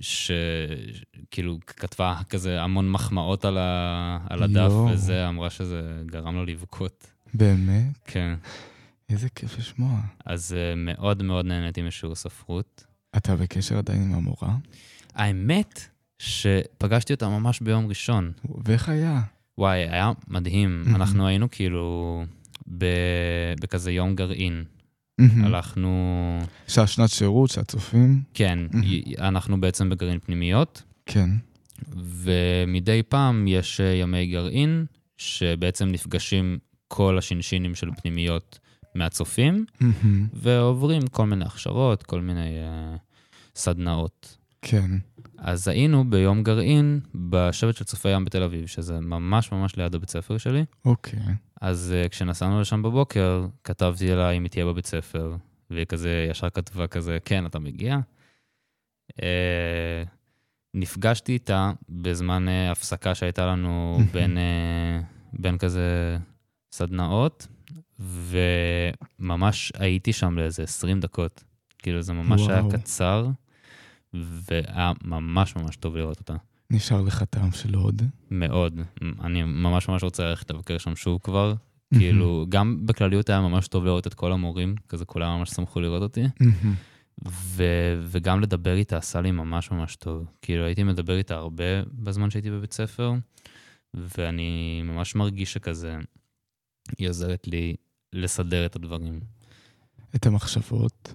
שכאילו 0.00 1.58
כתבה 1.66 2.20
כזה 2.30 2.62
המון 2.62 2.90
מחמאות 2.90 3.44
על, 3.44 3.58
ה... 3.58 4.18
על 4.30 4.42
הדף, 4.42 4.70
יואו. 4.70 4.88
וזה, 4.92 5.28
אמרה 5.28 5.50
שזה 5.50 6.02
גרם 6.06 6.34
לו 6.34 6.44
לבכות. 6.44 7.06
באמת? 7.34 7.98
כן. 8.04 8.34
איזה 9.10 9.28
כיף 9.28 9.58
לשמוע. 9.58 10.00
אז 10.24 10.52
אה, 10.58 10.74
מאוד 10.76 11.22
מאוד 11.22 11.46
נהניתי 11.46 11.82
משיעור 11.82 12.14
ספרות. 12.14 12.84
אתה 13.16 13.36
בקשר 13.36 13.78
עדיין 13.78 14.02
עם 14.02 14.14
המורה? 14.14 14.56
האמת 15.14 15.88
שפגשתי 16.18 17.12
אותה 17.12 17.28
ממש 17.28 17.60
ביום 17.60 17.86
ראשון. 17.86 18.32
ואיך 18.64 18.88
היה? 18.88 19.20
וואי, 19.58 19.78
היה 19.78 20.12
מדהים. 20.28 20.84
אנחנו 20.94 21.26
היינו 21.26 21.50
כאילו 21.50 22.24
ב... 22.78 22.84
בכזה 23.60 23.92
יום 23.92 24.14
גרעין. 24.14 24.64
מהמם. 25.18 25.44
הלכנו... 25.44 26.38
שעה 26.68 26.86
שנת 26.86 27.10
שירות, 27.10 27.50
שעת 27.50 27.68
צופים? 27.68 28.22
כן. 28.34 28.58
י- 28.82 29.14
אנחנו 29.18 29.60
בעצם 29.60 29.88
בגרעין 29.90 30.18
פנימיות, 30.18 30.82
כן. 31.06 31.30
ומדי 31.96 33.02
פעם 33.08 33.48
יש 33.48 33.80
אה, 33.80 33.86
ימי 33.94 34.26
גרעין, 34.26 34.84
שבעצם 35.16 35.88
נפגשים 35.88 36.58
כל 36.88 37.18
השינשינים 37.18 37.74
של 37.74 37.88
פנימיות 38.02 38.58
מהצופים, 38.94 39.64
מהמם. 39.80 40.26
ועוברים 40.32 41.02
כל 41.06 41.26
מיני 41.26 41.44
הכשרות, 41.44 42.02
כל 42.02 42.20
מיני 42.20 42.40
uh, 42.94 42.98
סדנאות. 43.56 44.36
כן. 44.62 44.90
אז 45.38 45.68
היינו 45.68 46.10
ביום 46.10 46.42
גרעין 46.42 47.00
בשבט 47.14 47.76
של 47.76 47.84
צופי 47.84 48.08
ים 48.08 48.24
בתל 48.24 48.42
אביב, 48.42 48.66
שזה 48.66 49.00
ממש 49.00 49.52
ממש 49.52 49.76
ליד 49.76 49.94
הבית 49.94 50.10
ספר 50.10 50.38
שלי. 50.38 50.64
אוקיי. 50.84 51.20
אז 51.60 51.94
uh, 52.04 52.08
כשנסענו 52.08 52.60
לשם 52.60 52.82
בבוקר, 52.82 53.46
כתבתי 53.64 54.14
לה 54.14 54.30
אם 54.30 54.42
היא 54.42 54.50
תהיה 54.50 54.64
בבית 54.64 54.86
ספר, 54.86 55.36
והיא 55.70 55.84
כזה 55.84 56.26
ישר 56.30 56.50
כתבה 56.50 56.86
כזה, 56.86 57.18
כן, 57.24 57.46
אתה 57.46 57.58
מגיע? 57.58 57.98
Uh, 59.12 59.14
נפגשתי 60.74 61.32
איתה 61.32 61.72
בזמן 61.88 62.48
uh, 62.48 62.72
הפסקה 62.72 63.14
שהייתה 63.14 63.46
לנו 63.46 63.98
בין, 64.12 64.36
uh, 64.36 65.04
בין 65.32 65.58
כזה 65.58 66.18
סדנאות, 66.72 67.46
וממש 67.98 69.72
הייתי 69.78 70.12
שם 70.12 70.38
לאיזה 70.38 70.62
20 70.62 71.00
דקות. 71.00 71.44
כאילו, 71.78 72.02
זה 72.02 72.12
ממש 72.12 72.48
היה 72.48 72.60
וואו. 72.60 72.72
קצר, 72.72 73.28
והיה 74.14 74.92
ממש 75.04 75.56
ממש 75.56 75.76
טוב 75.76 75.96
לראות 75.96 76.18
אותה. 76.18 76.34
נשאר 76.70 77.02
לך 77.02 77.22
טעם 77.22 77.52
של 77.52 77.74
עוד? 77.74 78.02
מאוד. 78.30 78.80
אני 79.20 79.42
ממש 79.42 79.88
ממש 79.88 80.02
רוצה 80.02 80.24
ללכת 80.24 80.50
לבקר 80.50 80.78
שם 80.78 80.96
שוב 80.96 81.20
כבר. 81.22 81.54
כאילו, 81.94 82.46
גם 82.48 82.86
בכלליות 82.86 83.30
היה 83.30 83.40
ממש 83.40 83.68
טוב 83.68 83.84
לראות 83.84 84.06
את 84.06 84.14
כל 84.14 84.32
המורים, 84.32 84.74
כזה 84.88 85.04
כולם 85.04 85.38
ממש 85.38 85.50
שמחו 85.50 85.80
לראות 85.80 86.02
אותי. 86.02 86.24
ו- 87.28 88.00
וגם 88.02 88.40
לדבר 88.40 88.74
איתה 88.76 88.96
עשה 88.96 89.20
לי 89.20 89.30
ממש 89.30 89.70
ממש 89.70 89.96
טוב. 89.96 90.24
כאילו, 90.42 90.64
הייתי 90.64 90.82
מדבר 90.82 91.18
איתה 91.18 91.34
הרבה 91.34 91.82
בזמן 91.92 92.30
שהייתי 92.30 92.50
בבית 92.50 92.72
ספר, 92.72 93.12
ואני 93.94 94.82
ממש 94.84 95.14
מרגיש 95.14 95.52
שכזה, 95.52 95.96
היא 96.98 97.08
עוזרת 97.08 97.46
לי 97.46 97.76
לסדר 98.12 98.66
את 98.66 98.76
הדברים. 98.76 99.20
את 100.16 100.26
המחשבות. 100.26 101.14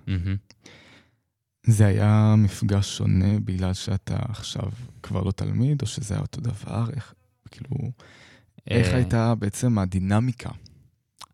זה 1.65 1.85
היה 1.85 2.35
מפגש 2.37 2.97
שונה 2.97 3.39
בגלל 3.39 3.73
שאתה 3.73 4.15
עכשיו 4.29 4.69
כבר 5.03 5.23
לא 5.23 5.31
תלמיד, 5.31 5.81
או 5.81 5.87
שזה 5.87 6.13
היה 6.13 6.21
אותו 6.21 6.41
דבר? 6.41 6.85
איך, 6.95 7.13
כאילו, 7.51 7.91
איך 8.67 8.87
אה, 8.87 8.95
הייתה 8.95 9.35
בעצם 9.35 9.79
הדינמיקה? 9.79 10.49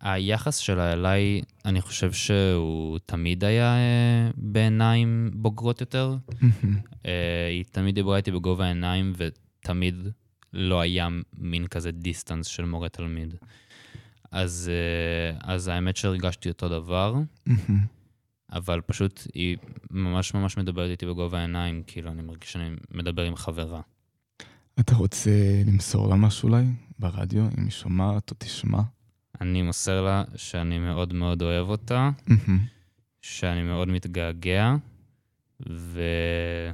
היחס 0.01 0.57
שלה 0.57 0.93
אליי, 0.93 1.41
אני 1.65 1.81
חושב 1.81 2.13
שהוא 2.13 2.99
תמיד 3.05 3.43
היה 3.43 3.75
אה, 3.75 4.31
בעיניים 4.35 5.31
בוגרות 5.33 5.81
יותר. 5.81 6.17
אה, 7.05 7.47
היא 7.49 7.65
תמיד 7.71 7.95
דיברה 7.95 8.17
איתי 8.17 8.31
בגובה 8.31 8.65
העיניים, 8.65 9.13
ותמיד 9.17 9.95
לא 10.53 10.81
היה 10.81 11.07
מין 11.37 11.67
כזה 11.67 11.91
דיסטנס 11.91 12.47
של 12.47 12.65
מורה-תלמיד. 12.65 13.35
אז, 14.31 14.71
אה, 14.73 15.53
אז 15.53 15.67
האמת 15.67 15.97
שהרגשתי 15.97 16.49
אותו 16.49 16.69
דבר. 16.69 17.15
אבל 18.51 18.81
פשוט 18.81 19.27
היא 19.33 19.57
ממש 19.91 20.33
ממש 20.33 20.57
מדברת 20.57 20.89
איתי 20.89 21.05
בגובה 21.05 21.37
העיניים, 21.37 21.83
כאילו, 21.87 22.11
אני 22.11 22.21
מרגיש 22.21 22.53
שאני 22.53 22.75
מדבר 22.91 23.23
עם 23.23 23.35
חברה. 23.35 23.81
אתה 24.79 24.95
רוצה 24.95 25.31
למסור 25.67 26.09
לה 26.09 26.15
משהו 26.15 26.49
אולי 26.49 26.63
ברדיו, 26.99 27.43
אם 27.57 27.63
היא 27.63 27.71
שומעת 27.71 28.31
או 28.31 28.35
תשמע? 28.39 28.81
אני 29.41 29.61
מוסר 29.61 30.01
לה 30.01 30.23
שאני 30.35 30.79
מאוד 30.79 31.13
מאוד 31.13 31.41
אוהב 31.41 31.69
אותה. 31.69 32.09
שאני 33.21 33.63
מאוד 33.63 33.87
מתגעגע, 33.87 34.75
ו... 35.69 36.01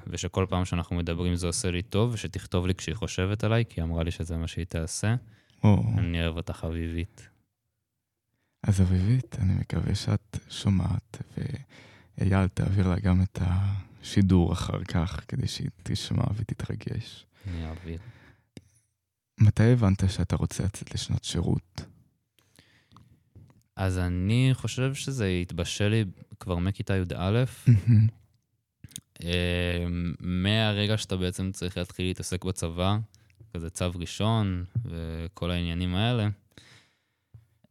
ושכל 0.08 0.46
פעם 0.50 0.66
שאנחנו 0.66 0.96
מדברים 0.96 1.36
זה 1.36 1.48
עושה 1.48 1.72
לי 1.72 1.82
טוב, 1.82 2.14
ושתכתוב 2.14 2.68
לי 2.68 2.76
כשהיא 2.76 2.96
חושבת 2.96 3.44
עליי, 3.44 3.64
כי 3.70 3.82
היא 3.82 3.86
אמרה 3.86 4.04
לי 4.04 4.12
שזה 4.12 4.38
מה 4.38 4.48
שהיא 4.48 4.66
תעשה. 4.66 5.16
או, 5.64 5.84
אני 5.98 6.24
אוהב 6.24 6.38
אותך 6.38 6.54
חביבית. 6.54 7.30
אז 8.68 8.82
אביבית, 8.82 9.36
אני 9.40 9.54
מקווה 9.54 9.96
שאת 9.96 10.38
שומעת, 10.50 11.22
ואייל, 12.18 12.48
תעביר 12.48 12.88
לה 12.88 13.00
גם 13.00 13.22
את 13.22 13.40
השידור 13.42 14.54
אחר 14.54 14.84
כך, 14.84 15.26
כדי 15.28 15.48
שהיא 15.48 15.70
תשמע 15.84 16.24
ותתרגש. 16.36 17.26
אני 17.48 17.66
אעביר. 17.66 18.00
מתי 19.40 19.64
הבנת 19.64 20.10
שאתה 20.10 20.36
רוצה 20.36 20.64
לצאת 20.64 20.94
לשנת 20.94 21.24
שירות? 21.24 21.82
אז 23.76 23.98
אני 23.98 24.50
חושב 24.54 24.94
שזה 24.94 25.28
התבשל 25.28 25.88
לי 25.88 26.06
כבר 26.40 26.58
מכיתה 26.58 26.98
י"א. 26.98 27.44
אה, 29.24 29.86
מהרגע 30.20 30.98
שאתה 30.98 31.18
בעצם 31.18 31.52
צריך 31.52 31.78
להתחיל 31.78 32.06
להתעסק 32.06 32.46
בצבא, 32.46 32.98
כזה 33.54 33.70
צו 33.70 33.92
ראשון 33.96 34.66
וכל 34.86 35.52
העניינים 35.52 35.96
האלה, 35.96 36.28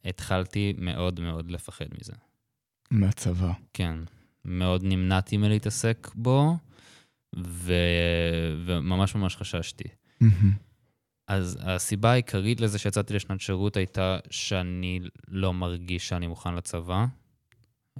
התחלתי 0.04 0.74
מאוד 0.78 1.20
מאוד 1.20 1.50
לפחד 1.50 1.86
מזה. 2.00 2.12
מהצבא. 2.90 3.52
כן, 3.72 3.96
מאוד 4.44 4.82
נמנעתי 4.84 5.36
מלהתעסק 5.36 6.10
בו, 6.14 6.56
ו... 7.36 7.74
וממש 8.66 9.14
ממש 9.14 9.36
חששתי. 9.36 9.88
אז 11.28 11.58
הסיבה 11.60 12.12
העיקרית 12.12 12.60
לזה 12.60 12.78
שיצאתי 12.78 13.14
לשנת 13.14 13.40
שירות 13.40 13.76
הייתה 13.76 14.18
שאני 14.30 15.00
לא 15.28 15.52
מרגיש 15.52 16.08
שאני 16.08 16.26
מוכן 16.26 16.54
לצבא. 16.54 17.06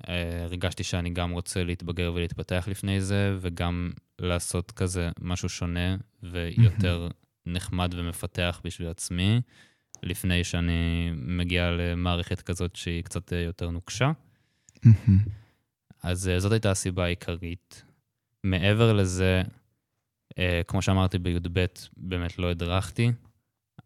אה, 0.09 0.45
הרגשתי 0.45 0.85
שאני 0.85 1.11
גם 1.11 1.31
רוצה 1.31 1.65
להתבגר 1.65 2.13
ולהתפתח 2.15 2.69
לפני 2.71 3.01
זה, 3.01 3.37
וגם 3.41 3.91
לעשות 4.19 4.71
כזה 4.71 5.11
משהו 5.21 5.49
שונה 5.49 5.97
ויותר 6.23 7.09
נחמד 7.47 7.95
ומפתח 7.97 8.61
בשביל 8.65 8.89
עצמי, 8.89 9.41
לפני 10.05 10.45
שאני 10.45 11.11
מגיע 11.17 11.71
למערכת 11.71 12.43
כזאת 12.43 12.77
שהיא 12.77 13.05
קצת 13.05 13.33
אה, 13.33 13.39
יותר 13.39 13.71
נוקשה. 13.71 14.13
אז 16.03 16.29
אה, 16.29 16.41
זאת 16.41 16.53
הייתה 16.53 16.71
הסיבה 16.71 17.05
העיקרית. 17.05 17.85
מעבר 18.45 18.93
לזה, 18.93 19.43
אה, 20.39 20.61
כמו 20.67 20.83
שאמרתי, 20.83 21.19
בי"ב 21.19 21.65
באמת 21.97 22.39
לא 22.39 22.51
הדרכתי, 22.51 23.13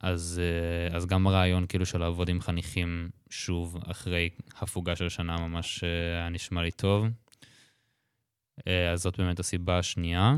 אז, 0.01 0.41
אז 0.91 1.07
גם 1.07 1.27
הרעיון 1.27 1.67
כאילו 1.67 1.87
של 1.87 1.99
לעבוד 1.99 2.29
עם 2.29 2.41
חניכים 2.41 3.11
שוב 3.31 3.79
אחרי 3.87 4.31
הפוגה 4.59 4.97
של 4.97 5.09
שנה 5.09 5.37
ממש 5.37 5.85
היה 5.85 6.29
נשמע 6.29 6.63
לי 6.63 6.71
טוב. 6.71 7.07
אז 8.93 9.03
זאת 9.03 9.21
באמת 9.21 9.41
הסיבה 9.41 9.79
השנייה. 9.79 10.37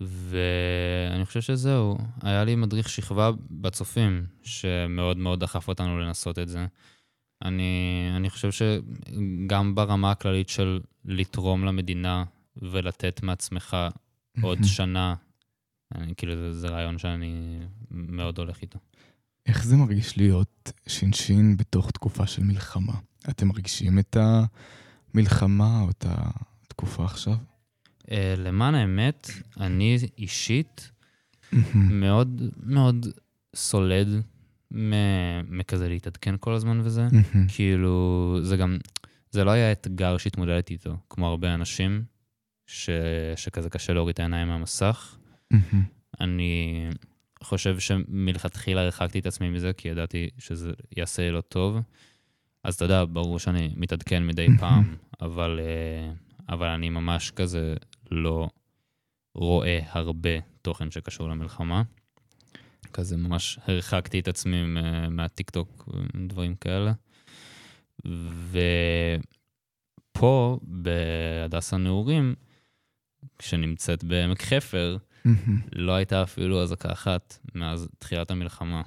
ואני 0.00 1.26
חושב 1.26 1.40
שזהו, 1.40 1.98
היה 2.22 2.44
לי 2.44 2.54
מדריך 2.54 2.88
שכבה 2.88 3.30
בצופים, 3.50 4.26
שמאוד 4.42 5.16
מאוד 5.16 5.40
דחף 5.40 5.68
אותנו 5.68 5.98
לנסות 5.98 6.38
את 6.38 6.48
זה. 6.48 6.66
אני, 7.44 8.10
אני 8.16 8.30
חושב 8.30 8.50
שגם 8.52 9.74
ברמה 9.74 10.10
הכללית 10.10 10.48
של 10.48 10.80
לתרום 11.04 11.64
למדינה 11.64 12.24
ולתת 12.56 13.22
מעצמך 13.22 13.76
עוד 14.42 14.58
שנה, 14.64 15.14
אני, 15.94 16.14
כאילו 16.16 16.36
זה, 16.36 16.52
זה 16.60 16.68
רעיון 16.68 16.98
שאני 16.98 17.58
מאוד 17.90 18.38
הולך 18.38 18.62
איתו. 18.62 18.78
איך 19.46 19.64
זה 19.64 19.76
מרגיש 19.76 20.16
להיות 20.18 20.72
שינשין 20.86 21.56
בתוך 21.56 21.90
תקופה 21.90 22.26
של 22.26 22.42
מלחמה? 22.42 22.94
אתם 23.30 23.48
מרגישים 23.48 23.98
את 23.98 24.16
המלחמה 25.14 25.80
או 25.80 25.90
את 25.90 26.04
התקופה 26.08 27.04
עכשיו? 27.04 27.36
Uh, 28.08 28.10
למען 28.36 28.74
האמת, 28.74 29.30
אני 29.60 29.98
אישית. 30.18 30.90
מאוד 31.74 32.42
מאוד 32.62 33.06
סולד 33.54 34.08
מכזה 35.50 35.88
להתעדכן 35.88 36.34
כל 36.40 36.54
הזמן 36.54 36.80
וזה. 36.84 37.06
כאילו, 37.54 38.36
זה 38.42 38.56
גם, 38.56 38.78
זה 39.30 39.44
לא 39.44 39.50
היה 39.50 39.72
אתגר 39.72 40.16
שהתמודדתי 40.16 40.74
איתו, 40.74 40.96
כמו 41.10 41.28
הרבה 41.28 41.54
אנשים, 41.54 42.04
ש, 42.66 42.90
שכזה 43.36 43.70
קשה 43.70 43.92
להוריד 43.92 44.12
את 44.12 44.20
העיניים 44.20 44.48
מהמסך. 44.48 45.16
אני 46.20 46.86
חושב 47.42 47.78
שמלכתחילה 47.78 48.80
הרחקתי 48.80 49.18
את 49.18 49.26
עצמי 49.26 49.50
מזה, 49.50 49.72
כי 49.72 49.88
ידעתי 49.88 50.28
שזה 50.38 50.72
יעשה 50.96 51.30
לא 51.30 51.40
טוב. 51.40 51.76
אז 52.64 52.74
אתה 52.74 52.84
יודע, 52.84 53.04
ברור 53.12 53.38
שאני 53.38 53.70
מתעדכן 53.76 54.26
מדי 54.26 54.46
פעם, 54.60 54.94
אבל, 55.20 55.60
אה, 55.62 56.12
אבל 56.54 56.66
אני 56.66 56.90
ממש 56.90 57.30
כזה 57.30 57.74
לא 58.10 58.48
רואה 59.34 59.78
הרבה 59.88 60.30
תוכן 60.62 60.90
שקשור 60.90 61.28
למלחמה. 61.28 61.82
כזה 62.92 63.16
ממש 63.16 63.58
הרחקתי 63.66 64.18
את 64.20 64.28
עצמי 64.28 64.62
מה- 64.66 65.08
מהטיקטוק 65.08 65.88
ודברים 66.14 66.54
כאלה. 66.54 66.92
ופה, 70.12 70.58
בהדסה 70.62 71.76
נעורים, 71.76 72.34
שנמצאת 73.42 74.04
בעמק 74.04 74.42
חפר. 74.42 74.96
לא 75.72 75.92
הייתה 75.92 76.22
אפילו 76.22 76.62
אזעקה 76.62 76.92
אחת 76.92 77.38
מאז 77.54 77.88
תחילת 77.98 78.30
המלחמה. 78.30 78.82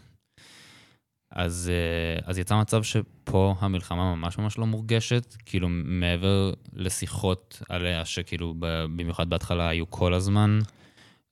אז, 1.31 1.71
אה, 1.73 2.29
אז 2.29 2.37
יצא 2.37 2.61
מצב 2.61 2.83
שפה 2.83 3.55
המלחמה 3.59 4.15
ממש 4.15 4.37
ממש 4.37 4.57
לא 4.57 4.65
מורגשת, 4.65 5.35
כאילו 5.45 5.67
מעבר 5.69 6.53
לשיחות 6.73 7.61
עליה, 7.69 8.05
שכאילו 8.05 8.55
במיוחד 8.59 9.29
בהתחלה 9.29 9.69
היו 9.69 9.89
כל 9.89 10.13
הזמן. 10.13 10.59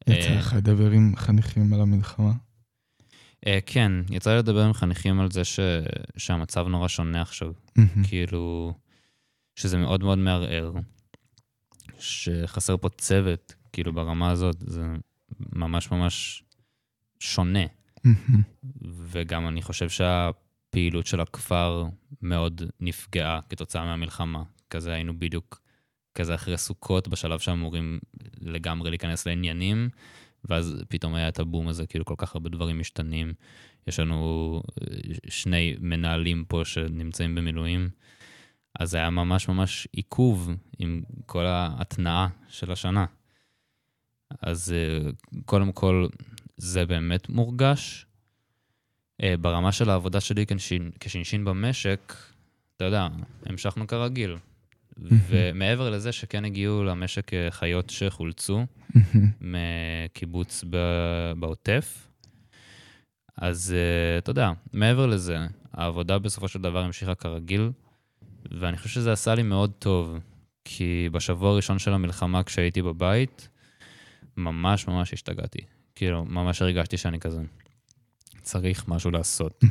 יצא 0.08 0.30
אה, 0.30 0.36
לך 0.36 0.54
לדבר 0.58 0.92
עם 0.92 1.16
חניכים 1.16 1.74
על 1.74 1.82
המלחמה? 1.82 2.32
אה, 3.48 3.60
כן, 3.66 3.92
יצא 4.10 4.32
לי 4.32 4.38
לדבר 4.38 4.64
עם 4.64 4.74
חניכים 4.74 5.20
על 5.20 5.32
זה 5.32 5.44
ש, 5.44 5.60
שהמצב 6.18 6.68
נורא 6.68 6.88
שונה 6.88 7.22
עכשיו. 7.22 7.52
כאילו, 8.08 8.74
שזה 9.56 9.78
מאוד 9.78 10.04
מאוד 10.04 10.18
מערער, 10.18 10.72
שחסר 12.00 12.78
פה 12.78 12.90
צוות, 12.90 13.56
כאילו 13.74 13.94
ברמה 13.94 14.32
הזאת, 14.32 14.56
זה 14.60 14.86
ממש 15.40 15.92
ממש 15.92 16.44
שונה. 17.20 17.79
וגם 18.82 19.48
אני 19.48 19.62
חושב 19.62 19.90
שהפעילות 19.90 21.06
של 21.06 21.20
הכפר 21.20 21.86
מאוד 22.22 22.62
נפגעה 22.80 23.40
כתוצאה 23.50 23.86
מהמלחמה. 23.86 24.44
כזה 24.70 24.94
היינו 24.94 25.20
בדיוק 25.20 25.62
כזה 26.16 26.36
אחרי 26.36 26.58
סוכות, 26.58 27.08
בשלב 27.08 27.40
שאמורים 27.40 28.00
לגמרי 28.42 28.90
להיכנס 28.90 29.28
לעניינים, 29.28 29.90
ואז 30.46 30.84
פתאום 30.90 31.16
היה 31.16 31.28
את 31.28 31.40
הבום 31.40 31.68
הזה, 31.68 31.88
כאילו 31.88 32.06
כל 32.06 32.16
כך 32.18 32.36
הרבה 32.36 32.50
דברים 32.50 32.80
משתנים. 32.80 33.34
יש 33.88 34.00
לנו 34.00 34.62
אה, 34.82 34.98
שני 35.30 35.76
מנהלים 35.80 36.46
פה 36.48 36.62
שנמצאים 36.66 37.36
במילואים, 37.36 37.90
אז 38.80 38.94
היה 38.94 39.10
ממש 39.10 39.48
ממש 39.48 39.88
עיכוב 39.92 40.52
עם 40.80 41.02
כל 41.26 41.46
ההתנעה 41.46 42.28
של 42.48 42.72
השנה. 42.72 43.06
אז 44.42 44.74
אה, 44.74 45.12
קודם 45.46 45.72
כל, 45.72 46.08
זה 46.60 46.86
באמת 46.86 47.30
מורגש. 47.30 48.06
אה, 49.24 49.36
ברמה 49.42 49.72
של 49.72 49.90
העבודה 49.90 50.20
שלי 50.20 50.46
כשינשין 51.00 51.46
במשק, 51.46 52.14
אתה 52.76 52.86
יודע, 52.86 53.08
המשכנו 53.46 53.88
כרגיל. 53.88 54.36
ומעבר 55.02 55.90
לזה 55.90 56.12
שכן 56.12 56.46
הגיעו 56.46 56.84
למשק 56.84 57.34
אה, 57.34 57.52
חיות 57.52 57.90
שחולצו. 57.90 58.66
מקיבוץ 59.42 60.64
בעוטף, 61.40 62.08
אז 63.38 63.76
אה, 63.78 64.18
אתה 64.18 64.32
יודע, 64.32 64.52
מעבר 64.74 65.06
לזה, 65.06 65.38
העבודה 65.74 66.20
בסופו 66.20 66.48
של 66.48 66.62
דבר 66.62 66.84
המשיכה 66.84 67.16
כרגיל, 67.16 67.72
ואני 68.52 68.78
חושב 68.78 68.90
שזה 68.90 69.12
עשה 69.12 69.36
לי 69.36 69.44
מאוד 69.44 69.72
טוב, 69.80 70.20
כי 70.66 71.10
בשבוע 71.12 71.52
הראשון 71.52 71.80
של 71.80 71.94
המלחמה, 71.94 72.44
כשהייתי 72.44 72.82
בבית, 72.82 73.50
ממש 74.38 74.88
ממש 74.88 75.14
השתגעתי. 75.14 75.79
כאילו, 76.00 76.26
ממש 76.26 76.62
הרגשתי 76.62 76.98
שאני 76.98 77.20
כזה, 77.20 77.42
צריך 78.42 78.88
משהו 78.88 79.12
לעשות. 79.12 79.64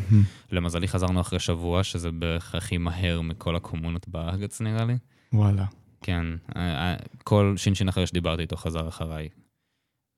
למזלי 0.52 0.88
חזרנו 0.88 1.20
אחרי 1.20 1.38
שבוע, 1.38 1.84
שזה 1.84 2.10
בערך 2.10 2.54
הכי 2.54 2.78
מהר 2.78 3.20
מכל 3.20 3.56
הקומונות 3.56 4.08
בארץ, 4.08 4.60
נראה 4.60 4.84
לי. 4.84 4.94
וואלה. 5.32 5.64
כן, 6.02 6.24
אה, 6.56 6.62
אה, 6.62 6.96
כל 7.24 7.54
שינשין 7.56 7.88
אחר 7.88 8.04
שדיברתי 8.04 8.42
איתו 8.42 8.56
חזר 8.56 8.88
אחריי. 8.88 9.28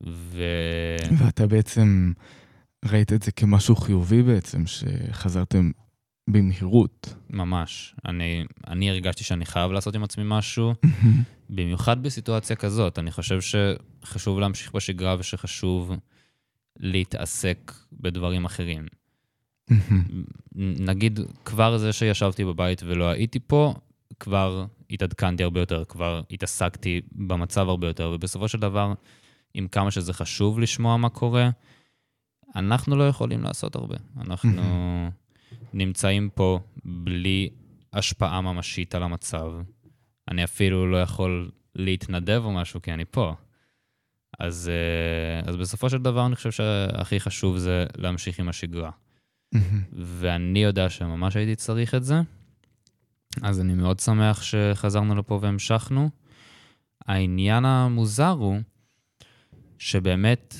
ו... 0.06 0.42
ואתה 1.18 1.46
בעצם 1.46 2.12
ראית 2.84 3.12
את 3.12 3.22
זה 3.22 3.32
כמשהו 3.32 3.76
חיובי 3.76 4.22
בעצם, 4.22 4.66
שחזרתם 4.66 5.70
במהירות. 6.30 7.14
ממש. 7.30 7.94
אני, 8.04 8.44
אני 8.68 8.90
הרגשתי 8.90 9.24
שאני 9.24 9.46
חייב 9.46 9.72
לעשות 9.72 9.94
עם 9.94 10.04
עצמי 10.04 10.24
משהו, 10.26 10.74
במיוחד 11.54 12.02
בסיטואציה 12.02 12.56
כזאת. 12.56 12.98
אני 12.98 13.10
חושב 13.10 13.38
שחשוב 13.40 14.38
להמשיך 14.38 14.72
בשגרה 14.72 15.16
ושחשוב 15.18 15.92
להתעסק 16.76 17.72
בדברים 17.92 18.44
אחרים. 18.44 18.86
נגיד, 20.56 21.20
כבר 21.44 21.78
זה 21.78 21.92
שישבתי 21.92 22.44
בבית 22.44 22.82
ולא 22.86 23.04
הייתי 23.04 23.38
פה, 23.46 23.74
כבר 24.20 24.66
התעדכנתי 24.90 25.42
הרבה 25.42 25.60
יותר, 25.60 25.84
כבר 25.84 26.22
התעסקתי 26.30 27.00
במצב 27.12 27.68
הרבה 27.68 27.86
יותר, 27.86 28.12
ובסופו 28.14 28.48
של 28.48 28.58
דבר, 28.58 28.92
עם 29.54 29.68
כמה 29.68 29.90
שזה 29.90 30.12
חשוב 30.12 30.60
לשמוע 30.60 30.96
מה 30.96 31.08
קורה, 31.08 31.50
אנחנו 32.56 32.96
לא 32.96 33.08
יכולים 33.08 33.42
לעשות 33.42 33.74
הרבה. 33.76 33.96
אנחנו 34.16 34.62
נמצאים 35.72 36.30
פה 36.34 36.60
בלי 36.84 37.48
השפעה 37.92 38.40
ממשית 38.40 38.94
על 38.94 39.02
המצב. 39.02 39.52
אני 40.28 40.44
אפילו 40.44 40.90
לא 40.90 41.02
יכול 41.02 41.50
להתנדב 41.74 42.42
או 42.44 42.52
משהו, 42.52 42.82
כי 42.82 42.92
אני 42.92 43.04
פה. 43.04 43.34
אז, 44.38 44.70
אה, 44.72 45.50
אז 45.50 45.56
בסופו 45.56 45.90
של 45.90 45.98
דבר 45.98 46.26
אני 46.26 46.36
חושב 46.36 46.50
שהכי 46.50 47.20
חשוב 47.20 47.58
זה 47.58 47.86
להמשיך 47.96 48.38
עם 48.38 48.48
השגרה. 48.48 48.90
ואני 49.92 50.62
יודע 50.62 50.88
שממש 50.88 51.36
הייתי 51.36 51.56
צריך 51.56 51.94
את 51.94 52.04
זה, 52.04 52.14
אז 53.42 53.60
אני 53.60 53.74
מאוד 53.74 53.98
שמח 53.98 54.42
שחזרנו 54.42 55.14
לפה 55.14 55.38
והמשכנו. 55.42 56.10
העניין 57.06 57.64
המוזר 57.64 58.30
הוא 58.30 58.60
שבאמת, 59.78 60.54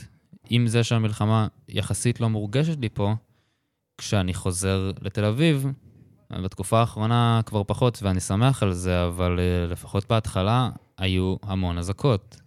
עם 0.51 0.67
זה 0.67 0.85
שהמלחמה 0.85 1.49
יחסית 1.69 2.21
לא 2.21 2.29
מורגשת 2.29 2.79
לי 2.81 2.89
פה, 2.89 3.15
כשאני 3.99 4.35
חוזר 4.35 4.91
לתל 5.03 5.25
אביב, 5.25 5.67
בתקופה 6.33 6.81
האחרונה 6.81 7.41
כבר 7.47 7.65
פחות, 7.65 7.99
ואני 8.03 8.21
שמח 8.21 8.63
על 8.63 8.73
זה, 8.73 9.07
אבל 9.07 9.39
אה, 9.41 9.67
לפחות 9.73 10.09
בהתחלה 10.09 10.71
היו 10.99 11.37
המון 11.43 11.79
אזעקות. 11.79 12.41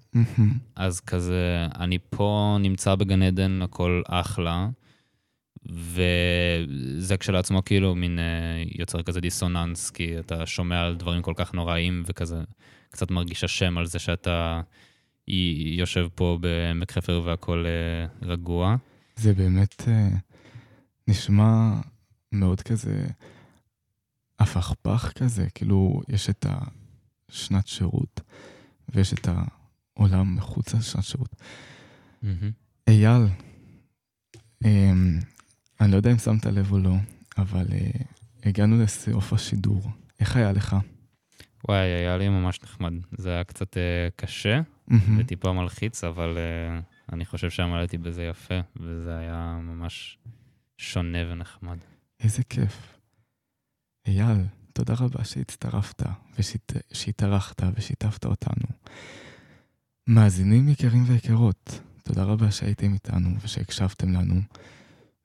אז 0.76 1.00
כזה, 1.00 1.68
אני 1.76 1.98
פה 2.10 2.58
נמצא 2.60 2.96
בגן 2.96 3.22
עדן, 3.22 3.62
הכל 3.62 4.02
אחלה, 4.08 4.70
וזה 5.66 7.18
כשלעצמו 7.20 7.66
כאילו 7.66 7.96
מין 7.96 8.20
אה, 8.20 8.64
יוצר 8.80 9.02
כזה 9.04 9.22
דיסוננס, 9.22 9.90
כי 9.90 10.20
אתה 10.20 10.46
שומע 10.46 10.82
על 10.82 10.96
דברים 10.96 11.22
כל 11.22 11.34
כך 11.36 11.54
נוראים, 11.54 12.04
וכזה 12.06 12.42
קצת 12.90 13.12
מרגיש 13.12 13.44
אשם 13.44 13.78
על 13.78 13.86
זה 13.86 14.00
שאתה 14.00 14.62
יושב 15.78 16.08
פה 16.16 16.38
בעמק 16.42 16.92
חפר 16.92 17.22
והכל 17.26 17.66
אה, 17.66 18.28
רגוע. 18.28 18.76
זה 19.16 19.34
באמת 19.34 19.84
נשמע 21.08 21.74
מאוד 22.32 22.62
כזה 22.62 23.08
הפכפך 24.44 25.12
כזה, 25.16 25.48
כאילו 25.56 26.02
יש 26.08 26.30
את 26.30 26.46
השנת 27.30 27.68
שירות 27.68 28.22
ויש 28.90 29.14
את 29.14 29.28
העולם 29.98 30.36
מחוץ 30.36 30.74
לשנת 30.74 31.04
שירות. 31.04 31.36
אייל, 32.88 33.22
אמ, 34.66 35.20
אני 35.82 35.92
לא 35.92 35.98
יודע 35.98 36.12
אם 36.12 36.18
שמת 36.18 36.46
לב 36.46 36.72
או 36.72 36.80
לא, 36.80 36.96
אבל 37.38 37.66
אה, 37.72 38.02
הגענו 38.46 38.84
לסוף 38.84 39.34
השידור. 39.34 39.82
איך 40.20 40.36
היה 40.36 40.52
לך? 40.52 40.76
וואי, 41.70 41.80
היה 41.80 42.18
לי 42.18 42.30
ממש 42.30 42.60
נחמד. 42.64 42.94
זה 43.12 43.30
היה 43.30 43.44
קצת 43.44 43.78
אה, 43.78 44.08
קשה. 44.16 44.62
וטיפה 45.18 45.54
מלחיץ, 45.54 46.04
אבל 46.04 46.38
אה, 46.38 46.80
אני 47.14 47.26
חושב 47.26 47.50
שעמדתי 47.50 47.98
בזה 47.98 48.24
יפה, 48.24 48.60
וזה 48.76 49.18
היה 49.18 49.60
ממש 49.62 50.18
שונה 50.78 51.18
ונחמד. 51.32 51.78
איזה 52.20 52.44
כיף. 52.44 52.93
אייל, 54.08 54.46
תודה 54.74 54.94
רבה 55.00 55.24
שהצטרפת 55.24 56.04
ושהתארחת 56.40 57.64
ושיתפת 57.76 58.26
אותנו. 58.26 58.68
מאזינים 60.08 60.70
יקרים 60.70 61.04
ויקרות, 61.08 61.80
תודה 62.04 62.24
רבה 62.24 62.52
שהייתם 62.52 62.94
איתנו 62.94 63.30
ושהקשבתם 63.44 64.14
לנו, 64.14 64.42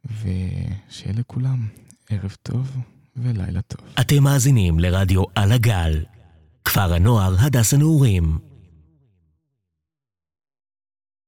ושיהיה 0.05 1.13
לכולם 1.19 1.69
ערב 2.11 2.37
טוב 2.43 2.77
ולילה 3.17 3.63
טוב. 3.63 3.87
אתם 4.01 4.23
מאזינים 4.23 4.79
לרדיו 4.79 5.23
על 5.35 5.53
הגל. 5.53 6.05
כפר 6.65 6.95
הנוער 6.95 7.35
הדס 7.39 7.75
הנעורים. 7.75 8.39